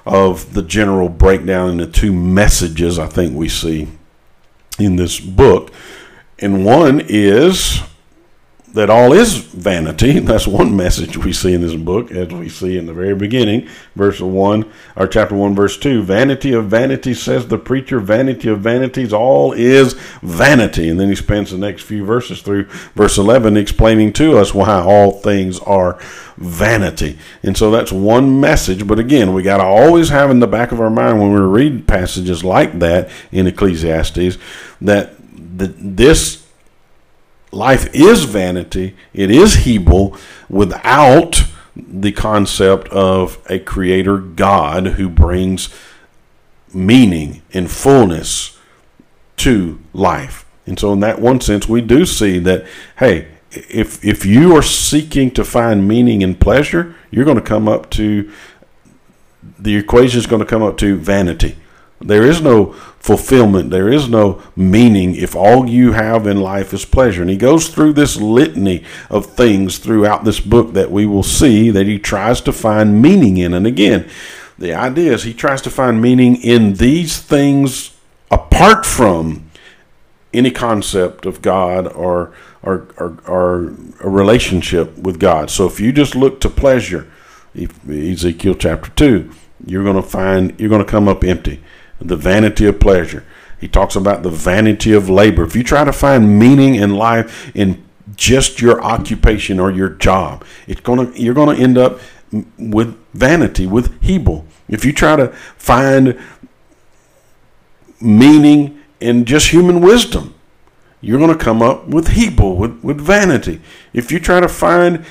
of 0.06 0.54
the 0.54 0.62
general 0.62 1.10
breakdown 1.10 1.72
into 1.72 1.88
two 1.88 2.14
messages. 2.14 3.00
I 3.00 3.08
think 3.08 3.36
we 3.36 3.50
see 3.50 3.90
in 4.80 4.96
this 4.96 5.20
book, 5.20 5.72
and 6.40 6.64
one 6.64 7.02
is 7.08 7.82
that 8.76 8.90
all 8.90 9.14
is 9.14 9.38
vanity. 9.38 10.20
That's 10.20 10.46
one 10.46 10.76
message 10.76 11.18
we 11.18 11.32
see 11.32 11.54
in 11.54 11.62
this 11.62 11.76
book, 11.76 12.12
as 12.12 12.28
we 12.30 12.50
see 12.50 12.78
in 12.78 12.86
the 12.86 12.94
very 12.94 13.16
beginning, 13.16 13.70
verse 13.96 14.20
1, 14.20 14.72
or 14.98 15.08
chapter 15.08 15.34
1, 15.34 15.56
verse 15.56 15.78
2. 15.78 16.04
Vanity 16.04 16.54
of 16.54 16.66
vanities, 16.66 17.22
says 17.22 17.48
the 17.48 17.58
preacher, 17.58 18.00
vanity 18.00 18.50
of 18.50 18.60
vanities, 18.60 19.14
all 19.14 19.54
is 19.54 19.94
vanity. 20.22 20.90
And 20.90 21.00
then 21.00 21.08
he 21.08 21.16
spends 21.16 21.52
the 21.52 21.58
next 21.58 21.84
few 21.84 22.06
verses 22.06 22.42
through 22.42 22.66
verse 22.96 23.18
11 23.18 23.56
explaining 23.56 24.12
to 24.14 24.38
us 24.38 24.54
why 24.54 24.82
all 24.82 25.12
things 25.12 25.60
are 25.60 25.98
vanity. 26.36 27.18
And 27.44 27.58
so 27.58 27.72
that's 27.72 27.94
one 27.94 28.42
message. 28.42 28.86
But 28.86 29.00
again, 29.00 29.34
we 29.34 29.42
got 29.42 29.58
to 29.58 29.64
always 29.64 30.10
have 30.10 30.30
in 30.30 30.42
the 30.42 30.48
back 30.48 30.74
of 30.74 30.82
our 30.82 30.90
mind 30.90 31.22
when 31.22 31.32
we 31.32 31.40
read 31.40 31.88
passages 31.88 32.44
like 32.44 32.80
that 32.80 33.10
in 33.32 33.48
Ecclesiastes 33.48 34.38
that 34.82 35.16
this 35.18 36.45
life 37.56 37.90
is 37.94 38.26
vanity, 38.26 38.96
it 39.14 39.32
is 39.32 39.66
Hebel 39.66 40.18
without 40.50 41.44
the 41.76 42.12
concept 42.12 42.88
of 42.90 43.40
a 43.50 43.60
creator 43.60 44.18
God 44.18 44.88
who 44.88 45.10
brings 45.10 45.70
meaning 46.74 47.42
and 47.54 47.72
fullness 47.72 48.58
to 49.38 49.80
life. 49.94 50.46
And 50.66 50.80
so, 50.80 50.94
in 50.94 51.00
that 51.02 51.22
one 51.22 51.42
sense, 51.42 51.68
we 51.68 51.82
do 51.82 52.06
see 52.06 52.40
that, 52.40 52.66
hey, 52.98 53.28
if, 53.52 54.04
if 54.04 54.26
you 54.26 54.56
are 54.56 54.64
seeking 54.64 55.32
to 55.32 55.44
find 55.44 55.88
meaning 55.88 56.24
and 56.24 56.40
pleasure, 56.40 56.96
you're 57.12 57.26
going 57.26 57.38
to 57.38 57.44
come 57.44 57.68
up 57.68 57.90
to 57.92 58.32
the 59.60 59.76
equation 59.76 60.20
is 60.20 60.28
going 60.28 60.42
to 60.42 60.46
come 60.46 60.64
up 60.64 60.78
to 60.78 60.98
vanity. 60.98 61.56
There 62.06 62.24
is 62.24 62.40
no 62.40 62.74
fulfillment. 63.00 63.72
There 63.72 63.92
is 63.92 64.08
no 64.08 64.42
meaning 64.56 65.16
if 65.16 65.36
all 65.36 65.68
you 65.68 65.94
have 65.94 66.28
in 66.28 66.40
life 66.40 66.74
is 66.74 66.86
pleasure. 66.86 67.22
And 67.22 67.30
he 67.30 67.38
goes 67.38 67.68
through 67.68 67.94
this 67.94 68.18
litany 68.18 68.84
of 69.10 69.26
things 69.26 69.80
throughout 69.80 70.24
this 70.24 70.40
book 70.40 70.74
that 70.74 70.92
we 70.92 71.06
will 71.06 71.24
see 71.24 71.72
that 71.72 71.88
he 71.88 71.98
tries 71.98 72.42
to 72.42 72.54
find 72.54 73.02
meaning 73.02 73.38
in. 73.38 73.54
And 73.54 73.66
again, 73.66 74.08
the 74.58 74.74
idea 74.74 75.14
is 75.14 75.24
he 75.24 75.34
tries 75.34 75.62
to 75.64 75.70
find 75.70 76.02
meaning 76.02 76.36
in 76.36 76.76
these 76.76 77.20
things 77.20 77.96
apart 78.30 78.86
from 78.86 79.50
any 80.34 80.52
concept 80.52 81.26
of 81.26 81.42
God 81.42 81.92
or, 81.94 82.34
or, 82.62 82.88
or, 82.98 83.18
or 83.28 83.74
a 84.02 84.10
relationship 84.10 84.98
with 84.98 85.20
God. 85.20 85.50
So 85.50 85.66
if 85.66 85.80
you 85.80 85.92
just 85.92 86.16
look 86.16 86.40
to 86.42 86.50
pleasure, 86.50 87.08
Ezekiel 87.56 88.56
chapter 88.56 88.92
2, 88.92 89.32
you're 89.66 89.84
going 89.84 89.96
to 89.96 90.02
find, 90.02 90.60
you're 90.60 90.70
going 90.70 90.84
to 90.84 90.92
come 90.92 91.08
up 91.08 91.24
empty 91.24 91.62
the 92.00 92.16
vanity 92.16 92.66
of 92.66 92.80
pleasure. 92.80 93.26
He 93.60 93.68
talks 93.68 93.96
about 93.96 94.24
the 94.24 94.30
vanity 94.30 94.94
of 94.94 95.10
labor. 95.10 95.44
If 95.44 95.56
you 95.56 95.64
try 95.64 95.84
to 95.84 95.94
find 95.94 96.38
meaning 96.38 96.76
in 96.76 96.96
life 96.96 97.52
in 97.56 97.84
just 98.16 98.62
your 98.62 98.82
occupation 98.84 99.60
or 99.60 99.72
your 99.72 99.90
job, 99.90 100.46
it's 100.68 100.82
gonna 100.82 101.12
you're 101.16 101.34
gonna 101.34 101.58
end 101.58 101.78
up 101.78 102.00
with 102.58 102.98
vanity, 103.14 103.66
with 103.66 104.02
Hebel. 104.02 104.46
If 104.68 104.84
you 104.84 104.92
try 104.92 105.16
to 105.16 105.30
find 105.58 106.20
meaning 108.02 108.80
in 109.00 109.26
just 109.26 109.50
human 109.50 109.82
wisdom, 109.82 110.34
you're 111.02 111.20
going 111.20 111.36
to 111.36 111.44
come 111.44 111.62
up 111.62 111.88
with 111.88 112.10
Hebel, 112.10 112.56
with, 112.56 112.84
with 112.84 113.00
vanity. 113.00 113.62
If 113.94 114.12
you 114.12 114.20
try 114.20 114.40
to 114.40 114.48
find 114.48 115.06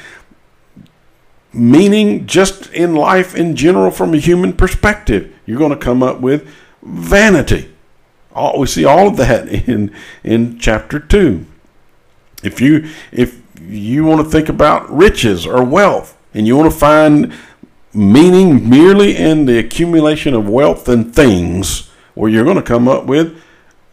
meaning 1.53 2.27
just 2.27 2.73
in 2.73 2.97
life 2.97 3.35
in 3.37 3.55
general 3.55 3.91
from 3.91 4.13
a 4.13 4.19
human 4.19 4.55
perspective, 4.55 5.33
you're 5.47 5.59
going 5.59 5.71
to 5.71 5.77
come 5.77 6.03
up 6.03 6.21
with 6.21 6.53
vanity. 6.85 7.71
All, 8.35 8.59
we 8.59 8.67
see 8.67 8.85
all 8.85 9.09
of 9.09 9.17
that 9.17 9.49
in 9.69 9.95
in 10.23 10.59
chapter 10.59 11.01
two. 11.01 11.47
If 12.43 12.61
you 12.61 12.89
if 13.11 13.41
you 13.61 14.05
want 14.05 14.25
to 14.25 14.31
think 14.31 14.49
about 14.49 14.91
riches 14.91 15.47
or 15.47 15.65
wealth, 15.65 16.17
and 16.35 16.47
you 16.47 16.57
want 16.57 16.71
to 16.71 16.79
find 16.79 17.33
meaning 17.93 18.69
merely 18.69 19.17
in 19.17 19.47
the 19.47 19.59
accumulation 19.59 20.35
of 20.35 20.49
wealth 20.49 20.89
and 20.89 21.15
things, 21.15 21.91
well, 22.15 22.31
you're 22.31 22.45
going 22.45 22.57
to 22.57 22.63
come 22.63 22.89
up 22.89 23.07
with 23.07 23.41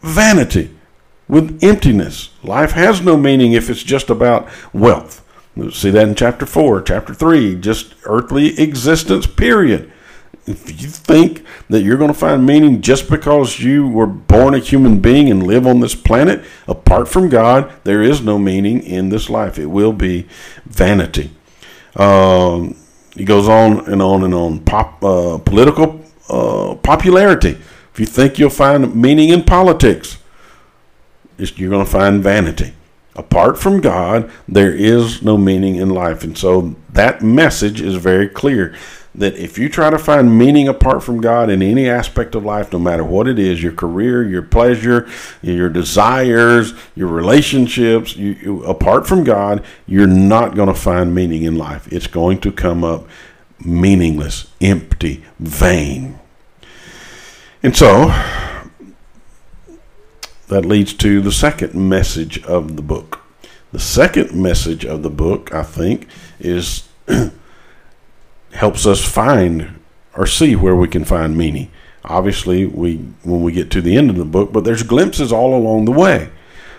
vanity, 0.00 0.74
with 1.28 1.62
emptiness. 1.62 2.30
Life 2.42 2.72
has 2.72 3.00
no 3.00 3.16
meaning 3.16 3.52
if 3.52 3.70
it's 3.70 3.84
just 3.84 4.10
about 4.10 4.48
wealth. 4.72 5.24
see 5.70 5.90
that 5.90 6.08
in 6.08 6.14
chapter 6.16 6.44
4, 6.44 6.82
chapter 6.82 7.14
3, 7.14 7.54
just 7.56 7.94
earthly 8.04 8.58
existence, 8.60 9.26
period 9.26 9.92
if 10.46 10.82
you 10.82 10.88
think 10.88 11.44
that 11.68 11.82
you're 11.82 11.96
going 11.96 12.12
to 12.12 12.18
find 12.18 12.44
meaning 12.44 12.80
just 12.80 13.08
because 13.08 13.60
you 13.60 13.86
were 13.86 14.06
born 14.06 14.54
a 14.54 14.58
human 14.58 15.00
being 15.00 15.30
and 15.30 15.46
live 15.46 15.66
on 15.66 15.80
this 15.80 15.94
planet, 15.94 16.44
apart 16.66 17.08
from 17.08 17.28
God, 17.28 17.72
there 17.84 18.02
is 18.02 18.22
no 18.22 18.38
meaning 18.38 18.82
in 18.82 19.08
this 19.08 19.30
life. 19.30 19.58
It 19.58 19.66
will 19.66 19.92
be 19.92 20.26
vanity. 20.64 21.30
Um, 21.94 22.76
he 23.14 23.24
goes 23.24 23.48
on 23.48 23.88
and 23.90 24.02
on 24.02 24.24
and 24.24 24.34
on. 24.34 24.60
Pop, 24.60 25.02
uh, 25.04 25.38
political 25.38 26.00
uh, 26.28 26.74
popularity. 26.76 27.58
If 27.92 28.00
you 28.00 28.06
think 28.06 28.38
you'll 28.38 28.50
find 28.50 28.96
meaning 28.96 29.28
in 29.28 29.44
politics, 29.44 30.18
you're 31.36 31.70
going 31.70 31.84
to 31.84 31.90
find 31.90 32.22
vanity. 32.22 32.72
Apart 33.14 33.58
from 33.58 33.80
God, 33.80 34.30
there 34.48 34.72
is 34.72 35.22
no 35.22 35.36
meaning 35.36 35.76
in 35.76 35.90
life. 35.90 36.24
And 36.24 36.36
so 36.36 36.74
that 36.94 37.22
message 37.22 37.80
is 37.80 37.96
very 37.96 38.28
clear 38.28 38.74
that 39.14 39.36
if 39.36 39.58
you 39.58 39.68
try 39.68 39.90
to 39.90 39.98
find 39.98 40.38
meaning 40.38 40.68
apart 40.68 41.02
from 41.02 41.20
God 41.20 41.50
in 41.50 41.60
any 41.62 41.88
aspect 41.88 42.34
of 42.34 42.44
life, 42.44 42.72
no 42.72 42.78
matter 42.78 43.04
what 43.04 43.28
it 43.28 43.38
is 43.38 43.62
your 43.62 43.72
career, 43.72 44.22
your 44.26 44.42
pleasure, 44.42 45.08
your 45.42 45.68
desires, 45.68 46.72
your 46.94 47.08
relationships 47.08 48.16
you, 48.16 48.30
you, 48.30 48.64
apart 48.64 49.06
from 49.06 49.22
God, 49.22 49.62
you're 49.86 50.06
not 50.06 50.54
going 50.54 50.68
to 50.68 50.74
find 50.74 51.14
meaning 51.14 51.42
in 51.42 51.56
life. 51.56 51.92
It's 51.92 52.06
going 52.06 52.40
to 52.40 52.52
come 52.52 52.84
up 52.84 53.06
meaningless, 53.60 54.50
empty, 54.60 55.22
vain. 55.38 56.18
And 57.62 57.76
so, 57.76 58.06
that 60.48 60.64
leads 60.64 60.94
to 60.94 61.20
the 61.20 61.32
second 61.32 61.74
message 61.74 62.42
of 62.44 62.76
the 62.76 62.82
book. 62.82 63.20
The 63.72 63.78
second 63.78 64.34
message 64.34 64.84
of 64.84 65.02
the 65.02 65.10
book, 65.10 65.52
I 65.54 65.62
think, 65.62 66.08
is 66.38 66.88
helps 68.52 68.86
us 68.86 69.04
find 69.04 69.78
or 70.14 70.26
see 70.26 70.54
where 70.54 70.76
we 70.76 70.88
can 70.88 71.04
find 71.04 71.36
meaning. 71.36 71.70
Obviously, 72.04 72.66
we 72.66 72.96
when 73.22 73.42
we 73.42 73.52
get 73.52 73.70
to 73.70 73.80
the 73.80 73.96
end 73.96 74.10
of 74.10 74.16
the 74.16 74.24
book, 74.24 74.52
but 74.52 74.64
there's 74.64 74.82
glimpses 74.82 75.32
all 75.32 75.56
along 75.56 75.84
the 75.84 75.92
way 75.92 76.30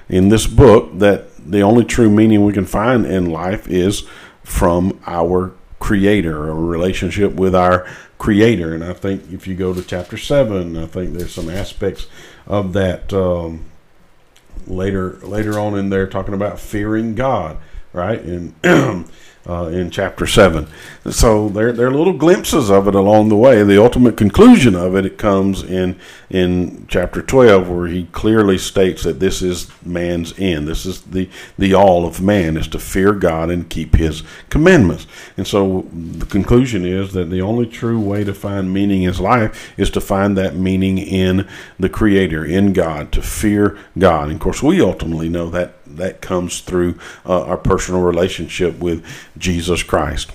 in 0.10 0.30
this 0.30 0.48
book 0.48 0.98
that 1.00 1.30
the 1.50 1.62
only 1.62 1.86
true 1.86 2.10
meaning 2.10 2.44
we 2.44 2.54
can 2.54 2.66
find 2.66 3.06
in 3.06 3.30
life 3.30 3.68
is 3.68 4.02
from 4.44 5.00
our 5.08 5.54
creator, 5.80 6.50
a 6.50 6.54
relationship 6.54 7.34
with 7.34 7.56
our 7.56 7.88
creator. 8.18 8.74
And 8.74 8.84
I 8.84 8.94
think 8.94 9.32
if 9.32 9.48
you 9.48 9.56
go 9.56 9.74
to 9.74 9.82
chapter 9.82 10.18
7, 10.18 10.78
I 10.78 10.86
think 10.86 11.14
there's 11.14 11.34
some 11.34 11.50
aspects 11.50 12.08
of 12.48 12.74
that 12.74 13.12
um, 13.14 13.66
later 14.68 15.18
later 15.24 15.60
on 15.60 15.78
in 15.78 15.90
there 15.90 16.08
talking 16.08 16.34
about 16.34 16.60
fearing 16.60 17.16
God, 17.16 17.58
right? 17.92 18.22
And 18.22 18.54
uh, 19.48 19.66
in 19.68 19.90
chapter 19.90 20.26
7. 20.26 20.68
So 21.10 21.50
there, 21.50 21.74
there 21.74 21.88
are 21.88 21.94
little 21.94 22.14
glimpses 22.14 22.70
of 22.70 22.88
it 22.88 22.96
along 22.96 23.28
the 23.28 23.36
way. 23.36 23.62
The 23.64 23.82
ultimate 23.82 24.16
conclusion 24.16 24.74
of 24.74 24.96
it, 24.96 25.06
it 25.06 25.18
comes 25.18 25.64
in, 25.64 26.00
in 26.30 26.86
chapter 26.88 27.22
12, 27.22 27.70
where 27.70 27.88
he 27.88 28.06
clearly 28.06 28.58
states 28.58 29.04
that 29.04 29.20
this 29.20 29.42
is 29.42 29.70
man's 29.86 30.34
end. 30.40 30.68
This 30.68 30.86
is 30.86 31.02
the, 31.02 31.30
the 31.58 31.74
all 31.74 32.06
of 32.06 32.22
man, 32.22 32.56
is 32.56 32.70
to 32.70 32.80
fear 32.80 33.12
God 33.12 33.50
and 33.50 33.70
keep 33.70 33.96
his 33.96 34.24
commandments. 34.50 35.08
And 35.36 35.46
so 35.46 35.88
the 35.92 36.26
conclusion 36.26 36.86
is 36.86 37.12
that 37.12 37.30
the 37.30 37.42
only 37.42 37.66
true 37.66 38.00
way 38.00 38.24
to 38.24 38.34
find 38.34 38.74
meaning 38.74 39.04
in 39.04 39.14
life 39.18 39.74
is 39.78 39.90
to 39.92 40.02
find 40.02 40.38
that 40.38 40.56
meaning 40.56 40.98
in 40.98 41.48
the 41.78 41.90
Creator, 41.90 42.46
in 42.46 42.72
God, 42.72 43.12
to 43.12 43.22
fear 43.22 43.78
God. 43.98 44.30
And 44.30 44.36
of 44.36 44.40
course, 44.40 44.64
we 44.64 44.82
ultimately 44.82 45.28
know 45.28 45.50
that 45.50 45.74
that 45.98 46.22
comes 46.22 46.62
through 46.62 47.00
uh, 47.26 47.46
our 47.46 47.58
personal 47.58 48.02
relationship 48.02 48.80
with 48.80 49.06
Jesus 49.38 49.84
Christ. 49.84 50.32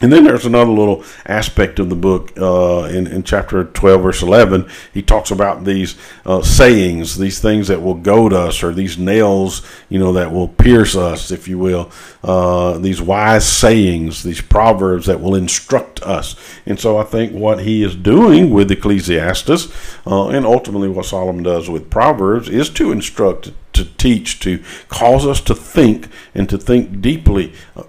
And 0.00 0.12
then 0.12 0.22
there's 0.22 0.46
another 0.46 0.70
little 0.70 1.02
aspect 1.26 1.80
of 1.80 1.88
the 1.88 1.96
book 1.96 2.32
uh, 2.38 2.84
in, 2.84 3.08
in 3.08 3.24
chapter 3.24 3.64
12, 3.64 4.02
verse 4.02 4.22
11. 4.22 4.68
He 4.94 5.02
talks 5.02 5.32
about 5.32 5.64
these 5.64 5.96
uh, 6.24 6.40
sayings, 6.42 7.18
these 7.18 7.40
things 7.40 7.66
that 7.66 7.82
will 7.82 7.94
goad 7.94 8.32
us, 8.32 8.62
or 8.62 8.72
these 8.72 8.96
nails, 8.96 9.66
you 9.88 9.98
know, 9.98 10.12
that 10.12 10.32
will 10.32 10.46
pierce 10.46 10.94
us, 10.94 11.32
if 11.32 11.48
you 11.48 11.58
will. 11.58 11.90
Uh, 12.22 12.78
these 12.78 13.02
wise 13.02 13.48
sayings, 13.48 14.22
these 14.22 14.40
proverbs 14.40 15.06
that 15.06 15.20
will 15.20 15.34
instruct 15.34 16.00
us. 16.02 16.36
And 16.64 16.78
so 16.78 16.96
I 16.96 17.02
think 17.02 17.32
what 17.32 17.60
he 17.60 17.82
is 17.82 17.96
doing 17.96 18.50
with 18.50 18.70
Ecclesiastes, 18.70 19.68
uh, 20.06 20.28
and 20.28 20.46
ultimately 20.46 20.88
what 20.88 21.06
Solomon 21.06 21.42
does 21.42 21.68
with 21.68 21.90
Proverbs, 21.90 22.48
is 22.48 22.70
to 22.70 22.92
instruct, 22.92 23.50
to 23.72 23.84
teach, 23.96 24.38
to 24.40 24.62
cause 24.88 25.26
us 25.26 25.40
to 25.40 25.56
think 25.56 26.08
and 26.36 26.48
to 26.48 26.56
think 26.56 27.00
deeply 27.00 27.52
uh, 27.74 27.82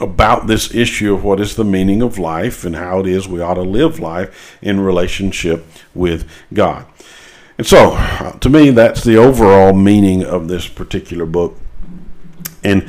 about 0.00 0.46
this 0.46 0.74
issue 0.74 1.14
of 1.14 1.22
what 1.22 1.40
is 1.40 1.56
the 1.56 1.64
meaning 1.64 2.02
of 2.02 2.18
life 2.18 2.64
and 2.64 2.76
how 2.76 3.00
it 3.00 3.06
is 3.06 3.28
we 3.28 3.40
ought 3.40 3.54
to 3.54 3.62
live 3.62 3.98
life 4.00 4.58
in 4.62 4.80
relationship 4.80 5.66
with 5.94 6.28
God. 6.52 6.86
And 7.58 7.66
so, 7.66 7.92
uh, 7.92 8.32
to 8.38 8.48
me, 8.48 8.70
that's 8.70 9.04
the 9.04 9.16
overall 9.16 9.74
meaning 9.74 10.24
of 10.24 10.48
this 10.48 10.66
particular 10.66 11.26
book. 11.26 11.56
And 12.64 12.88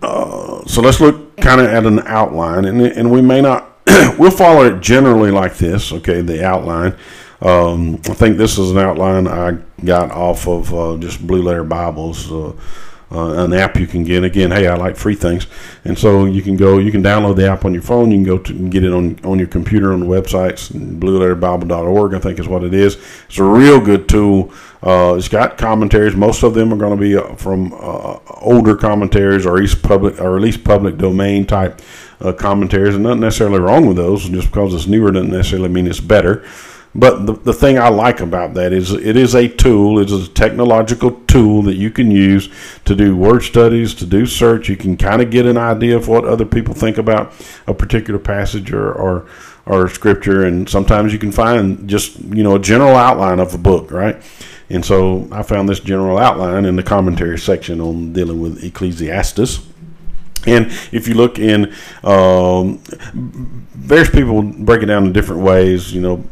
uh, 0.00 0.64
so 0.66 0.80
let's 0.80 1.00
look 1.00 1.36
kind 1.38 1.60
of 1.60 1.66
at 1.66 1.84
an 1.84 2.00
outline, 2.06 2.64
and, 2.64 2.80
and 2.80 3.10
we 3.10 3.20
may 3.20 3.40
not, 3.40 3.76
we'll 4.18 4.30
follow 4.30 4.64
it 4.64 4.80
generally 4.80 5.32
like 5.32 5.56
this, 5.56 5.92
okay, 5.92 6.20
the 6.20 6.44
outline. 6.44 6.96
Um, 7.40 7.96
I 8.04 8.14
think 8.14 8.36
this 8.36 8.58
is 8.58 8.70
an 8.70 8.78
outline 8.78 9.26
I 9.26 9.58
got 9.84 10.10
off 10.10 10.46
of 10.46 10.74
uh, 10.74 10.96
just 10.98 11.24
Blue 11.24 11.42
Letter 11.42 11.64
Bibles. 11.64 12.30
Uh, 12.30 12.52
uh, 13.10 13.44
an 13.44 13.52
app 13.52 13.76
you 13.76 13.86
can 13.86 14.04
get. 14.04 14.24
Again, 14.24 14.50
hey, 14.50 14.66
I 14.66 14.76
like 14.76 14.96
free 14.96 15.14
things, 15.14 15.46
and 15.84 15.98
so 15.98 16.26
you 16.26 16.42
can 16.42 16.56
go, 16.56 16.78
you 16.78 16.92
can 16.92 17.02
download 17.02 17.36
the 17.36 17.50
app 17.50 17.64
on 17.64 17.72
your 17.72 17.82
phone. 17.82 18.10
You 18.10 18.18
can 18.18 18.24
go 18.24 18.38
to 18.38 18.68
get 18.68 18.84
it 18.84 18.92
on 18.92 19.18
on 19.24 19.38
your 19.38 19.48
computer 19.48 19.92
on 19.92 20.00
the 20.00 20.06
websites. 20.06 20.70
BlueLetterBible.org, 20.72 22.14
I 22.14 22.18
think, 22.18 22.38
is 22.38 22.48
what 22.48 22.64
it 22.64 22.74
is. 22.74 22.96
It's 23.28 23.38
a 23.38 23.44
real 23.44 23.80
good 23.80 24.08
tool. 24.08 24.52
Uh, 24.82 25.14
it's 25.16 25.28
got 25.28 25.58
commentaries. 25.58 26.14
Most 26.14 26.42
of 26.42 26.54
them 26.54 26.72
are 26.72 26.76
going 26.76 26.96
to 26.96 27.00
be 27.00 27.16
uh, 27.16 27.34
from 27.34 27.72
uh, 27.72 28.18
older 28.40 28.76
commentaries 28.76 29.44
or 29.44 29.60
at 29.60 29.82
public 29.82 30.20
or 30.20 30.36
at 30.36 30.42
least 30.42 30.62
public 30.62 30.98
domain 30.98 31.46
type 31.46 31.80
uh, 32.20 32.32
commentaries, 32.32 32.94
and 32.94 33.04
nothing 33.04 33.20
necessarily 33.20 33.58
wrong 33.58 33.86
with 33.86 33.96
those. 33.96 34.28
Just 34.28 34.48
because 34.48 34.74
it's 34.74 34.86
newer 34.86 35.10
doesn't 35.10 35.30
necessarily 35.30 35.68
mean 35.68 35.86
it's 35.86 36.00
better. 36.00 36.44
But 36.98 37.26
the, 37.26 37.34
the 37.34 37.52
thing 37.52 37.78
I 37.78 37.90
like 37.90 38.18
about 38.18 38.54
that 38.54 38.72
is 38.72 38.90
it 38.90 39.16
is 39.16 39.36
a 39.36 39.46
tool, 39.46 40.00
it 40.00 40.10
is 40.10 40.26
a 40.26 40.30
technological 40.30 41.12
tool 41.28 41.62
that 41.62 41.76
you 41.76 41.90
can 41.92 42.10
use 42.10 42.48
to 42.86 42.96
do 42.96 43.16
word 43.16 43.44
studies, 43.44 43.94
to 43.94 44.06
do 44.06 44.26
search. 44.26 44.68
You 44.68 44.76
can 44.76 44.96
kind 44.96 45.22
of 45.22 45.30
get 45.30 45.46
an 45.46 45.56
idea 45.56 45.96
of 45.96 46.08
what 46.08 46.24
other 46.24 46.44
people 46.44 46.74
think 46.74 46.98
about 46.98 47.32
a 47.68 47.74
particular 47.74 48.18
passage 48.18 48.72
or, 48.72 48.92
or, 48.92 49.28
or 49.64 49.88
scripture. 49.88 50.44
And 50.44 50.68
sometimes 50.68 51.12
you 51.12 51.20
can 51.20 51.30
find 51.30 51.88
just, 51.88 52.18
you 52.18 52.42
know, 52.42 52.56
a 52.56 52.60
general 52.60 52.96
outline 52.96 53.38
of 53.38 53.54
a 53.54 53.58
book, 53.58 53.92
right? 53.92 54.20
And 54.68 54.84
so 54.84 55.28
I 55.30 55.44
found 55.44 55.68
this 55.68 55.78
general 55.78 56.18
outline 56.18 56.64
in 56.64 56.74
the 56.74 56.82
commentary 56.82 57.38
section 57.38 57.80
on 57.80 58.12
dealing 58.12 58.40
with 58.40 58.64
Ecclesiastes. 58.64 59.60
And 60.46 60.66
if 60.92 61.08
you 61.08 61.14
look 61.14 61.38
in, 61.38 61.74
um, 62.04 62.78
various 63.74 64.10
people 64.10 64.42
break 64.42 64.82
it 64.82 64.86
down 64.86 65.06
in 65.06 65.12
different 65.12 65.42
ways. 65.42 65.92
You 65.92 66.00
know, 66.00 66.24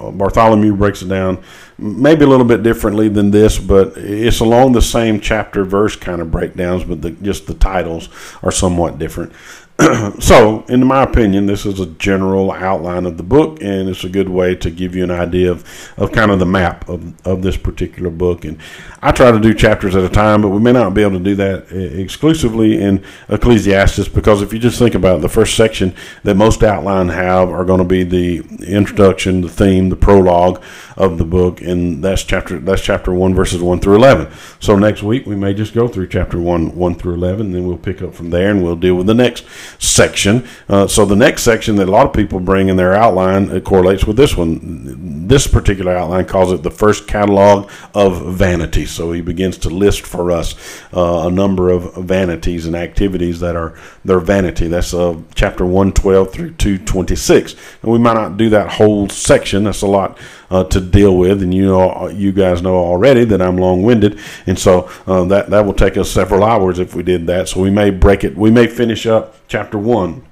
uh, 0.00 0.10
Bartholomew 0.10 0.74
breaks 0.76 1.02
it 1.02 1.08
down 1.08 1.42
maybe 1.78 2.24
a 2.24 2.28
little 2.28 2.46
bit 2.46 2.62
differently 2.62 3.08
than 3.08 3.30
this, 3.30 3.58
but 3.58 3.92
it's 3.96 4.40
along 4.40 4.72
the 4.72 4.82
same 4.82 5.20
chapter 5.20 5.64
verse 5.64 5.96
kind 5.96 6.20
of 6.20 6.30
breakdowns, 6.30 6.84
but 6.84 7.02
the, 7.02 7.10
just 7.10 7.46
the 7.46 7.54
titles 7.54 8.08
are 8.42 8.50
somewhat 8.50 8.98
different. 8.98 9.32
so, 10.20 10.64
in 10.68 10.86
my 10.86 11.02
opinion, 11.02 11.44
this 11.44 11.66
is 11.66 11.78
a 11.80 11.86
general 11.86 12.50
outline 12.50 13.04
of 13.04 13.18
the 13.18 13.22
book, 13.22 13.60
and 13.60 13.90
it's 13.90 14.04
a 14.04 14.08
good 14.08 14.28
way 14.28 14.54
to 14.54 14.70
give 14.70 14.96
you 14.96 15.04
an 15.04 15.10
idea 15.10 15.50
of, 15.50 15.92
of 15.98 16.12
kind 16.12 16.30
of 16.30 16.38
the 16.38 16.46
map 16.46 16.88
of, 16.88 17.26
of 17.26 17.42
this 17.42 17.58
particular 17.58 18.08
book. 18.08 18.46
And 18.46 18.58
I 19.02 19.12
try 19.12 19.30
to 19.30 19.38
do 19.38 19.52
chapters 19.52 19.94
at 19.94 20.02
a 20.02 20.08
time, 20.08 20.40
but 20.40 20.48
we 20.48 20.60
may 20.60 20.72
not 20.72 20.94
be 20.94 21.02
able 21.02 21.18
to 21.18 21.24
do 21.24 21.34
that 21.36 21.70
uh, 21.70 21.76
exclusively 21.76 22.80
in 22.80 23.04
Ecclesiastes 23.28 24.08
because 24.08 24.40
if 24.40 24.52
you 24.52 24.58
just 24.58 24.78
think 24.78 24.94
about 24.94 25.18
it, 25.18 25.22
the 25.22 25.28
first 25.28 25.56
section 25.56 25.94
that 26.22 26.36
most 26.36 26.62
outline 26.62 27.08
have 27.10 27.50
are 27.50 27.64
going 27.64 27.78
to 27.78 27.84
be 27.84 28.02
the 28.02 28.38
introduction, 28.66 29.42
the 29.42 29.48
theme, 29.48 29.90
the 29.90 29.96
prologue 29.96 30.62
of 30.96 31.18
the 31.18 31.24
book, 31.24 31.60
and 31.60 32.02
that's 32.02 32.24
chapter 32.24 32.58
that's 32.58 32.82
chapter 32.82 33.12
one, 33.12 33.34
verses 33.34 33.60
one 33.60 33.78
through 33.78 33.96
eleven. 33.96 34.32
So 34.58 34.76
next 34.76 35.02
week 35.02 35.26
we 35.26 35.36
may 35.36 35.52
just 35.52 35.74
go 35.74 35.86
through 35.86 36.08
chapter 36.08 36.40
one, 36.40 36.74
one 36.74 36.94
through 36.94 37.14
eleven, 37.14 37.46
and 37.46 37.54
then 37.54 37.66
we'll 37.66 37.76
pick 37.76 38.00
up 38.00 38.14
from 38.14 38.30
there 38.30 38.50
and 38.50 38.64
we'll 38.64 38.76
deal 38.76 38.94
with 38.94 39.06
the 39.06 39.14
next 39.14 39.44
section. 39.78 40.46
Uh, 40.68 40.86
so 40.86 41.04
the 41.04 41.16
next 41.16 41.42
section 41.42 41.76
that 41.76 41.88
a 41.88 41.90
lot 41.90 42.06
of 42.06 42.12
people 42.12 42.40
bring 42.40 42.68
in 42.68 42.76
their 42.76 42.94
outline 42.94 43.50
it 43.50 43.64
correlates 43.64 44.06
with 44.06 44.16
this 44.16 44.36
one. 44.36 45.26
This 45.26 45.46
particular 45.46 45.96
outline 45.96 46.26
calls 46.26 46.52
it 46.52 46.62
the 46.62 46.70
first 46.70 47.06
catalog 47.08 47.70
of 47.94 48.34
vanities. 48.34 48.90
So 48.90 49.12
he 49.12 49.20
begins 49.20 49.58
to 49.58 49.70
list 49.70 50.06
for 50.06 50.30
us 50.30 50.54
uh, 50.94 51.26
a 51.26 51.30
number 51.30 51.70
of 51.70 51.94
vanities 51.96 52.66
and 52.66 52.76
activities 52.76 53.40
that 53.40 53.56
are 53.56 53.78
their 54.04 54.20
vanity. 54.20 54.68
That's 54.68 54.94
uh, 54.94 55.20
chapter 55.34 55.64
112 55.64 56.32
through 56.32 56.54
226. 56.54 57.54
And 57.82 57.92
we 57.92 57.98
might 57.98 58.14
not 58.14 58.36
do 58.36 58.48
that 58.50 58.72
whole 58.72 59.08
section. 59.08 59.64
That's 59.64 59.82
a 59.82 59.86
lot 59.86 60.18
uh, 60.50 60.64
to 60.64 60.80
deal 60.80 61.16
with, 61.16 61.42
and 61.42 61.52
you 61.52 61.66
know, 61.66 62.08
you 62.08 62.32
guys 62.32 62.62
know 62.62 62.76
already 62.76 63.24
that 63.24 63.42
I'm 63.42 63.56
long-winded, 63.56 64.18
and 64.46 64.58
so 64.58 64.90
uh, 65.06 65.24
that 65.24 65.50
that 65.50 65.64
will 65.64 65.74
take 65.74 65.96
us 65.96 66.10
several 66.10 66.44
hours 66.44 66.78
if 66.78 66.94
we 66.94 67.02
did 67.02 67.26
that. 67.26 67.48
So 67.48 67.60
we 67.60 67.70
may 67.70 67.90
break 67.90 68.24
it. 68.24 68.36
We 68.36 68.50
may 68.50 68.66
finish 68.66 69.06
up 69.06 69.36
chapter 69.48 69.78
one 69.78 70.26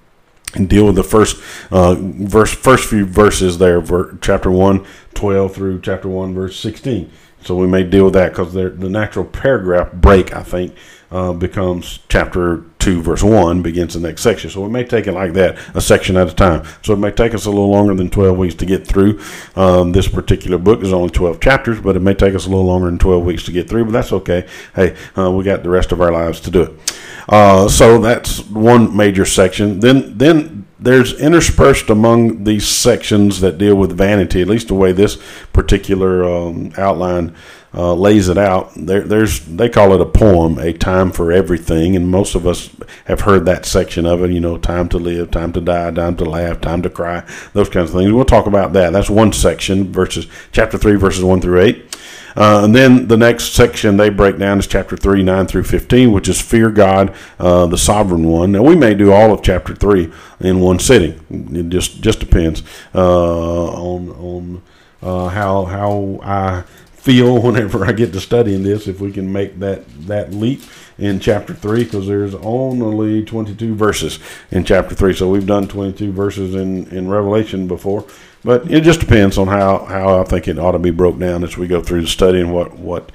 and 0.55 0.69
deal 0.69 0.87
with 0.87 0.95
the 0.95 1.05
first 1.05 1.37
uh, 1.71 1.97
verse, 1.99 2.53
first 2.53 2.89
few 2.89 3.05
verses 3.05 3.59
there, 3.59 3.81
ver, 3.81 4.17
chapter 4.21 4.51
1, 4.51 4.85
12 5.15 5.55
through 5.55 5.81
chapter 5.81 6.09
1, 6.09 6.35
verse 6.35 6.59
16. 6.59 7.11
So 7.43 7.57
we 7.57 7.67
may 7.67 7.85
deal 7.85 8.05
with 8.05 8.15
that 8.15 8.31
because 8.31 8.55
the 8.55 8.71
natural 8.71 9.25
paragraph 9.25 9.93
break, 9.93 10.35
I 10.35 10.43
think, 10.43 10.75
uh, 11.11 11.33
becomes 11.33 12.01
chapter 12.09 12.59
2, 12.85 13.01
verse 13.01 13.23
1, 13.23 13.63
begins 13.63 13.95
the 13.95 14.01
next 14.01 14.21
section. 14.21 14.51
So 14.51 14.61
we 14.61 14.69
may 14.69 14.85
take 14.85 15.07
it 15.07 15.13
like 15.13 15.33
that, 15.33 15.57
a 15.75 15.81
section 15.81 16.19
at 16.19 16.29
a 16.29 16.35
time. 16.35 16.65
So 16.83 16.93
it 16.93 16.99
may 16.99 17.11
take 17.11 17.33
us 17.33 17.47
a 17.47 17.51
little 17.51 17.71
longer 17.71 17.95
than 17.95 18.11
12 18.11 18.37
weeks 18.37 18.55
to 18.57 18.67
get 18.67 18.87
through. 18.87 19.21
Um, 19.57 19.93
this 19.93 20.07
particular 20.07 20.59
book 20.59 20.83
is 20.83 20.93
only 20.93 21.09
12 21.09 21.41
chapters, 21.41 21.81
but 21.81 21.97
it 21.97 22.01
may 22.01 22.13
take 22.13 22.35
us 22.35 22.45
a 22.45 22.51
little 22.51 22.67
longer 22.67 22.87
than 22.87 22.99
12 22.99 23.25
weeks 23.25 23.43
to 23.45 23.53
get 23.53 23.71
through, 23.71 23.87
but 23.87 23.93
that's 23.93 24.13
okay. 24.13 24.47
Hey, 24.75 24.97
uh, 25.17 25.31
we 25.31 25.45
got 25.45 25.63
the 25.63 25.71
rest 25.71 25.93
of 25.93 26.03
our 26.03 26.13
lives 26.13 26.41
to 26.41 26.51
do 26.51 26.63
it. 26.63 27.01
Uh, 27.27 27.69
so 27.71 27.99
that's 27.99 28.45
one 28.51 28.95
major 28.95 29.25
section. 29.25 29.81
Then, 29.81 30.19
then 30.19 30.67
there's 30.79 31.19
interspersed 31.19 31.89
among 31.89 32.45
these 32.45 32.69
sections 32.69 33.41
that 33.41 33.57
deal 33.57 33.77
with 33.77 33.97
vanity, 33.97 34.43
at 34.43 34.49
least 34.49 34.69
the 34.69 34.75
way 34.75 34.93
this 34.93 35.17
particular 35.55 36.23
um, 36.23 36.73
outline 36.77 37.35
uh, 37.75 37.95
lays 37.95 38.29
it 38.29 38.39
out. 38.39 38.73
There, 38.77 39.01
there's 39.01 39.41
they 39.41 39.69
call 39.69 39.93
it 39.95 40.01
a 40.01 40.07
poem, 40.07 40.59
a 40.59 40.73
time 40.73 41.11
for 41.11 41.33
everything, 41.33 41.97
and 41.97 42.09
most 42.09 42.35
of 42.35 42.47
us 42.47 42.71
have 43.07 43.23
heard 43.23 43.45
that 43.47 43.67
section 43.67 44.07
of 44.07 44.23
it. 44.23 44.31
You 44.31 44.41
know, 44.41 44.57
time 44.57 44.89
to 44.91 44.99
live, 44.99 45.31
time 45.31 45.53
to 45.53 45.61
die, 45.61 45.91
time 45.91 46.17
to 46.17 46.25
laugh, 46.25 46.61
time 46.61 46.83
to 46.83 46.91
cry, 46.91 47.25
those 47.53 47.69
kinds 47.69 47.91
of 47.91 47.97
things. 47.97 48.13
We'll 48.13 48.25
talk 48.25 48.47
about 48.47 48.73
that. 48.75 48.93
That's 48.93 49.11
one 49.11 49.33
section, 49.33 49.93
verses 49.93 50.27
chapter 50.53 50.79
three, 50.79 50.97
verses 50.97 51.25
one 51.25 51.41
through 51.41 51.61
eight. 51.61 51.97
Uh, 52.37 52.63
and 52.65 52.75
then 52.75 53.07
the 53.07 53.17
next 53.17 53.53
section 53.53 53.97
they 53.97 54.09
break 54.09 54.39
down 54.39 54.59
is 54.59 54.67
chapter 54.67 54.97
3, 54.97 55.23
9 55.23 55.47
through 55.47 55.63
15, 55.63 56.13
which 56.13 56.29
is 56.29 56.41
Fear 56.41 56.71
God, 56.71 57.15
uh, 57.39 57.67
the 57.67 57.79
Sovereign 57.79 58.25
One. 58.25 58.53
Now, 58.53 58.63
we 58.63 58.75
may 58.75 58.95
do 58.95 59.13
all 59.13 59.33
of 59.33 59.43
chapter 59.43 59.75
3 59.75 60.13
in 60.41 60.59
one 60.61 60.81
sitting. 60.81 61.21
It 61.31 61.69
just, 61.69 62.01
just 62.03 62.19
depends 62.19 62.63
uh, 62.93 63.67
on, 63.73 64.11
on 64.11 64.63
uh, 65.01 65.29
how, 65.29 65.65
how 65.65 66.19
I 66.23 66.65
feel 67.05 67.39
whenever 67.43 67.85
I 67.85 67.93
get 67.93 68.15
to 68.15 68.21
studying 68.21 68.63
this 68.63 68.89
if 68.89 68.99
we 68.99 69.13
can 69.13 69.31
make 69.31 69.59
that 69.61 69.87
that 70.07 70.33
leap 70.33 70.63
in 70.97 71.21
chapter 71.21 71.53
3 71.53 71.85
because 71.85 72.07
there's 72.07 72.35
only 72.37 73.23
22 73.25 73.75
verses 73.75 74.19
in 74.51 74.65
chapter 74.65 74.95
3 74.95 75.13
so 75.13 75.29
we've 75.29 75.47
done 75.47 75.69
22 75.69 76.13
verses 76.13 76.55
in 76.55 76.89
in 76.89 77.09
revelation 77.09 77.69
before. 77.69 78.07
But 78.43 78.71
it 78.71 78.83
just 78.83 79.01
depends 79.01 79.37
on 79.37 79.49
how 79.49 79.85
how 79.85 80.21
i 80.21 80.25
think 80.25 80.49
it 80.49 80.59
ought 80.59 80.73
to 80.73 80.79
be 80.79 80.91
broke 80.91 81.19
down 81.19 81.45
as 81.45 81.59
we 81.59 81.67
go 81.67 81.83
through 81.83 82.03
the 82.03 82.09
study 82.09 82.41
and 82.41 82.53
what 82.55 82.79
what 82.79 83.13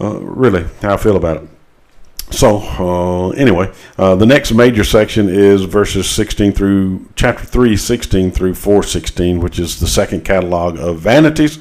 uh, 0.00 0.18
really 0.18 0.64
how 0.80 0.94
i 0.94 0.96
feel 0.96 1.16
about 1.16 1.36
it. 1.36 1.48
So 2.30 2.58
uh, 2.58 3.28
anyway 3.30 3.72
uh, 3.96 4.16
the 4.16 4.26
next 4.26 4.52
major 4.52 4.82
section 4.82 5.28
is 5.28 5.62
verses 5.62 6.10
16 6.10 6.52
through 6.52 7.06
chapter 7.14 7.44
3 7.44 7.76
16 7.76 8.32
through 8.32 8.54
416 8.54 9.38
which 9.38 9.60
is 9.60 9.78
the 9.78 9.86
second 9.86 10.24
catalog 10.24 10.78
of 10.78 10.98
vanities 10.98 11.60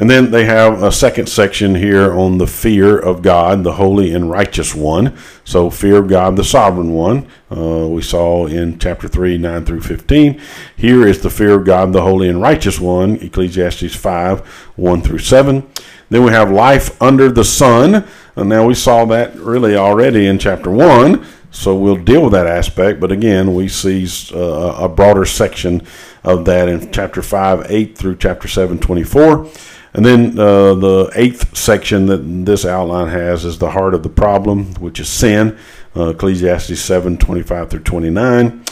and 0.00 0.08
then 0.08 0.30
they 0.30 0.46
have 0.46 0.82
a 0.82 0.90
second 0.90 1.28
section 1.28 1.74
here 1.74 2.18
on 2.18 2.38
the 2.38 2.46
fear 2.46 2.98
of 2.98 3.20
God, 3.20 3.64
the 3.64 3.74
holy 3.74 4.14
and 4.14 4.30
righteous 4.30 4.74
one. 4.74 5.14
So, 5.44 5.68
fear 5.68 5.98
of 5.98 6.08
God, 6.08 6.36
the 6.36 6.44
sovereign 6.44 6.94
one, 6.94 7.28
uh, 7.54 7.86
we 7.86 8.00
saw 8.00 8.46
in 8.46 8.78
chapter 8.78 9.08
3, 9.08 9.36
9 9.36 9.66
through 9.66 9.82
15. 9.82 10.40
Here 10.74 11.06
is 11.06 11.20
the 11.20 11.28
fear 11.28 11.58
of 11.58 11.66
God, 11.66 11.92
the 11.92 12.00
holy 12.00 12.30
and 12.30 12.40
righteous 12.40 12.80
one, 12.80 13.16
Ecclesiastes 13.16 13.94
5, 13.94 14.40
1 14.76 15.02
through 15.02 15.18
7. 15.18 15.68
Then 16.08 16.24
we 16.24 16.32
have 16.32 16.50
life 16.50 17.00
under 17.02 17.30
the 17.30 17.44
sun. 17.44 18.06
And 18.36 18.48
now 18.48 18.66
we 18.66 18.74
saw 18.74 19.04
that 19.06 19.34
really 19.36 19.76
already 19.76 20.26
in 20.26 20.38
chapter 20.38 20.70
1. 20.70 21.26
So 21.50 21.76
we'll 21.76 21.96
deal 21.96 22.22
with 22.22 22.32
that 22.32 22.46
aspect. 22.46 23.00
But 23.00 23.12
again, 23.12 23.54
we 23.54 23.68
see 23.68 24.06
uh, 24.34 24.76
a 24.78 24.88
broader 24.88 25.24
section 25.24 25.82
of 26.22 26.44
that 26.44 26.68
in 26.68 26.90
chapter 26.92 27.22
5, 27.22 27.66
8 27.68 27.98
through 27.98 28.16
chapter 28.16 28.48
7, 28.48 28.78
24. 28.78 29.50
And 29.92 30.04
then 30.04 30.38
uh, 30.38 30.74
the 30.74 31.10
eighth 31.14 31.56
section 31.56 32.06
that 32.06 32.18
this 32.18 32.64
outline 32.64 33.08
has 33.08 33.44
is 33.44 33.58
the 33.58 33.70
heart 33.70 33.94
of 33.94 34.02
the 34.02 34.08
problem, 34.08 34.74
which 34.74 35.00
is 35.00 35.08
sin, 35.08 35.58
uh, 35.96 36.10
Ecclesiastes 36.10 36.80
7 36.80 37.18
25 37.18 37.70
through 37.70 37.80
29. 37.80 38.64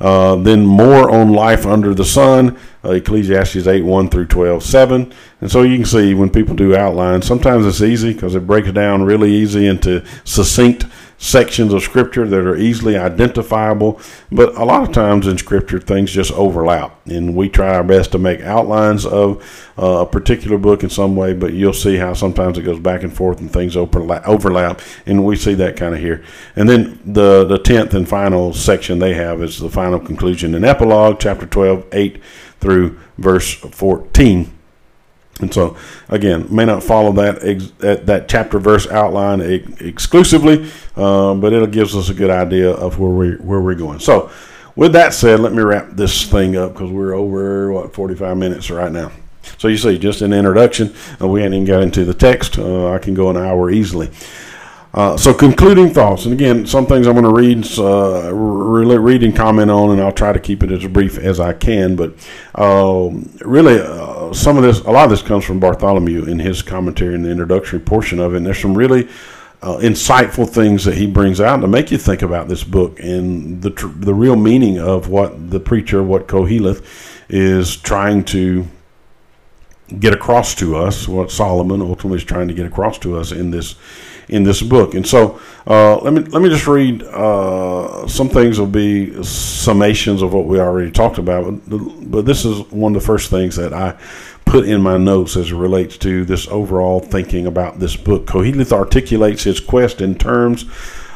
Uh, 0.00 0.36
then 0.36 0.64
more 0.64 1.10
on 1.10 1.32
life 1.32 1.66
under 1.66 1.92
the 1.92 2.04
sun, 2.04 2.56
uh, 2.84 2.90
Ecclesiastes 2.90 3.66
8 3.66 3.82
1 3.82 4.08
through 4.10 4.26
12 4.26 4.62
7. 4.62 5.12
And 5.40 5.50
so 5.50 5.62
you 5.62 5.76
can 5.76 5.86
see 5.86 6.14
when 6.14 6.30
people 6.30 6.54
do 6.54 6.76
outlines, 6.76 7.26
sometimes 7.26 7.66
it's 7.66 7.82
easy 7.82 8.12
because 8.12 8.34
it 8.34 8.46
breaks 8.46 8.70
down 8.70 9.02
really 9.02 9.32
easy 9.32 9.66
into 9.66 10.04
succinct 10.24 10.84
sections 11.18 11.72
of 11.72 11.82
scripture 11.82 12.26
that 12.26 12.46
are 12.46 12.56
easily 12.56 12.96
identifiable, 12.96 14.00
but 14.30 14.54
a 14.56 14.64
lot 14.64 14.84
of 14.84 14.92
times 14.92 15.26
in 15.26 15.36
scripture 15.36 15.80
things 15.80 16.12
just 16.12 16.32
overlap, 16.32 16.96
and 17.06 17.34
we 17.34 17.48
try 17.48 17.74
our 17.74 17.82
best 17.82 18.12
to 18.12 18.18
make 18.18 18.40
outlines 18.40 19.04
of 19.04 19.42
uh, 19.76 20.00
a 20.00 20.06
particular 20.06 20.56
book 20.56 20.84
in 20.84 20.88
some 20.88 21.16
way, 21.16 21.34
but 21.34 21.52
you'll 21.52 21.72
see 21.72 21.96
how 21.96 22.14
sometimes 22.14 22.56
it 22.56 22.62
goes 22.62 22.78
back 22.78 23.02
and 23.02 23.12
forth 23.12 23.40
and 23.40 23.52
things 23.52 23.76
overlap, 23.76 24.80
and 25.06 25.24
we 25.24 25.34
see 25.36 25.54
that 25.54 25.76
kind 25.76 25.94
of 25.94 26.00
here. 26.00 26.24
And 26.54 26.68
then 26.68 27.00
the 27.04 27.44
the 27.44 27.58
tenth 27.58 27.94
and 27.94 28.08
final 28.08 28.52
section 28.52 29.00
they 29.00 29.14
have 29.14 29.42
is 29.42 29.58
the 29.58 29.68
final 29.68 29.98
conclusion 29.98 30.54
and 30.54 30.64
epilogue, 30.64 31.18
chapter 31.18 31.46
12, 31.46 31.86
8 31.92 32.22
through 32.60 32.98
verse 33.18 33.54
14. 33.54 34.57
And 35.40 35.52
so, 35.54 35.76
again, 36.08 36.46
may 36.50 36.64
not 36.64 36.82
follow 36.82 37.12
that 37.12 37.44
ex- 37.44 37.70
that, 37.78 38.28
chapter 38.28 38.58
verse 38.58 38.88
outline 38.88 39.40
ex- 39.40 39.80
exclusively, 39.80 40.70
uh, 40.96 41.34
but 41.34 41.52
it 41.52 41.70
gives 41.70 41.94
us 41.94 42.08
a 42.08 42.14
good 42.14 42.30
idea 42.30 42.70
of 42.70 42.98
where 42.98 43.10
we 43.10 43.30
where 43.36 43.60
we're 43.60 43.74
going. 43.74 44.00
So, 44.00 44.30
with 44.74 44.92
that 44.92 45.14
said, 45.14 45.40
let 45.40 45.52
me 45.52 45.62
wrap 45.62 45.90
this 45.90 46.24
thing 46.24 46.56
up 46.56 46.72
because 46.72 46.90
we're 46.90 47.14
over 47.14 47.72
what 47.72 47.94
45 47.94 48.36
minutes 48.36 48.70
right 48.70 48.92
now. 48.92 49.12
So 49.56 49.68
you 49.68 49.76
see, 49.76 49.98
just 49.98 50.22
an 50.22 50.32
introduction, 50.32 50.94
uh, 51.20 51.26
we 51.26 51.40
hadn't 51.40 51.54
even 51.54 51.66
got 51.66 51.82
into 51.82 52.04
the 52.04 52.14
text. 52.14 52.58
Uh, 52.58 52.92
I 52.92 52.98
can 52.98 53.14
go 53.14 53.30
an 53.30 53.36
hour 53.36 53.70
easily. 53.70 54.10
Uh, 54.94 55.16
so 55.16 55.34
concluding 55.34 55.92
thoughts, 55.92 56.24
and 56.24 56.32
again, 56.32 56.66
some 56.66 56.86
things 56.86 57.06
I'm 57.06 57.14
going 57.14 57.24
to 57.24 57.32
read, 57.32 57.66
uh, 57.78 58.32
read 58.32 59.22
and 59.22 59.36
comment 59.36 59.70
on, 59.70 59.90
and 59.90 60.00
I'll 60.00 60.12
try 60.12 60.32
to 60.32 60.40
keep 60.40 60.62
it 60.62 60.72
as 60.72 60.86
brief 60.86 61.18
as 61.18 61.40
I 61.40 61.52
can. 61.52 61.94
But 61.94 62.14
um, 62.54 63.28
really, 63.40 63.78
some 64.32 64.56
of 64.56 64.62
this, 64.62 64.80
a 64.80 64.90
lot 64.90 65.04
of 65.04 65.10
this 65.10 65.22
comes 65.22 65.44
from 65.44 65.60
Bartholomew 65.60 66.24
in 66.24 66.38
his 66.38 66.62
commentary 66.62 67.14
in 67.14 67.22
the 67.22 67.30
introductory 67.30 67.80
portion 67.80 68.18
of 68.18 68.34
it. 68.34 68.38
And 68.38 68.46
there's 68.46 68.58
some 68.58 68.76
really 68.76 69.08
uh, 69.62 69.78
insightful 69.78 70.48
things 70.48 70.84
that 70.84 70.96
he 70.96 71.06
brings 71.06 71.40
out 71.40 71.58
to 71.58 71.68
make 71.68 71.90
you 71.90 71.98
think 71.98 72.22
about 72.22 72.48
this 72.48 72.62
book 72.62 73.00
and 73.00 73.60
the 73.60 73.70
tr- 73.70 73.88
the 73.88 74.14
real 74.14 74.36
meaning 74.36 74.78
of 74.78 75.08
what 75.08 75.50
the 75.50 75.58
preacher, 75.60 76.02
what 76.02 76.28
Koheleth, 76.28 76.84
is 77.28 77.76
trying 77.76 78.24
to 78.24 78.66
get 79.98 80.12
across 80.12 80.54
to 80.56 80.76
us, 80.76 81.08
what 81.08 81.30
Solomon 81.30 81.80
ultimately 81.80 82.18
is 82.18 82.24
trying 82.24 82.48
to 82.48 82.54
get 82.54 82.66
across 82.66 82.98
to 83.00 83.16
us 83.16 83.32
in 83.32 83.50
this 83.50 83.74
in 84.28 84.42
this 84.44 84.62
book. 84.62 84.94
And 84.94 85.06
so 85.06 85.40
uh, 85.66 85.98
let 85.98 86.12
me 86.12 86.20
let 86.20 86.42
me 86.42 86.48
just 86.48 86.66
read 86.66 87.02
uh, 87.02 88.06
some 88.06 88.28
things 88.28 88.58
will 88.58 88.66
be 88.66 89.06
summations 89.22 90.22
of 90.22 90.32
what 90.32 90.46
we 90.46 90.60
already 90.60 90.90
talked 90.90 91.18
about, 91.18 91.60
but, 91.68 92.24
this 92.24 92.44
is 92.44 92.60
one 92.70 92.94
of 92.94 93.00
the 93.00 93.06
first 93.06 93.30
things 93.30 93.56
that 93.56 93.72
I 93.72 93.96
put 94.44 94.66
in 94.66 94.80
my 94.80 94.96
notes 94.96 95.36
as 95.36 95.50
it 95.50 95.54
relates 95.54 95.98
to 95.98 96.24
this 96.24 96.48
overall 96.48 97.00
thinking 97.00 97.46
about 97.46 97.78
this 97.78 97.96
book. 97.96 98.26
Koheleth 98.26 98.72
articulates 98.72 99.44
his 99.44 99.60
quest 99.60 100.00
in 100.00 100.14
terms 100.14 100.64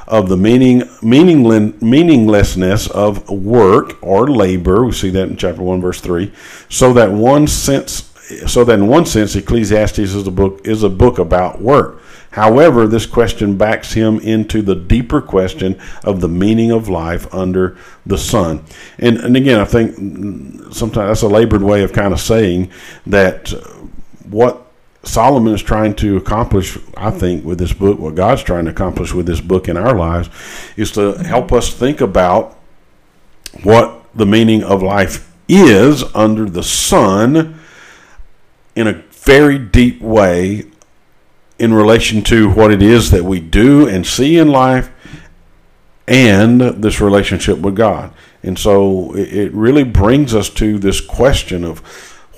of 0.06 0.28
the 0.28 0.36
meaning 0.36 0.82
meaninglessness 1.02 2.88
of 2.90 3.30
work 3.30 3.96
or 4.02 4.28
labor. 4.28 4.84
We 4.84 4.92
see 4.92 5.10
that 5.10 5.28
in 5.28 5.36
chapter 5.36 5.62
one, 5.62 5.80
verse 5.80 6.00
three. 6.00 6.32
So 6.68 6.92
that 6.92 7.10
one 7.10 7.46
sense, 7.46 8.12
so 8.46 8.64
that 8.64 8.74
in 8.74 8.86
one 8.88 9.06
sense, 9.06 9.34
Ecclesiastes 9.34 9.98
is 9.98 10.26
a 10.26 10.30
book 10.30 10.66
is 10.66 10.82
a 10.82 10.90
book 10.90 11.18
about 11.18 11.60
work. 11.60 12.02
However, 12.32 12.86
this 12.86 13.04
question 13.04 13.58
backs 13.58 13.92
him 13.92 14.18
into 14.20 14.62
the 14.62 14.74
deeper 14.74 15.20
question 15.20 15.78
of 16.02 16.20
the 16.20 16.28
meaning 16.28 16.70
of 16.70 16.88
life 16.88 17.32
under 17.32 17.76
the 18.06 18.16
sun. 18.16 18.64
And, 18.98 19.18
and 19.18 19.36
again, 19.36 19.60
I 19.60 19.66
think 19.66 19.94
sometimes 20.72 21.08
that's 21.08 21.22
a 21.22 21.28
labored 21.28 21.62
way 21.62 21.82
of 21.82 21.92
kind 21.92 22.12
of 22.12 22.20
saying 22.20 22.70
that 23.06 23.50
what 24.24 24.66
Solomon 25.04 25.52
is 25.52 25.62
trying 25.62 25.94
to 25.96 26.16
accomplish, 26.16 26.78
I 26.96 27.10
think, 27.10 27.44
with 27.44 27.58
this 27.58 27.74
book, 27.74 27.98
what 27.98 28.14
God's 28.14 28.42
trying 28.42 28.64
to 28.64 28.70
accomplish 28.70 29.12
with 29.12 29.26
this 29.26 29.40
book 29.40 29.68
in 29.68 29.76
our 29.76 29.94
lives, 29.94 30.30
is 30.76 30.90
to 30.92 31.12
help 31.24 31.52
us 31.52 31.74
think 31.74 32.00
about 32.00 32.56
what 33.62 34.04
the 34.14 34.26
meaning 34.26 34.64
of 34.64 34.82
life 34.82 35.30
is 35.48 36.02
under 36.14 36.48
the 36.48 36.62
sun 36.62 37.60
in 38.74 38.86
a 38.86 38.92
very 39.10 39.58
deep 39.58 40.00
way 40.00 40.71
in 41.62 41.72
relation 41.72 42.22
to 42.22 42.50
what 42.50 42.72
it 42.72 42.82
is 42.82 43.12
that 43.12 43.22
we 43.22 43.38
do 43.38 43.86
and 43.86 44.04
see 44.04 44.36
in 44.36 44.48
life 44.48 44.90
and 46.08 46.60
this 46.60 47.00
relationship 47.00 47.56
with 47.58 47.76
God. 47.76 48.12
And 48.42 48.58
so 48.58 49.14
it 49.14 49.52
really 49.52 49.84
brings 49.84 50.34
us 50.34 50.50
to 50.54 50.76
this 50.76 51.00
question 51.00 51.62
of 51.62 51.78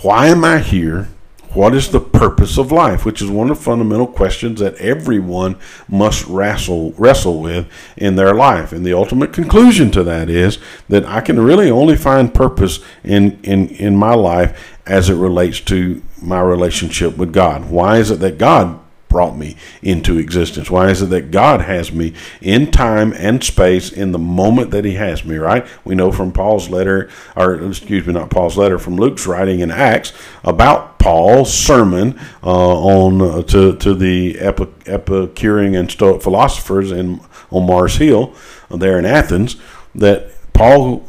why 0.03 0.27
am 0.27 0.45
I 0.45 0.59
here? 0.59 1.09
What 1.55 1.75
is 1.75 1.89
the 1.89 2.01
purpose 2.01 2.59
of 2.59 2.70
life? 2.70 3.07
Which 3.07 3.22
is 3.22 3.31
one 3.31 3.51
of 3.51 3.57
the 3.57 3.64
fundamental 3.64 4.09
questions 4.09 4.61
that 4.61 4.75
everyone 4.75 5.57
must 5.89 6.27
wrestle 6.27 6.93
wrestle 6.99 7.41
with 7.41 7.66
in 7.97 8.16
their 8.16 8.35
life. 8.35 8.72
And 8.72 8.85
the 8.85 8.93
ultimate 8.93 9.33
conclusion 9.33 9.91
to 9.93 10.03
that 10.03 10.29
is 10.29 10.59
that 10.91 11.07
I 11.07 11.22
can 11.22 11.41
really 11.41 11.70
only 11.70 11.97
find 11.97 12.35
purpose 12.35 12.81
in, 13.03 13.41
in, 13.43 13.68
in 13.68 13.97
my 13.97 14.12
life 14.12 14.79
as 14.85 15.09
it 15.09 15.14
relates 15.14 15.61
to 15.61 16.03
my 16.20 16.43
relationship 16.43 17.16
with 17.16 17.33
God. 17.33 17.70
Why 17.70 17.97
is 17.97 18.11
it 18.11 18.20
that 18.20 18.37
God 18.37 18.84
brought 19.15 19.37
me 19.37 19.55
into 19.81 20.19
existence? 20.19 20.69
Why 20.69 20.91
is 20.91 21.01
it 21.01 21.11
that 21.11 21.31
God 21.31 21.61
has 21.61 21.93
me 21.93 22.15
in 22.41 22.73
time 22.73 23.12
and 23.12 23.45
space 23.45 23.93
in 23.93 24.11
the 24.11 24.19
moment 24.19 24.73
that 24.73 24.85
He 24.85 24.95
has 24.95 25.25
me, 25.25 25.37
right? 25.37 25.65
We 25.85 25.95
know 25.95 26.11
from 26.11 26.33
Paul's 26.33 26.69
letter, 26.69 27.09
or 27.37 27.55
excuse 27.55 28.05
me, 28.09 28.12
not 28.12 28.29
Paul's 28.29 28.57
letter, 28.57 28.77
from 28.77 28.97
Luke's 28.97 29.25
writing 29.25 29.61
in 29.61 29.71
Acts 29.71 30.12
about 30.43 30.99
Paul's 30.99 31.55
sermon 31.55 32.19
uh, 32.43 32.49
on 32.49 33.23
uh, 33.23 33.43
to, 33.43 33.77
to 33.77 33.95
the 33.95 34.37
Epicurean 34.41 35.77
and 35.77 35.89
Stoic 35.89 36.21
philosophers 36.21 36.91
in, 36.91 37.21
on 37.53 37.69
Mars 37.69 37.95
Hill 37.99 38.35
uh, 38.69 38.77
there 38.77 38.99
in 38.99 39.05
Athens 39.05 39.55
that 39.95 40.33
Paul 40.53 41.07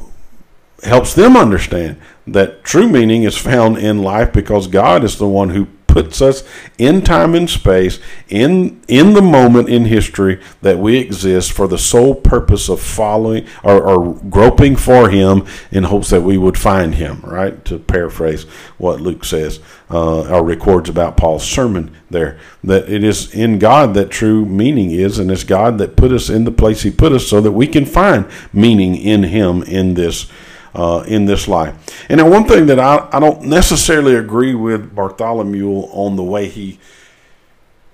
helps 0.83 1.15
them 1.15 1.35
understand 1.35 1.99
that 2.27 2.63
true 2.63 2.87
meaning 2.87 3.23
is 3.23 3.35
found 3.35 3.79
in 3.79 4.03
life 4.03 4.31
because 4.31 4.67
God 4.67 5.03
is 5.03 5.17
the 5.17 5.27
one 5.27 5.49
who 5.49 5.67
puts 5.95 6.21
us 6.21 6.43
in 6.77 7.01
time 7.01 7.33
and 7.35 7.49
space, 7.49 8.01
in 8.27 8.81
in 8.89 9.13
the 9.13 9.21
moment 9.21 9.69
in 9.69 9.85
history 9.85 10.41
that 10.61 10.77
we 10.77 10.97
exist 10.97 11.53
for 11.53 11.69
the 11.69 11.77
sole 11.77 12.13
purpose 12.13 12.67
of 12.67 12.81
following 12.81 13.47
or, 13.63 13.81
or 13.81 14.13
groping 14.29 14.75
for 14.75 15.07
Him 15.09 15.45
in 15.71 15.85
hopes 15.85 16.09
that 16.09 16.23
we 16.23 16.37
would 16.37 16.57
find 16.57 16.95
Him. 16.95 17.21
Right 17.23 17.63
to 17.63 17.79
paraphrase 17.79 18.43
what 18.77 18.99
Luke 18.99 19.23
says 19.23 19.61
uh, 19.89 20.27
or 20.29 20.43
records 20.43 20.89
about 20.89 21.15
Paul's 21.15 21.49
sermon 21.49 21.95
there, 22.09 22.37
that 22.61 22.89
it 22.89 23.01
is 23.01 23.33
in 23.33 23.57
God 23.57 23.93
that 23.93 24.09
true 24.11 24.45
meaning 24.45 24.91
is, 24.91 25.17
and 25.17 25.31
it's 25.31 25.45
God 25.45 25.77
that 25.77 25.95
put 25.95 26.11
us 26.11 26.29
in 26.29 26.43
the 26.43 26.51
place 26.51 26.81
He 26.81 26.91
put 26.91 27.13
us 27.13 27.25
so 27.25 27.39
that 27.39 27.53
we 27.53 27.67
can 27.67 27.85
find 27.85 28.27
meaning 28.51 28.97
in 28.97 29.23
Him 29.23 29.63
in 29.63 29.93
this 29.93 30.29
uh, 30.75 31.03
in 31.07 31.25
this 31.25 31.47
life. 31.47 31.73
And 32.09 32.19
then 32.19 32.29
one 32.29 32.45
thing 32.45 32.65
that 32.67 32.79
I, 32.79 33.07
I 33.11 33.19
don't 33.19 33.43
necessarily 33.43 34.15
agree 34.15 34.53
with 34.53 34.93
Bartholomew 34.93 35.69
on 35.69 36.15
the 36.15 36.23
way 36.23 36.47
he 36.49 36.79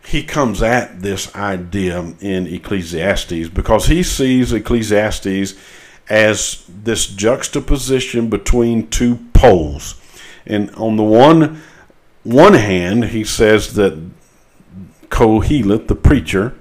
he 0.04 0.24
comes 0.24 0.64
at 0.64 1.02
this 1.04 1.34
idea 1.36 2.00
in 2.20 2.48
Ecclesiastes 2.48 3.50
because 3.50 3.86
he 3.86 4.02
sees 4.02 4.52
Ecclesiastes 4.52 5.54
as 6.10 6.66
this 6.68 7.06
juxtaposition 7.06 8.28
between 8.28 8.90
two 8.90 9.20
poles. 9.34 10.02
And 10.46 10.72
on 10.72 10.98
the 10.98 11.04
one 11.04 11.62
one 12.24 12.56
hand, 12.56 13.06
he 13.06 13.24
says 13.24 13.76
that 13.76 13.98
Kohelet, 15.10 15.88
the 15.88 15.96
preacher, 15.96 16.56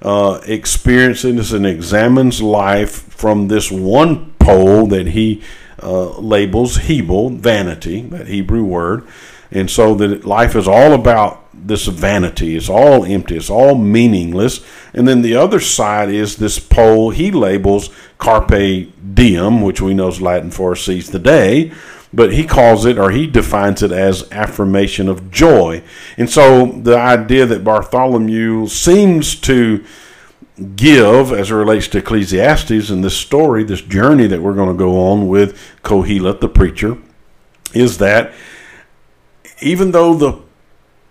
uh, 0.00 0.40
experiences 0.46 1.52
and 1.52 1.66
examines 1.66 2.40
life 2.40 3.02
from 3.08 3.48
this 3.48 3.70
one 3.70 4.35
pole 4.46 4.86
that 4.86 5.08
he 5.08 5.42
uh, 5.82 6.18
labels 6.18 6.76
Hebel, 6.76 7.30
vanity, 7.30 8.02
that 8.02 8.28
Hebrew 8.28 8.64
word. 8.64 9.06
And 9.50 9.70
so 9.70 9.94
that 9.94 10.24
life 10.24 10.56
is 10.56 10.66
all 10.66 10.92
about 10.92 11.44
this 11.52 11.86
vanity. 11.86 12.56
It's 12.56 12.68
all 12.68 13.04
empty. 13.04 13.36
It's 13.36 13.50
all 13.50 13.74
meaningless. 13.74 14.64
And 14.92 15.06
then 15.06 15.22
the 15.22 15.36
other 15.36 15.60
side 15.60 16.10
is 16.10 16.36
this 16.36 16.58
pole 16.58 17.10
he 17.10 17.30
labels 17.30 17.90
carpe 18.18 18.92
diem, 19.14 19.62
which 19.62 19.80
we 19.80 19.94
know 19.94 20.08
is 20.08 20.20
Latin 20.20 20.50
for 20.50 20.74
seize 20.74 21.10
the 21.10 21.18
day 21.18 21.72
but 22.12 22.32
he 22.32 22.46
calls 22.46 22.86
it 22.86 22.98
or 22.98 23.10
he 23.10 23.26
defines 23.26 23.82
it 23.82 23.92
as 23.92 24.30
affirmation 24.32 25.08
of 25.08 25.30
joy. 25.30 25.82
And 26.16 26.30
so 26.30 26.66
the 26.66 26.96
idea 26.96 27.44
that 27.46 27.62
Bartholomew 27.62 28.68
seems 28.68 29.34
to 29.40 29.84
give 30.74 31.32
as 31.32 31.50
it 31.50 31.54
relates 31.54 31.88
to 31.88 31.98
Ecclesiastes 31.98 32.90
and 32.90 33.04
this 33.04 33.16
story, 33.16 33.62
this 33.62 33.82
journey 33.82 34.26
that 34.26 34.40
we're 34.40 34.54
going 34.54 34.68
to 34.68 34.78
go 34.78 35.10
on 35.10 35.28
with 35.28 35.58
Kohelet, 35.82 36.40
the 36.40 36.48
preacher, 36.48 36.96
is 37.74 37.98
that 37.98 38.32
even 39.60 39.90
though 39.90 40.14
the 40.14 40.40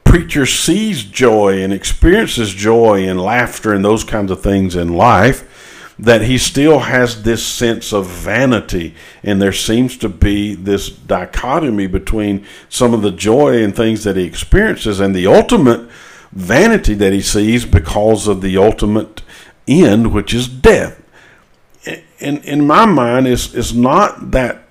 preacher 0.03 0.45
sees 0.45 1.03
joy 1.03 1.61
and 1.61 1.73
experiences 1.73 2.53
joy 2.53 3.07
and 3.07 3.21
laughter 3.21 3.73
and 3.73 3.83
those 3.83 4.03
kinds 4.03 4.31
of 4.31 4.41
things 4.41 4.75
in 4.75 4.93
life, 4.93 5.51
that 5.97 6.23
he 6.23 6.37
still 6.37 6.79
has 6.79 7.23
this 7.23 7.45
sense 7.45 7.93
of 7.93 8.05
vanity. 8.07 8.93
And 9.23 9.41
there 9.41 9.53
seems 9.53 9.97
to 9.97 10.09
be 10.09 10.53
this 10.53 10.89
dichotomy 10.89 11.87
between 11.87 12.45
some 12.67 12.93
of 12.93 13.01
the 13.01 13.11
joy 13.11 13.63
and 13.63 13.75
things 13.75 14.03
that 14.03 14.17
he 14.17 14.23
experiences 14.23 14.99
and 14.99 15.15
the 15.15 15.27
ultimate 15.27 15.89
vanity 16.31 16.93
that 16.95 17.13
he 17.13 17.21
sees 17.21 17.65
because 17.65 18.27
of 18.27 18.41
the 18.41 18.57
ultimate 18.57 19.21
end, 19.67 20.13
which 20.13 20.33
is 20.33 20.47
death. 20.47 21.01
And 22.19 22.43
in 22.45 22.65
my 22.65 22.85
mind, 22.85 23.27
it's, 23.27 23.53
it's 23.53 23.73
not 23.73 24.31
that 24.31 24.63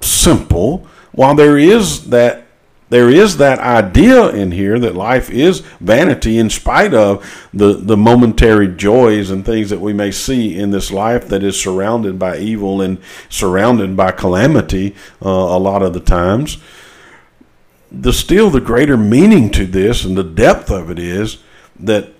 simple. 0.00 0.86
While 1.12 1.34
there 1.34 1.58
is 1.58 2.10
that 2.10 2.46
there 2.92 3.08
is 3.08 3.38
that 3.38 3.58
idea 3.58 4.28
in 4.28 4.52
here 4.52 4.78
that 4.78 4.94
life 4.94 5.30
is 5.30 5.60
vanity 5.80 6.36
in 6.36 6.50
spite 6.50 6.92
of 6.92 7.48
the, 7.54 7.72
the 7.72 7.96
momentary 7.96 8.68
joys 8.68 9.30
and 9.30 9.46
things 9.46 9.70
that 9.70 9.80
we 9.80 9.94
may 9.94 10.10
see 10.10 10.58
in 10.58 10.72
this 10.72 10.90
life 10.90 11.26
that 11.28 11.42
is 11.42 11.58
surrounded 11.58 12.18
by 12.18 12.36
evil 12.36 12.82
and 12.82 12.98
surrounded 13.30 13.96
by 13.96 14.10
calamity 14.12 14.94
uh, 15.24 15.30
a 15.30 15.58
lot 15.58 15.82
of 15.82 15.94
the 15.94 16.00
times. 16.00 16.58
The 17.90 18.12
still 18.12 18.50
the 18.50 18.60
greater 18.60 18.98
meaning 18.98 19.50
to 19.52 19.64
this 19.64 20.04
and 20.04 20.14
the 20.14 20.22
depth 20.22 20.70
of 20.70 20.90
it 20.90 20.98
is 20.98 21.38
that 21.80 22.10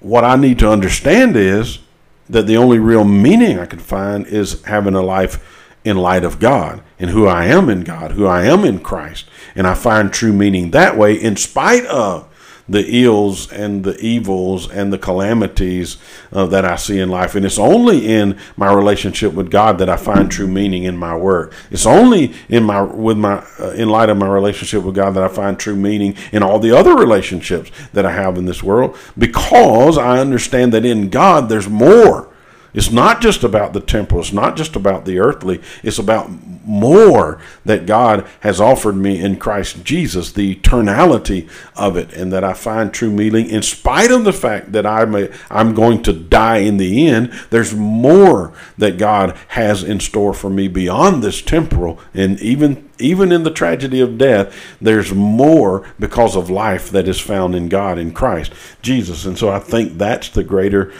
what 0.00 0.24
I 0.24 0.36
need 0.36 0.58
to 0.60 0.70
understand 0.70 1.36
is 1.36 1.80
that 2.28 2.46
the 2.46 2.56
only 2.56 2.78
real 2.78 3.04
meaning 3.04 3.58
I 3.58 3.66
can 3.66 3.78
find 3.78 4.26
is 4.26 4.62
having 4.64 4.94
a 4.94 5.02
life 5.02 5.66
in 5.84 5.96
light 5.96 6.24
of 6.24 6.40
God 6.40 6.82
and 6.98 7.10
who 7.10 7.26
I 7.26 7.44
am 7.46 7.68
in 7.68 7.82
God, 7.84 8.12
who 8.12 8.26
I 8.26 8.44
am 8.44 8.64
in 8.64 8.80
Christ. 8.80 9.26
And 9.54 9.66
I 9.66 9.74
find 9.74 10.12
true 10.12 10.32
meaning 10.32 10.72
that 10.72 10.96
way 10.96 11.14
in 11.14 11.36
spite 11.36 11.86
of 11.86 12.28
the 12.68 13.04
ills 13.04 13.50
and 13.52 13.84
the 13.84 13.96
evils 13.98 14.70
and 14.70 14.92
the 14.92 14.98
calamities 14.98 15.96
uh, 16.32 16.46
that 16.46 16.64
I 16.64 16.76
see 16.76 16.98
in 16.98 17.08
life. 17.08 17.34
And 17.34 17.46
it's 17.46 17.58
only 17.58 18.06
in 18.06 18.38
my 18.56 18.72
relationship 18.72 19.32
with 19.32 19.50
God 19.50 19.78
that 19.78 19.88
I 19.88 19.96
find 19.96 20.30
true 20.30 20.48
meaning 20.48 20.84
in 20.84 20.96
my 20.96 21.16
work. 21.16 21.52
It's 21.70 21.86
only 21.86 22.34
in 22.48 22.64
my 22.64 22.82
with 22.82 23.18
my 23.18 23.44
uh, 23.60 23.70
in 23.70 23.88
light 23.88 24.08
of 24.08 24.16
my 24.16 24.28
relationship 24.28 24.82
with 24.82 24.94
God 24.94 25.10
that 25.14 25.22
I 25.22 25.28
find 25.28 25.58
true 25.58 25.76
meaning 25.76 26.16
in 26.32 26.42
all 26.42 26.58
the 26.58 26.76
other 26.76 26.96
relationships 26.96 27.70
that 27.92 28.06
I 28.06 28.12
have 28.12 28.36
in 28.36 28.46
this 28.46 28.62
world 28.62 28.96
because 29.16 29.98
I 29.98 30.18
understand 30.18 30.72
that 30.72 30.84
in 30.84 31.08
God 31.08 31.48
there's 31.48 31.68
more 31.68 32.32
it's 32.76 32.92
not 32.92 33.22
just 33.22 33.42
about 33.42 33.72
the 33.72 33.80
temporal, 33.80 34.20
it's 34.20 34.32
not 34.32 34.54
just 34.56 34.76
about 34.76 35.06
the 35.06 35.18
earthly, 35.18 35.62
it's 35.82 35.98
about 35.98 36.30
more 36.64 37.40
that 37.64 37.86
God 37.86 38.26
has 38.40 38.60
offered 38.60 38.96
me 38.96 39.18
in 39.18 39.36
Christ 39.36 39.82
Jesus, 39.82 40.30
the 40.30 40.54
eternality 40.54 41.48
of 41.74 41.96
it, 41.96 42.12
and 42.12 42.30
that 42.32 42.44
I 42.44 42.52
find 42.52 42.92
true 42.92 43.10
meaning 43.10 43.48
in 43.48 43.62
spite 43.62 44.10
of 44.10 44.24
the 44.24 44.32
fact 44.32 44.72
that 44.72 44.84
I 44.84 45.06
may, 45.06 45.32
I'm 45.50 45.74
going 45.74 46.02
to 46.02 46.12
die 46.12 46.58
in 46.58 46.76
the 46.76 47.08
end. 47.08 47.32
There's 47.48 47.74
more 47.74 48.52
that 48.76 48.98
God 48.98 49.36
has 49.48 49.82
in 49.82 49.98
store 49.98 50.34
for 50.34 50.50
me 50.50 50.68
beyond 50.68 51.22
this 51.22 51.40
temporal, 51.40 51.98
and 52.12 52.38
even 52.40 52.86
even 52.98 53.30
in 53.30 53.42
the 53.42 53.50
tragedy 53.50 54.00
of 54.00 54.16
death, 54.16 54.54
there's 54.80 55.12
more 55.12 55.86
because 55.98 56.34
of 56.34 56.48
life 56.48 56.90
that 56.90 57.06
is 57.06 57.20
found 57.20 57.54
in 57.54 57.68
God 57.68 57.98
in 57.98 58.12
Christ 58.12 58.52
Jesus. 58.80 59.26
And 59.26 59.36
so 59.36 59.50
I 59.50 59.58
think 59.58 59.98
that's 59.98 60.30
the 60.30 60.42
greater 60.44 60.92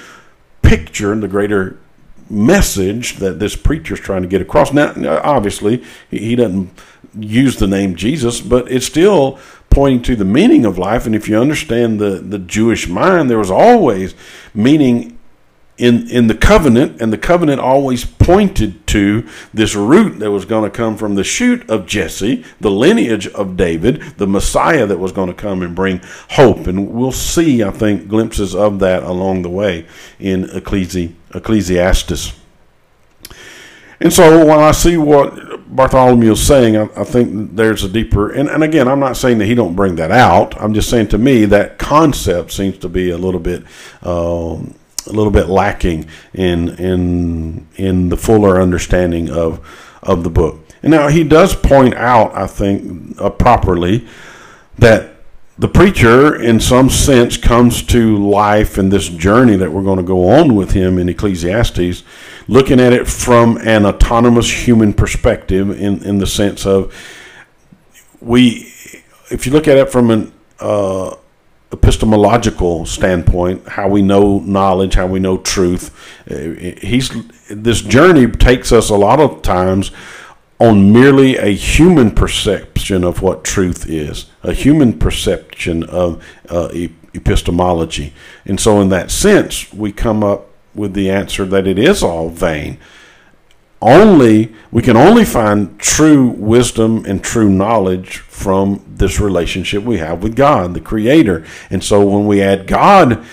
picture 0.67 1.13
and 1.13 1.23
the 1.23 1.29
greater 1.29 1.79
message 2.29 3.17
that 3.17 3.39
this 3.39 3.55
preacher 3.55 3.95
is 3.95 4.01
trying 4.01 4.23
to 4.23 4.29
get 4.29 4.41
across. 4.41 4.73
Now, 4.73 4.93
obviously, 5.23 5.85
he 6.11 6.35
doesn't 6.35 6.71
use 7.19 7.57
the 7.57 7.69
name 7.69 7.95
Jesus, 7.95 8.41
but 8.41 8.71
it's 8.71 8.87
still 8.87 9.39
pointing 9.71 10.03
to 10.03 10.17
the 10.17 10.25
meaning 10.25 10.65
of 10.65 10.79
life. 10.79 11.07
And 11.07 11.15
if 11.15 11.29
you 11.29 11.39
understand 11.39 12.01
the, 12.01 12.17
the 12.17 12.39
Jewish 12.39 12.89
mind, 12.89 13.31
there 13.31 13.39
was 13.39 13.51
always 13.51 14.15
meaning 14.55 15.16
in 15.79 16.09
in 16.09 16.27
the 16.27 16.35
covenant, 16.35 17.01
and 17.03 17.13
the 17.13 17.19
covenant 17.19 17.61
always 17.61 18.05
pointed 18.05 18.87
to 18.87 19.27
this 19.53 19.75
root 19.75 20.19
that 20.21 20.31
was 20.31 20.45
going 20.45 20.65
to 20.65 20.75
come 20.75 20.97
from 20.97 21.15
the 21.15 21.25
shoot 21.25 21.69
of 21.69 21.87
Jesse, 21.87 22.45
the 22.61 22.71
lineage 22.71 23.27
of 23.29 23.57
David, 23.57 24.01
the 24.17 24.27
Messiah 24.27 24.87
that 24.87 24.99
was 24.99 25.13
going 25.13 25.29
to 25.29 25.35
come 25.35 25.63
and 25.63 25.75
bring 25.75 26.01
hope. 26.31 26.67
And 26.67 26.93
we'll 26.93 27.13
see, 27.13 27.63
I 27.63 27.71
think, 27.71 28.09
glimpses 28.09 28.55
of 28.55 28.79
that 28.79 29.03
along 29.03 29.43
the 29.43 29.51
way 29.51 29.87
in 30.19 30.45
Ecclesi- 30.45 31.15
Ecclesiastes. 31.35 32.33
And 34.01 34.13
so 34.13 34.45
when 34.45 34.59
I 34.59 34.73
see 34.73 34.97
what 34.97 35.75
Bartholomew 35.75 36.33
is 36.33 36.47
saying, 36.47 36.77
I, 36.77 36.83
I, 36.97 37.05
think 37.05 37.57
there's 37.57 37.83
a 37.83 37.89
deeper, 37.89 38.31
and, 38.31 38.49
and 38.49 38.63
again, 38.63 38.89
I'm 38.89 39.01
not 39.01 39.17
saying 39.17 39.39
that 39.39 39.47
he 39.47 39.55
don't 39.55 39.75
bring 39.75 39.97
that 39.97 40.11
out. 40.11 40.61
I'm 40.61 40.75
just 40.75 40.91
saying 40.91 41.09
to 41.09 41.19
me 41.19 41.47
that 41.47 41.79
concept 41.79 42.53
seems 42.53 42.79
to 42.79 42.89
be 42.89 43.11
a 43.11 43.17
little 43.19 43.41
bit 43.41 43.65
um, 44.03 44.75
a 45.07 45.13
little 45.13 45.33
bit 45.33 45.49
lacking 45.49 46.07
in 46.35 46.71
in 46.77 47.67
in 47.77 48.09
the 48.09 48.17
fuller 48.17 48.61
understanding 48.61 49.31
of 49.31 49.61
of 50.03 50.25
the 50.25 50.31
book. 50.31 50.61
And 50.83 50.93
now 50.93 51.09
he 51.09 51.25
does 51.25 51.55
point 51.55 51.95
out, 51.95 52.35
I 52.35 52.47
think, 52.47 53.21
uh, 53.21 53.31
properly 53.31 54.07
that 54.79 55.17
the 55.59 55.69
preacher, 55.69 56.41
in 56.41 56.61
some 56.61 56.91
sense, 56.91 57.39
comes 57.39 57.83
to 57.85 58.19
life 58.19 58.77
in 58.77 58.91
this 58.91 59.09
journey 59.09 59.57
that 59.57 59.73
we're 59.73 59.83
going 59.83 59.97
to 59.97 60.05
go 60.05 60.29
on 60.29 60.55
with 60.55 60.73
him 60.73 60.99
in 60.99 61.09
Ecclesiastes, 61.09 62.03
looking 62.47 62.79
at 62.79 62.93
it 62.93 63.09
from 63.09 63.57
an 63.59 63.87
autonomous 63.87 64.67
human 64.67 64.93
perspective, 64.93 65.71
in 65.71 66.03
in 66.05 66.19
the 66.19 66.27
sense 66.27 66.67
of 66.67 66.95
we, 68.21 68.71
if 69.31 69.47
you 69.47 69.53
look 69.53 69.67
at 69.67 69.79
it 69.79 69.91
from 69.91 70.11
an 70.11 70.33
uh, 70.61 71.17
epistemological 71.73 72.87
standpoint, 72.87 73.67
how 73.69 73.89
we 73.89 74.03
know 74.03 74.39
knowledge, 74.41 74.95
how 74.95 75.07
we 75.07 75.19
know 75.19 75.39
truth. 75.39 75.91
Uh, 76.31 76.51
he's 76.81 77.11
this 77.49 77.83
journey 77.83 78.27
takes 78.27 78.73
us 78.73 78.91
a 78.91 78.97
lot 78.97 79.21
of 79.21 79.43
times 79.43 79.91
on 80.59 80.93
merely 80.93 81.37
a 81.37 81.55
human 81.55 82.11
perception 82.11 83.05
of 83.05 83.21
what 83.21 83.45
truth 83.45 83.89
is, 83.89 84.27
a 84.43 84.53
human 84.53 84.99
perception 84.99 85.83
of 85.85 86.25
uh, 86.49 86.69
epistemology, 87.15 88.13
and 88.45 88.59
so 88.59 88.81
in 88.81 88.89
that 88.89 89.11
sense, 89.11 89.73
we 89.73 89.93
come 89.93 90.23
up 90.23 90.49
with 90.75 90.95
the 90.95 91.11
answer 91.11 91.45
that 91.45 91.67
it 91.67 91.79
is 91.79 92.03
all 92.03 92.29
vain 92.29 92.79
only 93.87 94.53
we 94.73 94.83
can 94.83 94.97
only 94.97 95.25
find 95.25 95.79
true 95.79 96.27
wisdom 96.27 97.05
and 97.07 97.23
true 97.23 97.49
knowledge 97.49 98.19
from 98.19 98.85
this 98.89 99.21
relationship 99.21 99.85
we 99.85 99.99
have 99.99 100.23
with 100.23 100.35
God, 100.35 100.75
the 100.75 100.81
Creator. 100.81 101.47
And 101.71 101.83
so 101.83 102.05
when 102.05 102.27
we 102.27 102.43
add 102.43 102.67
God, 102.67 103.25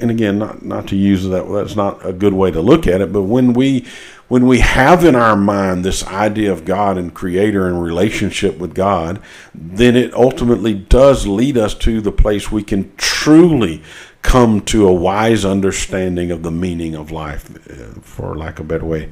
and 0.00 0.10
again, 0.10 0.38
not 0.38 0.64
not 0.64 0.88
to 0.88 0.96
use 0.96 1.24
that 1.28 1.48
that's 1.48 1.76
not 1.76 2.04
a 2.04 2.12
good 2.12 2.34
way 2.34 2.50
to 2.50 2.60
look 2.60 2.86
at 2.86 3.00
it, 3.00 3.12
but 3.12 3.22
when 3.22 3.52
we 3.52 3.86
when 4.26 4.46
we 4.46 4.60
have 4.60 5.04
in 5.04 5.14
our 5.14 5.36
mind 5.36 5.84
this 5.84 6.04
idea 6.06 6.50
of 6.50 6.64
God 6.64 6.98
and 6.98 7.14
Creator 7.14 7.68
and 7.68 7.82
relationship 7.82 8.58
with 8.58 8.74
God, 8.74 9.20
then 9.54 9.94
it 9.94 10.12
ultimately 10.14 10.74
does 10.74 11.26
lead 11.26 11.56
us 11.56 11.74
to 11.76 12.00
the 12.00 12.12
place 12.12 12.50
we 12.50 12.62
can 12.62 12.92
truly 12.96 13.82
come 14.22 14.60
to 14.62 14.88
a 14.88 14.92
wise 14.92 15.44
understanding 15.44 16.30
of 16.30 16.42
the 16.42 16.50
meaning 16.50 16.94
of 16.94 17.10
life, 17.10 17.50
uh, 17.70 18.00
for 18.00 18.36
lack 18.36 18.58
of 18.58 18.66
a 18.66 18.68
better 18.68 18.86
way 18.86 19.10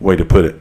way 0.00 0.16
to 0.16 0.24
put 0.24 0.44
it. 0.44 0.56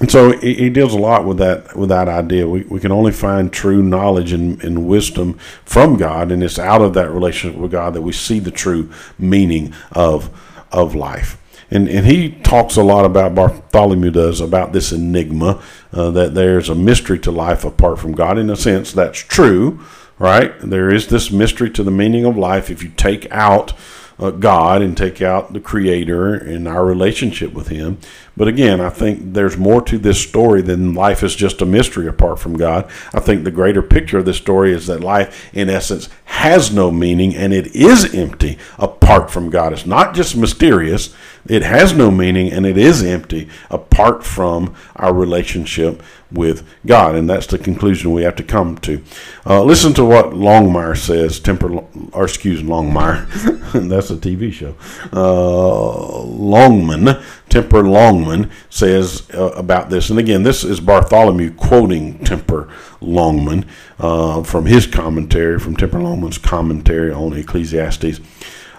and 0.00 0.10
so 0.10 0.36
he, 0.38 0.54
he, 0.54 0.70
deals 0.70 0.94
a 0.94 0.98
lot 0.98 1.24
with 1.24 1.38
that 1.38 1.76
with 1.76 1.88
that 1.90 2.08
idea. 2.08 2.48
We, 2.48 2.62
we 2.62 2.80
can 2.80 2.92
only 2.92 3.12
find 3.12 3.52
true 3.52 3.82
knowledge 3.82 4.32
and, 4.32 4.62
and 4.64 4.86
wisdom 4.86 5.34
from 5.64 5.96
God, 5.96 6.32
and 6.32 6.42
it's 6.42 6.58
out 6.58 6.82
of 6.82 6.94
that 6.94 7.10
relationship 7.10 7.58
with 7.58 7.70
God 7.70 7.94
that 7.94 8.02
we 8.02 8.12
see 8.12 8.38
the 8.38 8.50
true 8.50 8.90
meaning 9.18 9.74
of 9.92 10.30
of 10.72 10.94
life. 10.94 11.38
And 11.70 11.88
and 11.88 12.06
he 12.06 12.30
talks 12.30 12.76
a 12.76 12.82
lot 12.82 13.04
about 13.04 13.34
Bartholomew 13.34 14.10
does 14.10 14.40
about 14.40 14.72
this 14.72 14.90
enigma 14.92 15.62
uh, 15.92 16.10
that 16.12 16.34
there's 16.34 16.68
a 16.68 16.74
mystery 16.74 17.18
to 17.20 17.30
life 17.30 17.64
apart 17.64 17.98
from 17.98 18.12
God. 18.12 18.38
In 18.38 18.48
a 18.48 18.56
sense, 18.56 18.92
that's 18.92 19.18
true, 19.18 19.80
right? 20.18 20.58
There 20.60 20.90
is 20.92 21.08
this 21.08 21.30
mystery 21.30 21.70
to 21.70 21.82
the 21.82 21.90
meaning 21.90 22.24
of 22.24 22.36
life 22.36 22.70
if 22.70 22.82
you 22.82 22.88
take 22.90 23.30
out 23.30 23.74
uh, 24.18 24.30
God 24.30 24.82
and 24.82 24.96
take 24.96 25.22
out 25.22 25.52
the 25.52 25.60
Creator 25.60 26.34
and 26.34 26.66
our 26.66 26.84
relationship 26.84 27.52
with 27.52 27.68
Him. 27.68 27.98
But 28.38 28.46
again, 28.46 28.80
I 28.80 28.88
think 28.88 29.34
there's 29.34 29.56
more 29.56 29.82
to 29.82 29.98
this 29.98 30.22
story 30.22 30.62
than 30.62 30.94
life 30.94 31.24
is 31.24 31.34
just 31.34 31.60
a 31.60 31.66
mystery 31.66 32.06
apart 32.06 32.38
from 32.38 32.56
God. 32.56 32.88
I 33.12 33.18
think 33.18 33.42
the 33.42 33.50
greater 33.50 33.82
picture 33.82 34.18
of 34.18 34.26
this 34.26 34.36
story 34.36 34.72
is 34.72 34.86
that 34.86 35.00
life, 35.00 35.50
in 35.52 35.68
essence, 35.68 36.08
has 36.24 36.72
no 36.72 36.92
meaning 36.92 37.34
and 37.34 37.52
it 37.52 37.74
is 37.74 38.14
empty 38.14 38.56
apart 38.78 39.28
from 39.28 39.50
God. 39.50 39.72
It's 39.72 39.86
not 39.86 40.14
just 40.14 40.36
mysterious, 40.36 41.12
it 41.48 41.62
has 41.62 41.92
no 41.92 42.12
meaning 42.12 42.52
and 42.52 42.64
it 42.64 42.78
is 42.78 43.02
empty 43.02 43.48
apart 43.70 44.22
from 44.22 44.72
our 44.94 45.12
relationship 45.12 46.00
with 46.30 46.64
God. 46.86 47.16
And 47.16 47.28
that's 47.28 47.46
the 47.46 47.58
conclusion 47.58 48.12
we 48.12 48.22
have 48.22 48.36
to 48.36 48.42
come 48.44 48.78
to. 48.78 49.02
Uh, 49.46 49.64
listen 49.64 49.94
to 49.94 50.04
what 50.04 50.26
Longmire 50.26 50.96
says, 50.96 51.40
Tremper, 51.40 51.84
or 52.12 52.24
excuse 52.24 52.62
Longmire, 52.62 53.26
that's 53.88 54.10
a 54.10 54.16
TV 54.16 54.52
show. 54.52 54.76
Uh, 55.12 56.22
Longman, 56.22 57.20
Tremper 57.48 57.88
Longman 57.88 58.50
says 58.70 59.28
uh, 59.34 59.52
about 59.52 59.90
this. 59.90 60.10
And 60.10 60.18
again, 60.18 60.42
this 60.42 60.64
is 60.64 60.80
Bartholomew 60.80 61.54
quoting 61.54 62.18
Tremper 62.20 62.70
Longman 63.00 63.66
uh, 63.98 64.42
from 64.42 64.66
his 64.66 64.86
commentary, 64.86 65.58
from 65.58 65.76
Tremper 65.76 66.02
Longman's 66.02 66.38
commentary 66.38 67.12
on 67.12 67.32
Ecclesiastes. 67.32 68.20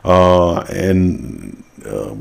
Uh, 0.04 0.62
and 0.62 1.64
uh, 1.86 2.16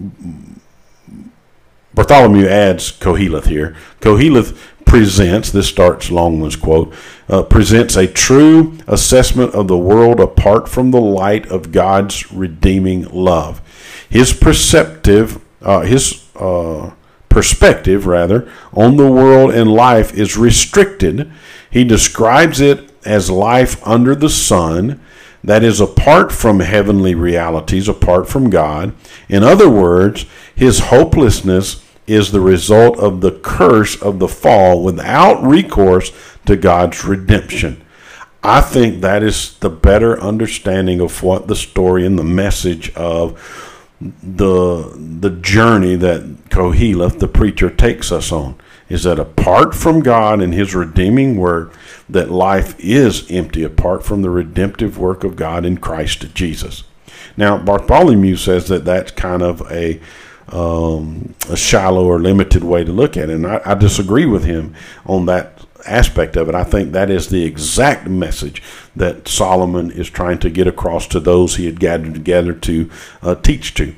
Bartholomew 1.94 2.46
adds 2.46 2.92
Koheleth 2.92 3.46
here. 3.46 3.76
Koheleth 4.00 4.56
presents, 4.84 5.52
this 5.52 5.68
starts 5.68 6.10
Longman's 6.10 6.56
quote, 6.56 6.94
uh, 7.28 7.42
presents 7.42 7.94
a 7.96 8.06
true 8.06 8.78
assessment 8.86 9.54
of 9.54 9.68
the 9.68 9.76
world 9.76 10.18
apart 10.18 10.68
from 10.68 10.90
the 10.90 11.00
light 11.00 11.46
of 11.48 11.72
God's 11.72 12.32
redeeming 12.32 13.02
love. 13.10 13.60
His 14.08 14.32
perceptive, 14.32 15.44
uh, 15.60 15.80
his 15.80 16.27
uh, 16.38 16.92
perspective, 17.28 18.06
rather, 18.06 18.50
on 18.72 18.96
the 18.96 19.10
world 19.10 19.52
and 19.52 19.70
life 19.70 20.14
is 20.14 20.36
restricted. 20.36 21.30
He 21.70 21.84
describes 21.84 22.60
it 22.60 22.90
as 23.04 23.30
life 23.30 23.86
under 23.86 24.14
the 24.14 24.28
sun, 24.28 25.00
that 25.44 25.62
is 25.62 25.80
apart 25.80 26.32
from 26.32 26.60
heavenly 26.60 27.14
realities, 27.14 27.88
apart 27.88 28.28
from 28.28 28.50
God. 28.50 28.92
In 29.28 29.44
other 29.44 29.70
words, 29.70 30.26
his 30.54 30.80
hopelessness 30.80 31.84
is 32.06 32.32
the 32.32 32.40
result 32.40 32.98
of 32.98 33.20
the 33.20 33.32
curse 33.32 34.00
of 34.02 34.18
the 34.18 34.28
fall 34.28 34.82
without 34.82 35.42
recourse 35.42 36.10
to 36.46 36.56
God's 36.56 37.04
redemption. 37.04 37.84
I 38.42 38.60
think 38.60 39.00
that 39.00 39.22
is 39.22 39.58
the 39.58 39.70
better 39.70 40.20
understanding 40.20 41.00
of 41.00 41.22
what 41.22 41.48
the 41.48 41.56
story 41.56 42.06
and 42.06 42.18
the 42.18 42.24
message 42.24 42.92
of 42.94 43.38
the 44.00 44.92
the 45.20 45.30
journey 45.30 45.96
that 45.96 46.22
Koheleth, 46.50 47.18
the 47.18 47.28
preacher, 47.28 47.68
takes 47.68 48.12
us 48.12 48.30
on 48.30 48.56
is 48.88 49.02
that 49.02 49.18
apart 49.18 49.74
from 49.74 50.00
God 50.00 50.40
and 50.40 50.54
His 50.54 50.74
redeeming 50.74 51.36
work, 51.36 51.74
that 52.08 52.30
life 52.30 52.74
is 52.78 53.30
empty 53.30 53.64
apart 53.64 54.04
from 54.04 54.22
the 54.22 54.30
redemptive 54.30 54.98
work 54.98 55.24
of 55.24 55.36
God 55.36 55.64
in 55.64 55.78
Christ 55.78 56.32
Jesus. 56.34 56.84
Now, 57.36 57.58
Bartholomew 57.58 58.36
says 58.36 58.68
that 58.68 58.84
that's 58.84 59.10
kind 59.10 59.42
of 59.42 59.60
a 59.70 60.00
um, 60.48 61.34
a 61.50 61.56
shallow 61.56 62.06
or 62.06 62.18
limited 62.18 62.64
way 62.64 62.82
to 62.82 62.92
look 62.92 63.16
at 63.16 63.28
it, 63.28 63.34
and 63.34 63.46
I, 63.46 63.60
I 63.64 63.74
disagree 63.74 64.24
with 64.24 64.44
him 64.44 64.74
on 65.04 65.26
that 65.26 65.57
aspect 65.90 66.36
of 66.36 66.48
it. 66.48 66.54
I 66.54 66.64
think 66.64 66.92
that 66.92 67.10
is 67.10 67.28
the 67.28 67.44
exact 67.44 68.06
message 68.08 68.62
that 68.94 69.28
Solomon 69.28 69.90
is 69.90 70.10
trying 70.10 70.38
to 70.40 70.50
get 70.50 70.66
across 70.66 71.06
to 71.08 71.20
those 71.20 71.56
he 71.56 71.66
had 71.66 71.80
gathered 71.80 72.14
together 72.14 72.52
to 72.52 72.90
uh, 73.22 73.34
teach 73.34 73.74
to. 73.74 73.94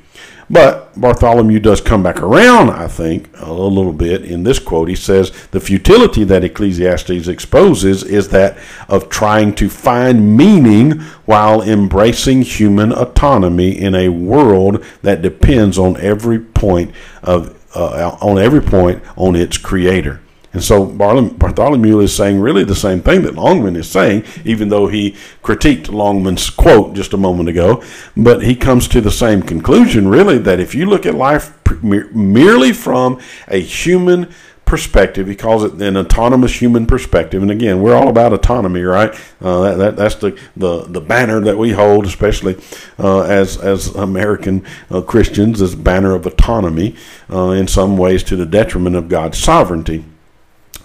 But 0.51 1.01
Bartholomew 1.01 1.61
does 1.61 1.81
come 1.81 2.03
back 2.03 2.21
around, 2.21 2.71
I 2.71 2.89
think, 2.89 3.29
a 3.39 3.53
little 3.53 3.93
bit 3.93 4.25
in 4.25 4.43
this 4.43 4.59
quote. 4.59 4.89
He 4.89 4.97
says 4.97 5.31
the 5.53 5.61
futility 5.61 6.25
that 6.25 6.43
Ecclesiastes 6.43 7.29
exposes 7.29 8.03
is 8.03 8.31
that 8.31 8.59
of 8.89 9.09
trying 9.09 9.55
to 9.55 9.69
find 9.69 10.37
meaning 10.37 10.99
while 11.25 11.63
embracing 11.63 12.43
human 12.43 12.93
autonomy 12.93 13.79
in 13.79 13.95
a 13.95 14.09
world 14.09 14.85
that 15.03 15.23
depends 15.23 15.79
on 15.79 15.97
every 16.01 16.41
point 16.41 16.93
of 17.23 17.57
uh, 17.73 18.19
on 18.21 18.37
every 18.37 18.61
point 18.61 19.01
on 19.17 19.37
its 19.37 19.57
creator. 19.57 20.21
And 20.53 20.63
so 20.63 20.85
Bartholomew 20.85 22.01
is 22.01 22.15
saying 22.15 22.41
really 22.41 22.65
the 22.65 22.75
same 22.75 23.03
thing 23.03 23.23
that 23.23 23.37
Longman 23.37 23.77
is 23.77 23.89
saying, 23.89 24.25
even 24.45 24.69
though 24.69 24.89
he 24.89 25.13
critiqued 25.43 25.89
Longman's 25.91 26.51
quote 26.51 26.95
just 26.95 27.13
a 27.13 27.17
moment 27.17 27.49
ago. 27.49 27.83
But 28.17 28.43
he 28.43 28.57
comes 28.57 28.89
to 28.89 29.01
the 29.01 29.13
same 29.13 29.43
conclusion, 29.43 30.09
really, 30.09 30.39
that 30.39 30.59
if 30.59 30.75
you 30.75 30.87
look 30.87 31.07
at 31.07 31.15
life 31.15 31.57
merely 31.83 32.73
from 32.73 33.21
a 33.47 33.61
human 33.61 34.29
perspective, 34.65 35.29
he 35.29 35.37
calls 35.37 35.65
it 35.65 35.81
an 35.83 35.97
autonomous 35.97 36.61
human 36.61 36.87
perspective. 36.87 37.43
And 37.43 37.51
again, 37.51 37.81
we're 37.81 37.95
all 37.95 38.09
about 38.09 38.33
autonomy, 38.33 38.83
right? 38.83 39.13
Uh, 39.41 39.61
that, 39.63 39.77
that, 39.77 39.97
that's 39.97 40.15
the, 40.17 40.39
the, 40.57 40.83
the 40.85 41.01
banner 41.01 41.41
that 41.41 41.59
we 41.59 41.73
hold, 41.73 42.07
especially 42.07 42.57
uh, 42.99 43.23
as, 43.23 43.57
as 43.57 43.89
American 43.95 44.65
uh, 44.91 45.01
Christians, 45.01 45.61
this 45.61 45.75
banner 45.77 46.15
of 46.15 46.27
autonomy, 46.27 46.97
uh, 47.33 47.51
in 47.51 47.69
some 47.69 47.97
ways 47.97 48.25
to 48.25 48.37
the 48.37 48.47
detriment 48.47 48.97
of 48.97 49.09
God's 49.09 49.39
sovereignty. 49.39 50.05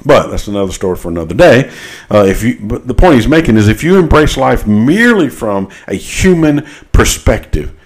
But 0.04 0.28
that's 0.28 0.48
another 0.48 0.72
story 0.72 0.98
for 0.98 1.10
another 1.10 1.36
day. 1.36 1.72
Uh, 2.10 2.26
if 2.28 2.44
you, 2.44 2.60
but 2.62 2.88
the 2.88 2.94
point 2.94 3.16
he's 3.16 3.28
making 3.28 3.58
is 3.58 3.68
if 3.68 3.84
you 3.84 3.98
embrace 3.98 4.38
life 4.38 4.68
merely 4.68 5.30
from 5.30 5.70
a 5.88 5.96
human 5.96 6.68
perspective, 6.92 7.78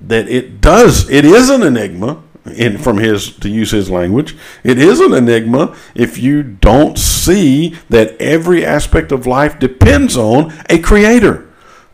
that 0.00 0.28
it 0.28 0.60
does, 0.60 1.08
it 1.10 1.24
is 1.24 1.50
an 1.50 1.62
enigma. 1.62 2.22
In, 2.56 2.78
from 2.78 2.96
his 2.96 3.36
to 3.38 3.48
use 3.50 3.72
his 3.72 3.90
language, 3.90 4.34
it 4.64 4.78
is 4.78 5.00
an 5.00 5.12
enigma 5.12 5.76
if 5.94 6.16
you 6.16 6.42
don't 6.42 6.98
see 6.98 7.76
that 7.90 8.18
every 8.18 8.64
aspect 8.64 9.12
of 9.12 9.26
life 9.26 9.58
depends 9.58 10.16
on 10.16 10.54
a 10.70 10.78
creator. 10.78 11.46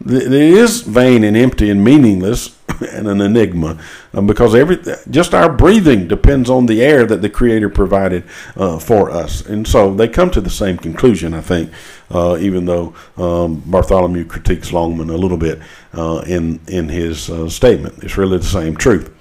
It 0.07 0.33
is 0.33 0.83
vain 0.83 1.25
and 1.25 1.37
empty 1.37 1.71
and 1.71 1.83
meaningless 1.83 2.57
and 2.89 3.09
an 3.09 3.21
enigma 3.21 3.79
um, 4.13 4.27
because 4.27 4.55
every 4.55 4.79
just 5.11 5.35
our 5.35 5.53
breathing 5.53 6.09
depends 6.09 6.51
on 6.51 6.67
the 6.67 6.83
air 6.83 7.07
that 7.07 7.23
the 7.23 7.31
Creator 7.31 7.71
provided 7.71 8.25
uh, 8.57 8.79
for 8.79 9.11
us, 9.11 9.45
and 9.47 9.67
so 9.67 9.95
they 9.95 10.09
come 10.09 10.31
to 10.31 10.41
the 10.41 10.51
same 10.51 10.77
conclusion. 10.77 11.35
I 11.35 11.41
think, 11.41 11.71
uh, 12.11 12.37
even 12.41 12.65
though 12.65 12.95
um, 13.17 13.63
Bartholomew 13.67 14.27
critiques 14.27 14.73
Longman 14.73 15.11
a 15.11 15.17
little 15.17 15.39
bit 15.39 15.61
uh, 15.93 16.23
in 16.27 16.61
in 16.69 16.89
his 16.89 17.31
uh, 17.31 17.49
statement, 17.49 18.03
it's 18.03 18.17
really 18.17 18.39
the 18.39 18.45
same 18.45 18.77
truth. 18.77 19.13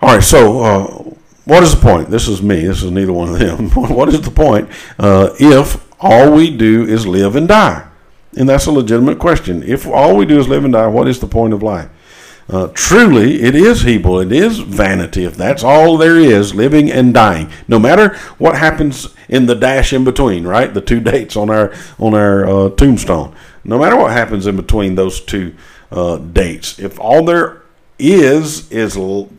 All 0.00 0.14
right, 0.14 0.22
so. 0.22 0.60
Uh, 0.62 1.14
what 1.44 1.62
is 1.62 1.74
the 1.74 1.80
point? 1.80 2.08
This 2.08 2.26
is 2.26 2.42
me. 2.42 2.64
This 2.64 2.82
is 2.82 2.90
neither 2.90 3.12
one 3.12 3.28
of 3.28 3.38
them. 3.38 3.70
what 3.74 4.08
is 4.08 4.22
the 4.22 4.30
point 4.30 4.68
uh, 4.98 5.28
if 5.38 5.86
all 6.00 6.32
we 6.32 6.56
do 6.56 6.86
is 6.86 7.06
live 7.06 7.36
and 7.36 7.46
die? 7.46 7.86
And 8.36 8.48
that's 8.48 8.66
a 8.66 8.72
legitimate 8.72 9.18
question. 9.18 9.62
If 9.62 9.86
all 9.86 10.16
we 10.16 10.26
do 10.26 10.38
is 10.38 10.48
live 10.48 10.64
and 10.64 10.72
die, 10.72 10.86
what 10.86 11.06
is 11.06 11.20
the 11.20 11.26
point 11.26 11.52
of 11.52 11.62
life? 11.62 11.88
Uh, 12.48 12.68
truly, 12.74 13.42
it 13.42 13.54
is 13.54 13.82
Hebel. 13.82 14.20
It 14.20 14.32
is 14.32 14.58
vanity. 14.58 15.24
If 15.24 15.36
that's 15.36 15.64
all 15.64 15.96
there 15.96 16.18
is, 16.18 16.54
living 16.54 16.90
and 16.90 17.14
dying, 17.14 17.50
no 17.66 17.78
matter 17.78 18.16
what 18.36 18.56
happens 18.56 19.08
in 19.28 19.46
the 19.46 19.54
dash 19.54 19.92
in 19.92 20.04
between, 20.04 20.46
right? 20.46 20.72
The 20.72 20.82
two 20.82 21.00
dates 21.12 21.36
on 21.36 21.48
our 21.48 21.72
on 21.98 22.14
our 22.14 22.46
uh, 22.46 22.70
tombstone. 22.70 23.34
No 23.64 23.78
matter 23.78 23.96
what 23.96 24.12
happens 24.12 24.46
in 24.46 24.56
between 24.56 24.94
those 24.94 25.20
two 25.20 25.54
uh, 25.90 26.18
dates, 26.18 26.78
if 26.78 27.00
all 27.00 27.24
there 27.24 27.62
is 27.98 28.70
is 28.70 28.96
l- 28.96 29.30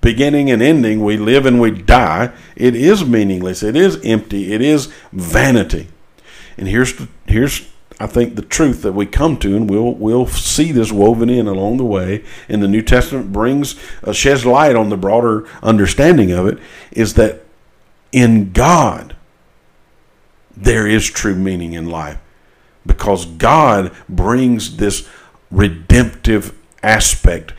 beginning 0.00 0.50
and 0.50 0.62
ending, 0.62 1.04
we 1.04 1.18
live 1.18 1.44
and 1.44 1.60
we 1.60 1.70
die. 1.70 2.32
It 2.56 2.74
is 2.74 3.04
meaningless. 3.04 3.62
It 3.62 3.76
is 3.76 4.00
empty. 4.02 4.52
It 4.54 4.62
is 4.62 4.86
vanity. 5.12 5.88
And 6.56 6.68
here's 6.68 6.94
here's 7.26 7.68
I 8.04 8.06
think 8.06 8.36
the 8.36 8.42
truth 8.42 8.82
that 8.82 8.92
we 8.92 9.06
come 9.06 9.38
to, 9.38 9.56
and 9.56 9.68
we'll 9.68 9.94
we'll 9.94 10.26
see 10.26 10.72
this 10.72 10.92
woven 10.92 11.30
in 11.30 11.46
along 11.46 11.78
the 11.78 11.86
way, 11.86 12.22
and 12.50 12.62
the 12.62 12.68
New 12.68 12.82
Testament 12.82 13.32
brings 13.32 13.76
uh, 14.02 14.12
sheds 14.12 14.44
light 14.44 14.76
on 14.76 14.90
the 14.90 14.98
broader 14.98 15.48
understanding 15.62 16.30
of 16.30 16.46
it, 16.46 16.58
is 16.92 17.14
that 17.14 17.40
in 18.12 18.52
God 18.52 19.16
there 20.54 20.86
is 20.86 21.10
true 21.10 21.34
meaning 21.34 21.72
in 21.72 21.88
life, 21.88 22.18
because 22.84 23.24
God 23.24 23.90
brings 24.06 24.76
this 24.76 25.08
redemptive 25.50 26.54
aspect 26.82 27.54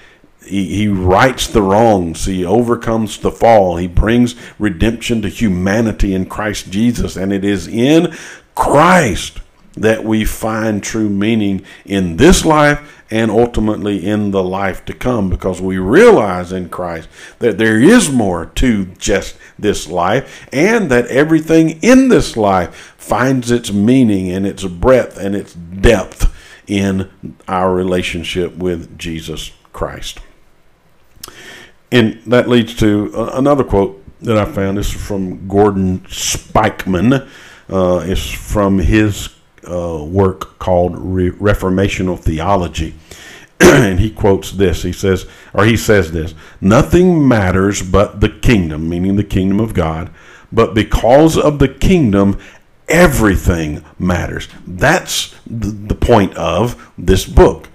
he, 0.46 0.76
he 0.76 0.88
rights 0.88 1.48
the 1.48 1.64
wrongs. 1.64 2.26
He 2.26 2.46
overcomes 2.46 3.18
the 3.18 3.32
fall. 3.32 3.78
He 3.78 3.88
brings 3.88 4.36
redemption 4.60 5.24
to 5.24 5.28
humanity 5.28 6.14
in 6.14 6.28
Christ 6.28 6.70
Jesus. 6.70 7.16
And 7.16 7.34
it 7.34 7.44
is 7.44 7.68
in 7.68 8.16
Christ 8.54 9.40
that 9.76 10.04
we 10.04 10.26
find 10.26 10.82
true 10.82 11.10
meaning 11.10 11.64
in 11.86 12.18
this 12.18 12.46
life 12.46 13.04
and 13.12 13.30
ultimately 13.30 14.06
in 14.06 14.32
the 14.32 14.44
life 14.44 14.84
to 14.86 14.94
come 14.94 15.30
because 15.30 15.62
we 15.62 15.78
realize 15.78 16.52
in 16.52 16.70
Christ 16.70 17.08
that 17.40 17.58
there 17.58 17.80
is 17.80 18.10
more 18.10 18.48
to 18.48 18.86
just 18.86 19.38
this 19.60 19.88
life 19.88 20.48
and 20.52 20.90
that 20.90 21.08
everything 21.08 21.82
in 21.82 22.08
this 22.08 22.36
life 22.36 22.96
finds 22.98 23.52
its 23.52 23.72
meaning 23.72 24.32
and 24.32 24.48
its 24.48 24.64
breadth 24.64 25.18
and 25.18 25.36
its 25.36 25.54
depth 25.54 26.34
in 26.68 27.38
our 27.48 27.74
relationship 27.74 28.56
with 28.56 28.98
Jesus 28.98 29.52
Christ. 29.72 30.20
And 31.92 32.22
that 32.26 32.50
leads 32.50 32.76
to 32.78 33.12
another 33.34 33.64
quote 33.64 34.02
that 34.22 34.38
I 34.38 34.46
found. 34.46 34.78
This 34.78 34.94
is 34.94 35.06
from 35.06 35.48
Gordon 35.48 36.00
Spykman. 36.02 37.30
Uh, 37.70 38.04
it's 38.06 38.30
from 38.32 38.80
his 38.80 39.35
uh, 39.68 40.04
work 40.04 40.60
called 40.60 40.98
Re- 40.98 41.32
Reformational 41.32 42.20
Theology. 42.20 42.96
and 43.60 44.00
he 44.00 44.12
quotes 44.12 44.52
this. 44.52 44.84
He 44.84 44.92
says, 44.92 45.26
or 45.54 45.66
he 45.66 45.78
says 45.78 46.12
this 46.12 46.34
Nothing 46.60 47.28
matters 47.28 47.82
but 47.82 48.20
the 48.20 48.30
kingdom, 48.30 48.90
meaning 48.90 49.16
the 49.16 49.24
kingdom 49.24 49.60
of 49.60 49.74
God. 49.74 50.12
But 50.52 50.74
because 50.74 51.38
of 51.38 51.60
the 51.60 51.68
kingdom, 51.68 52.40
everything 52.88 53.84
matters. 53.98 54.48
That's 54.66 55.36
the 55.48 55.96
point 55.96 56.36
of 56.36 56.92
this 56.98 57.26
book. 57.26 57.70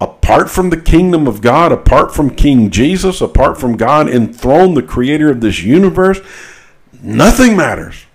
Apart 0.00 0.50
from 0.50 0.70
the 0.70 0.80
kingdom 0.80 1.26
of 1.26 1.40
God, 1.40 1.72
apart 1.72 2.14
from 2.14 2.34
King 2.34 2.70
Jesus, 2.70 3.20
apart 3.20 3.58
from 3.58 3.76
God 3.76 4.08
enthroned, 4.08 4.76
the 4.76 4.82
creator 4.82 5.30
of 5.30 5.40
this 5.40 5.62
universe, 5.62 6.20
nothing 7.00 7.56
matters. 7.56 8.05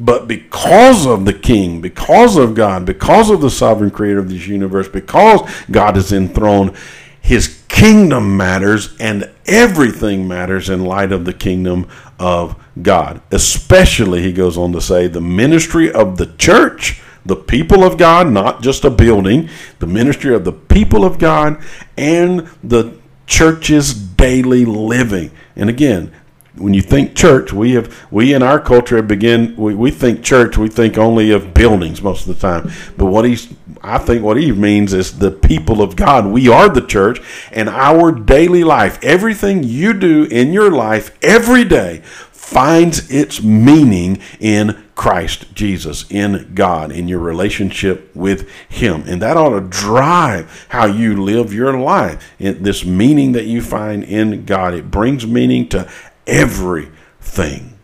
But 0.00 0.26
because 0.26 1.06
of 1.06 1.26
the 1.26 1.34
King, 1.34 1.82
because 1.82 2.38
of 2.38 2.54
God, 2.54 2.86
because 2.86 3.28
of 3.28 3.42
the 3.42 3.50
sovereign 3.50 3.90
creator 3.90 4.18
of 4.18 4.30
this 4.30 4.46
universe, 4.46 4.88
because 4.88 5.48
God 5.70 5.98
is 5.98 6.10
enthroned, 6.10 6.74
his 7.20 7.62
kingdom 7.68 8.36
matters 8.36 8.96
and 8.98 9.30
everything 9.46 10.26
matters 10.26 10.70
in 10.70 10.86
light 10.86 11.12
of 11.12 11.26
the 11.26 11.34
kingdom 11.34 11.86
of 12.18 12.56
God. 12.80 13.20
Especially, 13.30 14.22
he 14.22 14.32
goes 14.32 14.56
on 14.56 14.72
to 14.72 14.80
say, 14.80 15.06
the 15.06 15.20
ministry 15.20 15.92
of 15.92 16.16
the 16.16 16.34
church, 16.36 17.02
the 17.26 17.36
people 17.36 17.84
of 17.84 17.98
God, 17.98 18.28
not 18.28 18.62
just 18.62 18.84
a 18.84 18.90
building, 18.90 19.50
the 19.80 19.86
ministry 19.86 20.34
of 20.34 20.44
the 20.44 20.52
people 20.52 21.04
of 21.04 21.18
God, 21.18 21.62
and 21.98 22.48
the 22.64 22.98
church's 23.26 23.92
daily 23.92 24.64
living. 24.64 25.30
And 25.56 25.68
again, 25.68 26.12
when 26.56 26.74
you 26.74 26.82
think 26.82 27.14
church, 27.14 27.52
we 27.52 27.72
have 27.72 28.06
we 28.10 28.34
in 28.34 28.42
our 28.42 28.58
culture 28.58 29.00
begin 29.02 29.54
we, 29.56 29.74
we 29.74 29.90
think 29.90 30.22
church, 30.22 30.58
we 30.58 30.68
think 30.68 30.98
only 30.98 31.30
of 31.30 31.54
buildings 31.54 32.02
most 32.02 32.26
of 32.26 32.34
the 32.34 32.40
time. 32.40 32.70
But 32.96 33.06
what 33.06 33.24
he's 33.24 33.52
I 33.82 33.98
think 33.98 34.22
what 34.22 34.36
he 34.36 34.52
means 34.52 34.92
is 34.92 35.18
the 35.18 35.30
people 35.30 35.80
of 35.80 35.96
God. 35.96 36.26
We 36.26 36.48
are 36.48 36.68
the 36.68 36.86
church 36.86 37.20
and 37.52 37.68
our 37.68 38.12
daily 38.12 38.64
life, 38.64 38.98
everything 39.02 39.62
you 39.62 39.94
do 39.94 40.24
in 40.24 40.52
your 40.52 40.70
life 40.70 41.16
every 41.22 41.64
day 41.64 42.02
finds 42.50 43.08
its 43.12 43.40
meaning 43.40 44.20
in 44.40 44.82
Christ 44.96 45.54
Jesus, 45.54 46.04
in 46.10 46.50
God, 46.52 46.90
in 46.90 47.06
your 47.06 47.20
relationship 47.20 48.14
with 48.14 48.50
Him. 48.68 49.04
And 49.06 49.22
that 49.22 49.36
ought 49.36 49.50
to 49.50 49.60
drive 49.60 50.66
how 50.70 50.86
you 50.86 51.22
live 51.22 51.54
your 51.54 51.78
life. 51.78 52.34
this 52.38 52.84
meaning 52.84 53.32
that 53.32 53.46
you 53.46 53.62
find 53.62 54.02
in 54.02 54.44
God, 54.44 54.74
it 54.74 54.90
brings 54.90 55.26
meaning 55.26 55.68
to 55.68 55.88
everything. 56.26 57.78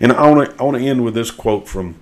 And 0.00 0.12
I 0.12 0.30
want 0.30 0.56
to 0.56 0.64
I 0.64 0.80
end 0.80 1.04
with 1.04 1.14
this 1.14 1.30
quote 1.30 1.68
from 1.68 1.96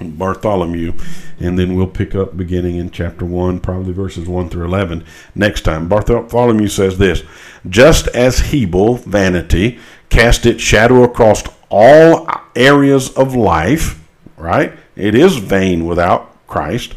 Bartholomew, 0.00 0.94
and 1.38 1.58
then 1.58 1.76
we'll 1.76 1.86
pick 1.86 2.14
up 2.14 2.36
beginning 2.36 2.76
in 2.76 2.90
chapter 2.90 3.24
1, 3.24 3.60
probably 3.60 3.92
verses 3.92 4.26
1 4.26 4.48
through 4.48 4.64
11 4.66 5.04
next 5.34 5.62
time. 5.62 5.88
Bartholomew 5.88 6.68
says 6.68 6.98
this 6.98 7.22
Just 7.68 8.08
as 8.08 8.50
Hebel, 8.50 8.96
vanity, 8.96 9.78
cast 10.08 10.46
its 10.46 10.62
shadow 10.62 11.04
across 11.04 11.42
all 11.70 12.28
areas 12.54 13.10
of 13.16 13.34
life, 13.34 14.02
right? 14.36 14.72
It 14.96 15.14
is 15.14 15.36
vain 15.36 15.86
without 15.86 16.46
Christ. 16.46 16.94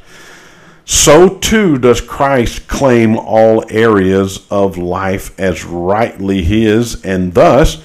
So 0.84 1.30
too 1.40 1.80
does 1.80 2.00
Christ 2.00 2.68
claim 2.68 3.18
all 3.18 3.64
areas 3.70 4.46
of 4.52 4.78
life 4.78 5.38
as 5.40 5.66
rightly 5.66 6.44
his, 6.44 7.04
and 7.04 7.34
thus 7.34 7.84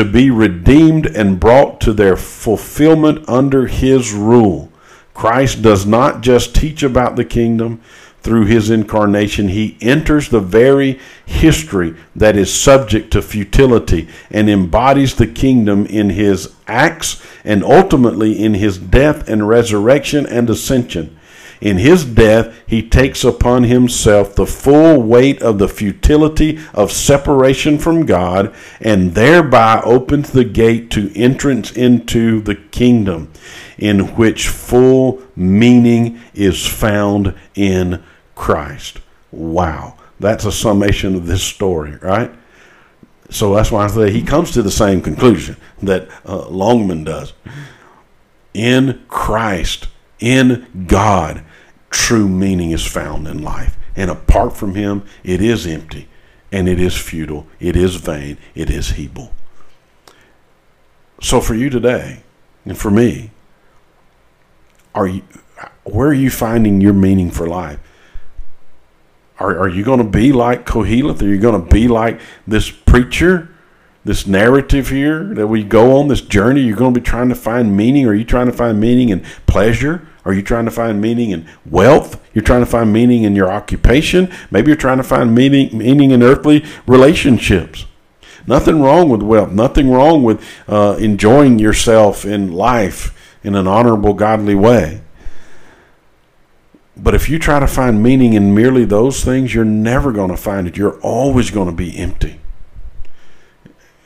to 0.00 0.04
be 0.06 0.30
redeemed 0.30 1.04
and 1.04 1.38
brought 1.38 1.78
to 1.78 1.92
their 1.92 2.16
fulfillment 2.16 3.22
under 3.28 3.66
his 3.66 4.14
rule. 4.14 4.72
Christ 5.12 5.60
does 5.60 5.84
not 5.84 6.22
just 6.22 6.54
teach 6.54 6.82
about 6.82 7.16
the 7.16 7.24
kingdom 7.26 7.82
through 8.22 8.46
his 8.46 8.70
incarnation, 8.70 9.48
he 9.48 9.76
enters 9.82 10.30
the 10.30 10.40
very 10.40 10.98
history 11.26 11.94
that 12.16 12.34
is 12.34 12.50
subject 12.50 13.10
to 13.10 13.20
futility 13.20 14.08
and 14.30 14.48
embodies 14.48 15.16
the 15.16 15.26
kingdom 15.26 15.84
in 15.84 16.08
his 16.08 16.54
acts 16.66 17.22
and 17.44 17.62
ultimately 17.62 18.42
in 18.42 18.54
his 18.54 18.78
death 18.78 19.28
and 19.28 19.46
resurrection 19.48 20.24
and 20.24 20.48
ascension. 20.48 21.14
In 21.60 21.76
his 21.76 22.04
death, 22.04 22.58
he 22.66 22.88
takes 22.88 23.22
upon 23.22 23.64
himself 23.64 24.34
the 24.34 24.46
full 24.46 25.02
weight 25.02 25.42
of 25.42 25.58
the 25.58 25.68
futility 25.68 26.58
of 26.72 26.90
separation 26.90 27.78
from 27.78 28.06
God 28.06 28.54
and 28.80 29.14
thereby 29.14 29.82
opens 29.84 30.30
the 30.30 30.44
gate 30.44 30.90
to 30.92 31.14
entrance 31.14 31.70
into 31.70 32.40
the 32.40 32.54
kingdom, 32.54 33.30
in 33.76 34.16
which 34.16 34.48
full 34.48 35.22
meaning 35.36 36.20
is 36.32 36.66
found 36.66 37.34
in 37.54 38.02
Christ. 38.34 39.00
Wow. 39.30 39.98
That's 40.18 40.44
a 40.44 40.52
summation 40.52 41.14
of 41.14 41.26
this 41.26 41.42
story, 41.42 41.96
right? 41.96 42.30
So 43.30 43.54
that's 43.54 43.70
why 43.70 43.84
I 43.84 43.86
say 43.86 44.10
he 44.10 44.22
comes 44.22 44.50
to 44.52 44.62
the 44.62 44.70
same 44.70 45.00
conclusion 45.00 45.56
that 45.82 46.08
uh, 46.26 46.48
Longman 46.48 47.04
does. 47.04 47.32
In 48.52 49.02
Christ, 49.08 49.88
in 50.18 50.84
God, 50.86 51.44
true 51.90 52.28
meaning 52.28 52.70
is 52.70 52.86
found 52.86 53.26
in 53.28 53.42
life. 53.42 53.76
And 53.96 54.10
apart 54.10 54.56
from 54.56 54.74
Him, 54.74 55.04
it 55.22 55.42
is 55.42 55.66
empty 55.66 56.08
and 56.52 56.68
it 56.68 56.80
is 56.80 56.96
futile, 56.96 57.46
it 57.58 57.76
is 57.76 57.96
vain, 57.96 58.36
it 58.54 58.70
is 58.70 58.90
Hebel. 58.90 59.32
So 61.20 61.40
for 61.40 61.54
you 61.54 61.70
today, 61.70 62.22
and 62.64 62.76
for 62.76 62.90
me, 62.90 63.30
are 64.94 65.06
you 65.06 65.22
where 65.84 66.08
are 66.08 66.14
you 66.14 66.30
finding 66.30 66.80
your 66.80 66.92
meaning 66.92 67.30
for 67.30 67.46
life? 67.46 67.78
Are, 69.38 69.58
are 69.58 69.68
you 69.68 69.84
going 69.84 69.98
to 69.98 70.04
be 70.04 70.32
like 70.32 70.66
Koheleth? 70.66 71.22
Are 71.22 71.26
you 71.26 71.38
going 71.38 71.62
to 71.62 71.70
be 71.70 71.88
like 71.88 72.20
this 72.46 72.70
preacher? 72.70 73.48
This 74.04 74.26
narrative 74.26 74.88
here 74.88 75.34
that 75.34 75.48
we 75.48 75.62
go 75.62 75.98
on, 75.98 76.08
this 76.08 76.22
journey, 76.22 76.62
you're 76.62 76.76
going 76.76 76.94
to 76.94 77.00
be 77.00 77.04
trying 77.04 77.28
to 77.28 77.34
find 77.34 77.76
meaning. 77.76 78.06
Are 78.06 78.14
you 78.14 78.24
trying 78.24 78.46
to 78.46 78.52
find 78.52 78.80
meaning 78.80 79.10
in 79.10 79.20
pleasure? 79.46 80.06
Are 80.24 80.32
you 80.32 80.42
trying 80.42 80.66
to 80.66 80.70
find 80.70 81.00
meaning 81.00 81.30
in 81.30 81.48
wealth? 81.64 82.20
You're 82.34 82.44
trying 82.44 82.60
to 82.60 82.66
find 82.66 82.92
meaning 82.92 83.22
in 83.22 83.34
your 83.34 83.50
occupation? 83.50 84.32
Maybe 84.50 84.68
you're 84.68 84.76
trying 84.76 84.98
to 84.98 85.02
find 85.02 85.34
meaning, 85.34 85.76
meaning 85.76 86.10
in 86.10 86.22
earthly 86.22 86.64
relationships. 86.86 87.86
Nothing 88.46 88.80
wrong 88.80 89.08
with 89.08 89.22
wealth. 89.22 89.50
Nothing 89.50 89.90
wrong 89.90 90.22
with 90.22 90.44
uh, 90.68 90.96
enjoying 90.98 91.58
yourself 91.58 92.24
in 92.24 92.52
life 92.52 93.16
in 93.42 93.54
an 93.54 93.66
honorable, 93.66 94.14
godly 94.14 94.54
way. 94.54 95.00
But 96.96 97.14
if 97.14 97.30
you 97.30 97.38
try 97.38 97.60
to 97.60 97.66
find 97.66 98.02
meaning 98.02 98.34
in 98.34 98.54
merely 98.54 98.84
those 98.84 99.24
things, 99.24 99.54
you're 99.54 99.64
never 99.64 100.12
going 100.12 100.30
to 100.30 100.36
find 100.36 100.66
it. 100.66 100.76
You're 100.76 101.00
always 101.00 101.50
going 101.50 101.68
to 101.68 101.74
be 101.74 101.96
empty 101.96 102.39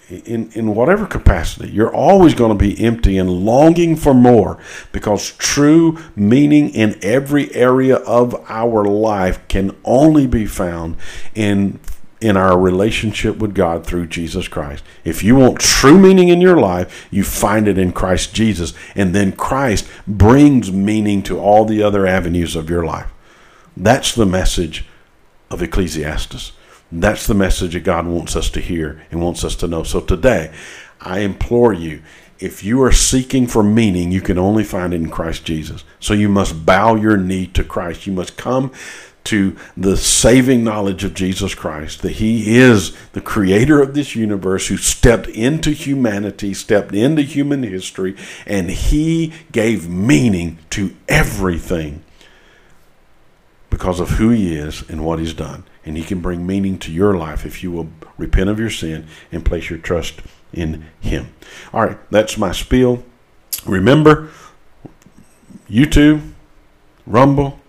in, 0.09 0.51
in 0.53 0.75
whatever 0.75 1.07
capacity, 1.07 1.71
you're 1.71 1.95
always 1.95 2.35
going 2.35 2.51
to 2.51 2.59
be 2.59 2.83
empty 2.85 3.17
and 3.17 3.31
longing 3.31 3.97
for 3.97 4.15
more 4.15 4.59
because 4.93 5.33
true 5.33 5.99
meaning 6.15 6.71
in 6.71 6.99
every 7.03 7.55
area 7.55 7.97
of 7.97 8.35
our 8.49 8.85
life 8.85 9.47
can 9.49 9.75
only 9.85 10.27
be 10.27 10.47
found 10.47 10.97
in 11.35 11.81
in 12.21 12.39
our 12.39 12.59
relationship 12.59 13.37
with 13.37 13.55
God 13.55 13.85
through 13.85 14.07
Jesus 14.07 14.49
Christ. 14.49 14.83
If 15.05 15.23
you 15.23 15.37
want 15.37 15.61
true 15.61 15.99
meaning 15.99 16.31
in 16.31 16.41
your 16.41 16.57
life, 16.57 17.07
you 17.11 17.23
find 17.23 17.69
it 17.69 17.77
in 17.77 17.93
Christ 17.93 18.33
Jesus. 18.33 18.73
And 18.95 19.15
then 19.15 19.33
Christ 19.33 19.87
brings 20.07 20.73
meaning 20.73 21.23
to 21.25 21.39
all 21.39 21.67
the 21.67 21.83
other 21.83 22.07
avenues 22.07 22.57
of 22.57 22.71
your 22.71 22.83
life. 22.83 23.11
That's 23.77 24.15
the 24.15 24.25
message 24.25 24.87
of 25.51 25.63
Ecclesiastes. 25.63 26.53
That's 27.01 27.27
the 27.27 27.35
message 27.35 27.73
that 27.75 27.85
God 27.85 28.07
wants 28.07 28.37
us 28.37 28.51
to 28.51 28.61
hear 28.61 29.03
and 29.11 29.21
wants 29.21 29.45
us 29.45 29.57
to 29.57 29.67
know. 29.67 29.83
So 29.83 30.01
today, 30.01 30.53
I 31.01 31.21
implore 31.21 31.73
you 31.73 32.03
if 32.39 32.65
you 32.65 32.83
are 32.83 32.93
seeking 32.93 33.47
for 33.47 33.63
meaning, 33.63 34.11
you 34.11 34.21
can 34.21 34.39
only 34.39 34.65
find 34.65 34.93
it 34.93 35.01
in 35.01 35.09
Christ 35.09 35.45
Jesus. 35.45 35.85
So 36.01 36.15
you 36.15 36.29
must 36.29 36.67
bow 36.67 36.95
your 36.95 37.17
knee 37.17 37.47
to 37.49 37.65
Christ. 37.65 38.07
You 38.07 38.13
must 38.13 38.37
come 38.37 38.73
to 39.25 39.57
the 39.77 39.97
saving 39.97 40.63
knowledge 40.63 41.03
of 41.03 41.15
Jesus 41.15 41.55
Christ, 41.55 42.03
that 42.03 42.13
He 42.13 42.57
is 42.57 42.95
the 43.13 43.23
creator 43.23 43.81
of 43.81 43.95
this 43.95 44.15
universe 44.15 44.67
who 44.67 44.77
stepped 44.77 45.29
into 45.29 45.71
humanity, 45.71 46.53
stepped 46.53 46.93
into 46.93 47.23
human 47.23 47.63
history, 47.63 48.15
and 48.47 48.71
He 48.71 49.33
gave 49.51 49.89
meaning 49.89 50.59
to 50.71 50.95
everything 51.09 52.03
because 53.71 54.01
of 54.01 54.11
who 54.11 54.29
He 54.29 54.55
is 54.55 54.87
and 54.91 55.05
what 55.05 55.19
He's 55.19 55.33
done. 55.35 55.65
And 55.85 55.97
He 55.97 56.03
can 56.03 56.21
bring 56.21 56.47
meaning 56.47 56.79
to 56.79 56.93
your 56.93 57.17
life 57.17 57.45
if 57.45 57.63
you 57.63 57.71
will 57.71 57.89
repent 58.17 58.51
of 58.51 58.59
your 58.59 58.71
sin 58.71 59.07
and 59.31 59.45
place 59.45 59.71
your 59.71 59.79
trust 59.79 60.21
in 60.53 60.85
Him. 61.01 61.35
All 61.73 61.85
right, 61.85 61.99
that's 62.11 62.39
my 62.39 62.53
spiel. 62.53 63.05
Remember, 63.67 64.31
YouTube, 65.69 66.33
Rumble, 67.07 67.61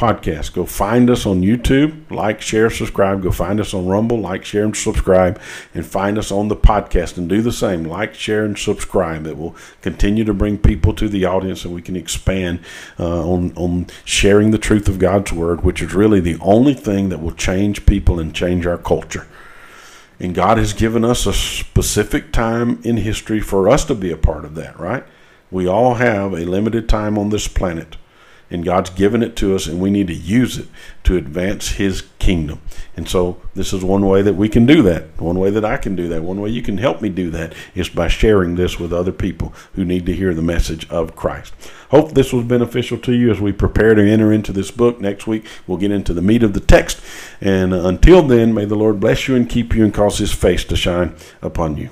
podcast. 0.00 0.54
Go 0.54 0.64
find 0.64 1.10
us 1.10 1.26
on 1.26 1.42
YouTube, 1.42 2.10
like, 2.10 2.40
share, 2.40 2.70
subscribe. 2.70 3.22
Go 3.22 3.30
find 3.30 3.60
us 3.60 3.74
on 3.74 3.86
Rumble, 3.86 4.18
like, 4.18 4.46
share, 4.46 4.64
and 4.64 4.74
subscribe. 4.74 5.38
And 5.74 5.84
find 5.84 6.16
us 6.16 6.32
on 6.32 6.48
the 6.48 6.56
podcast 6.56 7.18
and 7.18 7.28
do 7.28 7.42
the 7.42 7.52
same. 7.52 7.84
Like, 7.84 8.14
share, 8.14 8.46
and 8.46 8.58
subscribe. 8.58 9.26
It 9.26 9.36
will 9.36 9.54
continue 9.82 10.24
to 10.24 10.32
bring 10.32 10.56
people 10.56 10.94
to 10.94 11.06
the 11.06 11.26
audience 11.26 11.66
and 11.66 11.74
we 11.74 11.82
can 11.82 11.96
expand 11.96 12.60
uh, 12.98 13.30
on, 13.30 13.52
on 13.56 13.88
sharing 14.06 14.52
the 14.52 14.58
truth 14.58 14.88
of 14.88 14.98
God's 14.98 15.32
Word, 15.32 15.64
which 15.64 15.82
is 15.82 15.92
really 15.92 16.20
the 16.20 16.38
only 16.40 16.74
thing 16.74 17.10
that 17.10 17.20
will 17.20 17.32
change 17.34 17.84
people 17.84 18.18
and 18.18 18.34
change 18.34 18.66
our 18.66 18.78
culture. 18.78 19.26
And 20.18 20.34
God 20.34 20.56
has 20.56 20.72
given 20.72 21.04
us 21.04 21.26
a 21.26 21.34
specific 21.34 22.32
time 22.32 22.80
in 22.84 22.96
history 22.96 23.40
for 23.40 23.68
us 23.68 23.84
to 23.86 23.94
be 23.94 24.10
a 24.10 24.16
part 24.16 24.46
of 24.46 24.54
that, 24.54 24.80
right? 24.80 25.04
We 25.50 25.66
all 25.66 25.94
have 25.94 26.32
a 26.32 26.46
limited 26.46 26.88
time 26.88 27.18
on 27.18 27.28
this 27.28 27.48
planet 27.48 27.96
and 28.50 28.64
God's 28.64 28.90
given 28.90 29.22
it 29.22 29.36
to 29.36 29.54
us, 29.54 29.66
and 29.66 29.80
we 29.80 29.90
need 29.90 30.08
to 30.08 30.14
use 30.14 30.58
it 30.58 30.66
to 31.04 31.16
advance 31.16 31.72
His 31.72 32.02
kingdom. 32.18 32.60
And 32.96 33.08
so, 33.08 33.40
this 33.54 33.72
is 33.72 33.84
one 33.84 34.06
way 34.06 34.22
that 34.22 34.34
we 34.34 34.48
can 34.48 34.66
do 34.66 34.82
that. 34.82 35.20
One 35.20 35.38
way 35.38 35.50
that 35.50 35.64
I 35.64 35.76
can 35.76 35.96
do 35.96 36.08
that. 36.08 36.22
One 36.22 36.40
way 36.40 36.50
you 36.50 36.62
can 36.62 36.78
help 36.78 37.00
me 37.00 37.08
do 37.08 37.30
that 37.30 37.54
is 37.74 37.88
by 37.88 38.08
sharing 38.08 38.56
this 38.56 38.78
with 38.78 38.92
other 38.92 39.12
people 39.12 39.54
who 39.74 39.84
need 39.84 40.06
to 40.06 40.14
hear 40.14 40.34
the 40.34 40.42
message 40.42 40.88
of 40.90 41.16
Christ. 41.16 41.54
Hope 41.90 42.12
this 42.12 42.32
was 42.32 42.44
beneficial 42.44 42.98
to 42.98 43.12
you 43.12 43.30
as 43.30 43.40
we 43.40 43.52
prepare 43.52 43.94
to 43.94 44.10
enter 44.10 44.32
into 44.32 44.52
this 44.52 44.70
book. 44.70 45.00
Next 45.00 45.26
week, 45.26 45.46
we'll 45.66 45.78
get 45.78 45.90
into 45.90 46.12
the 46.12 46.22
meat 46.22 46.42
of 46.42 46.52
the 46.52 46.60
text. 46.60 47.00
And 47.40 47.72
until 47.72 48.22
then, 48.22 48.52
may 48.54 48.64
the 48.64 48.76
Lord 48.76 49.00
bless 49.00 49.28
you 49.28 49.36
and 49.36 49.48
keep 49.48 49.74
you 49.74 49.84
and 49.84 49.94
cause 49.94 50.18
His 50.18 50.32
face 50.32 50.64
to 50.64 50.76
shine 50.76 51.14
upon 51.42 51.76
you. 51.76 51.90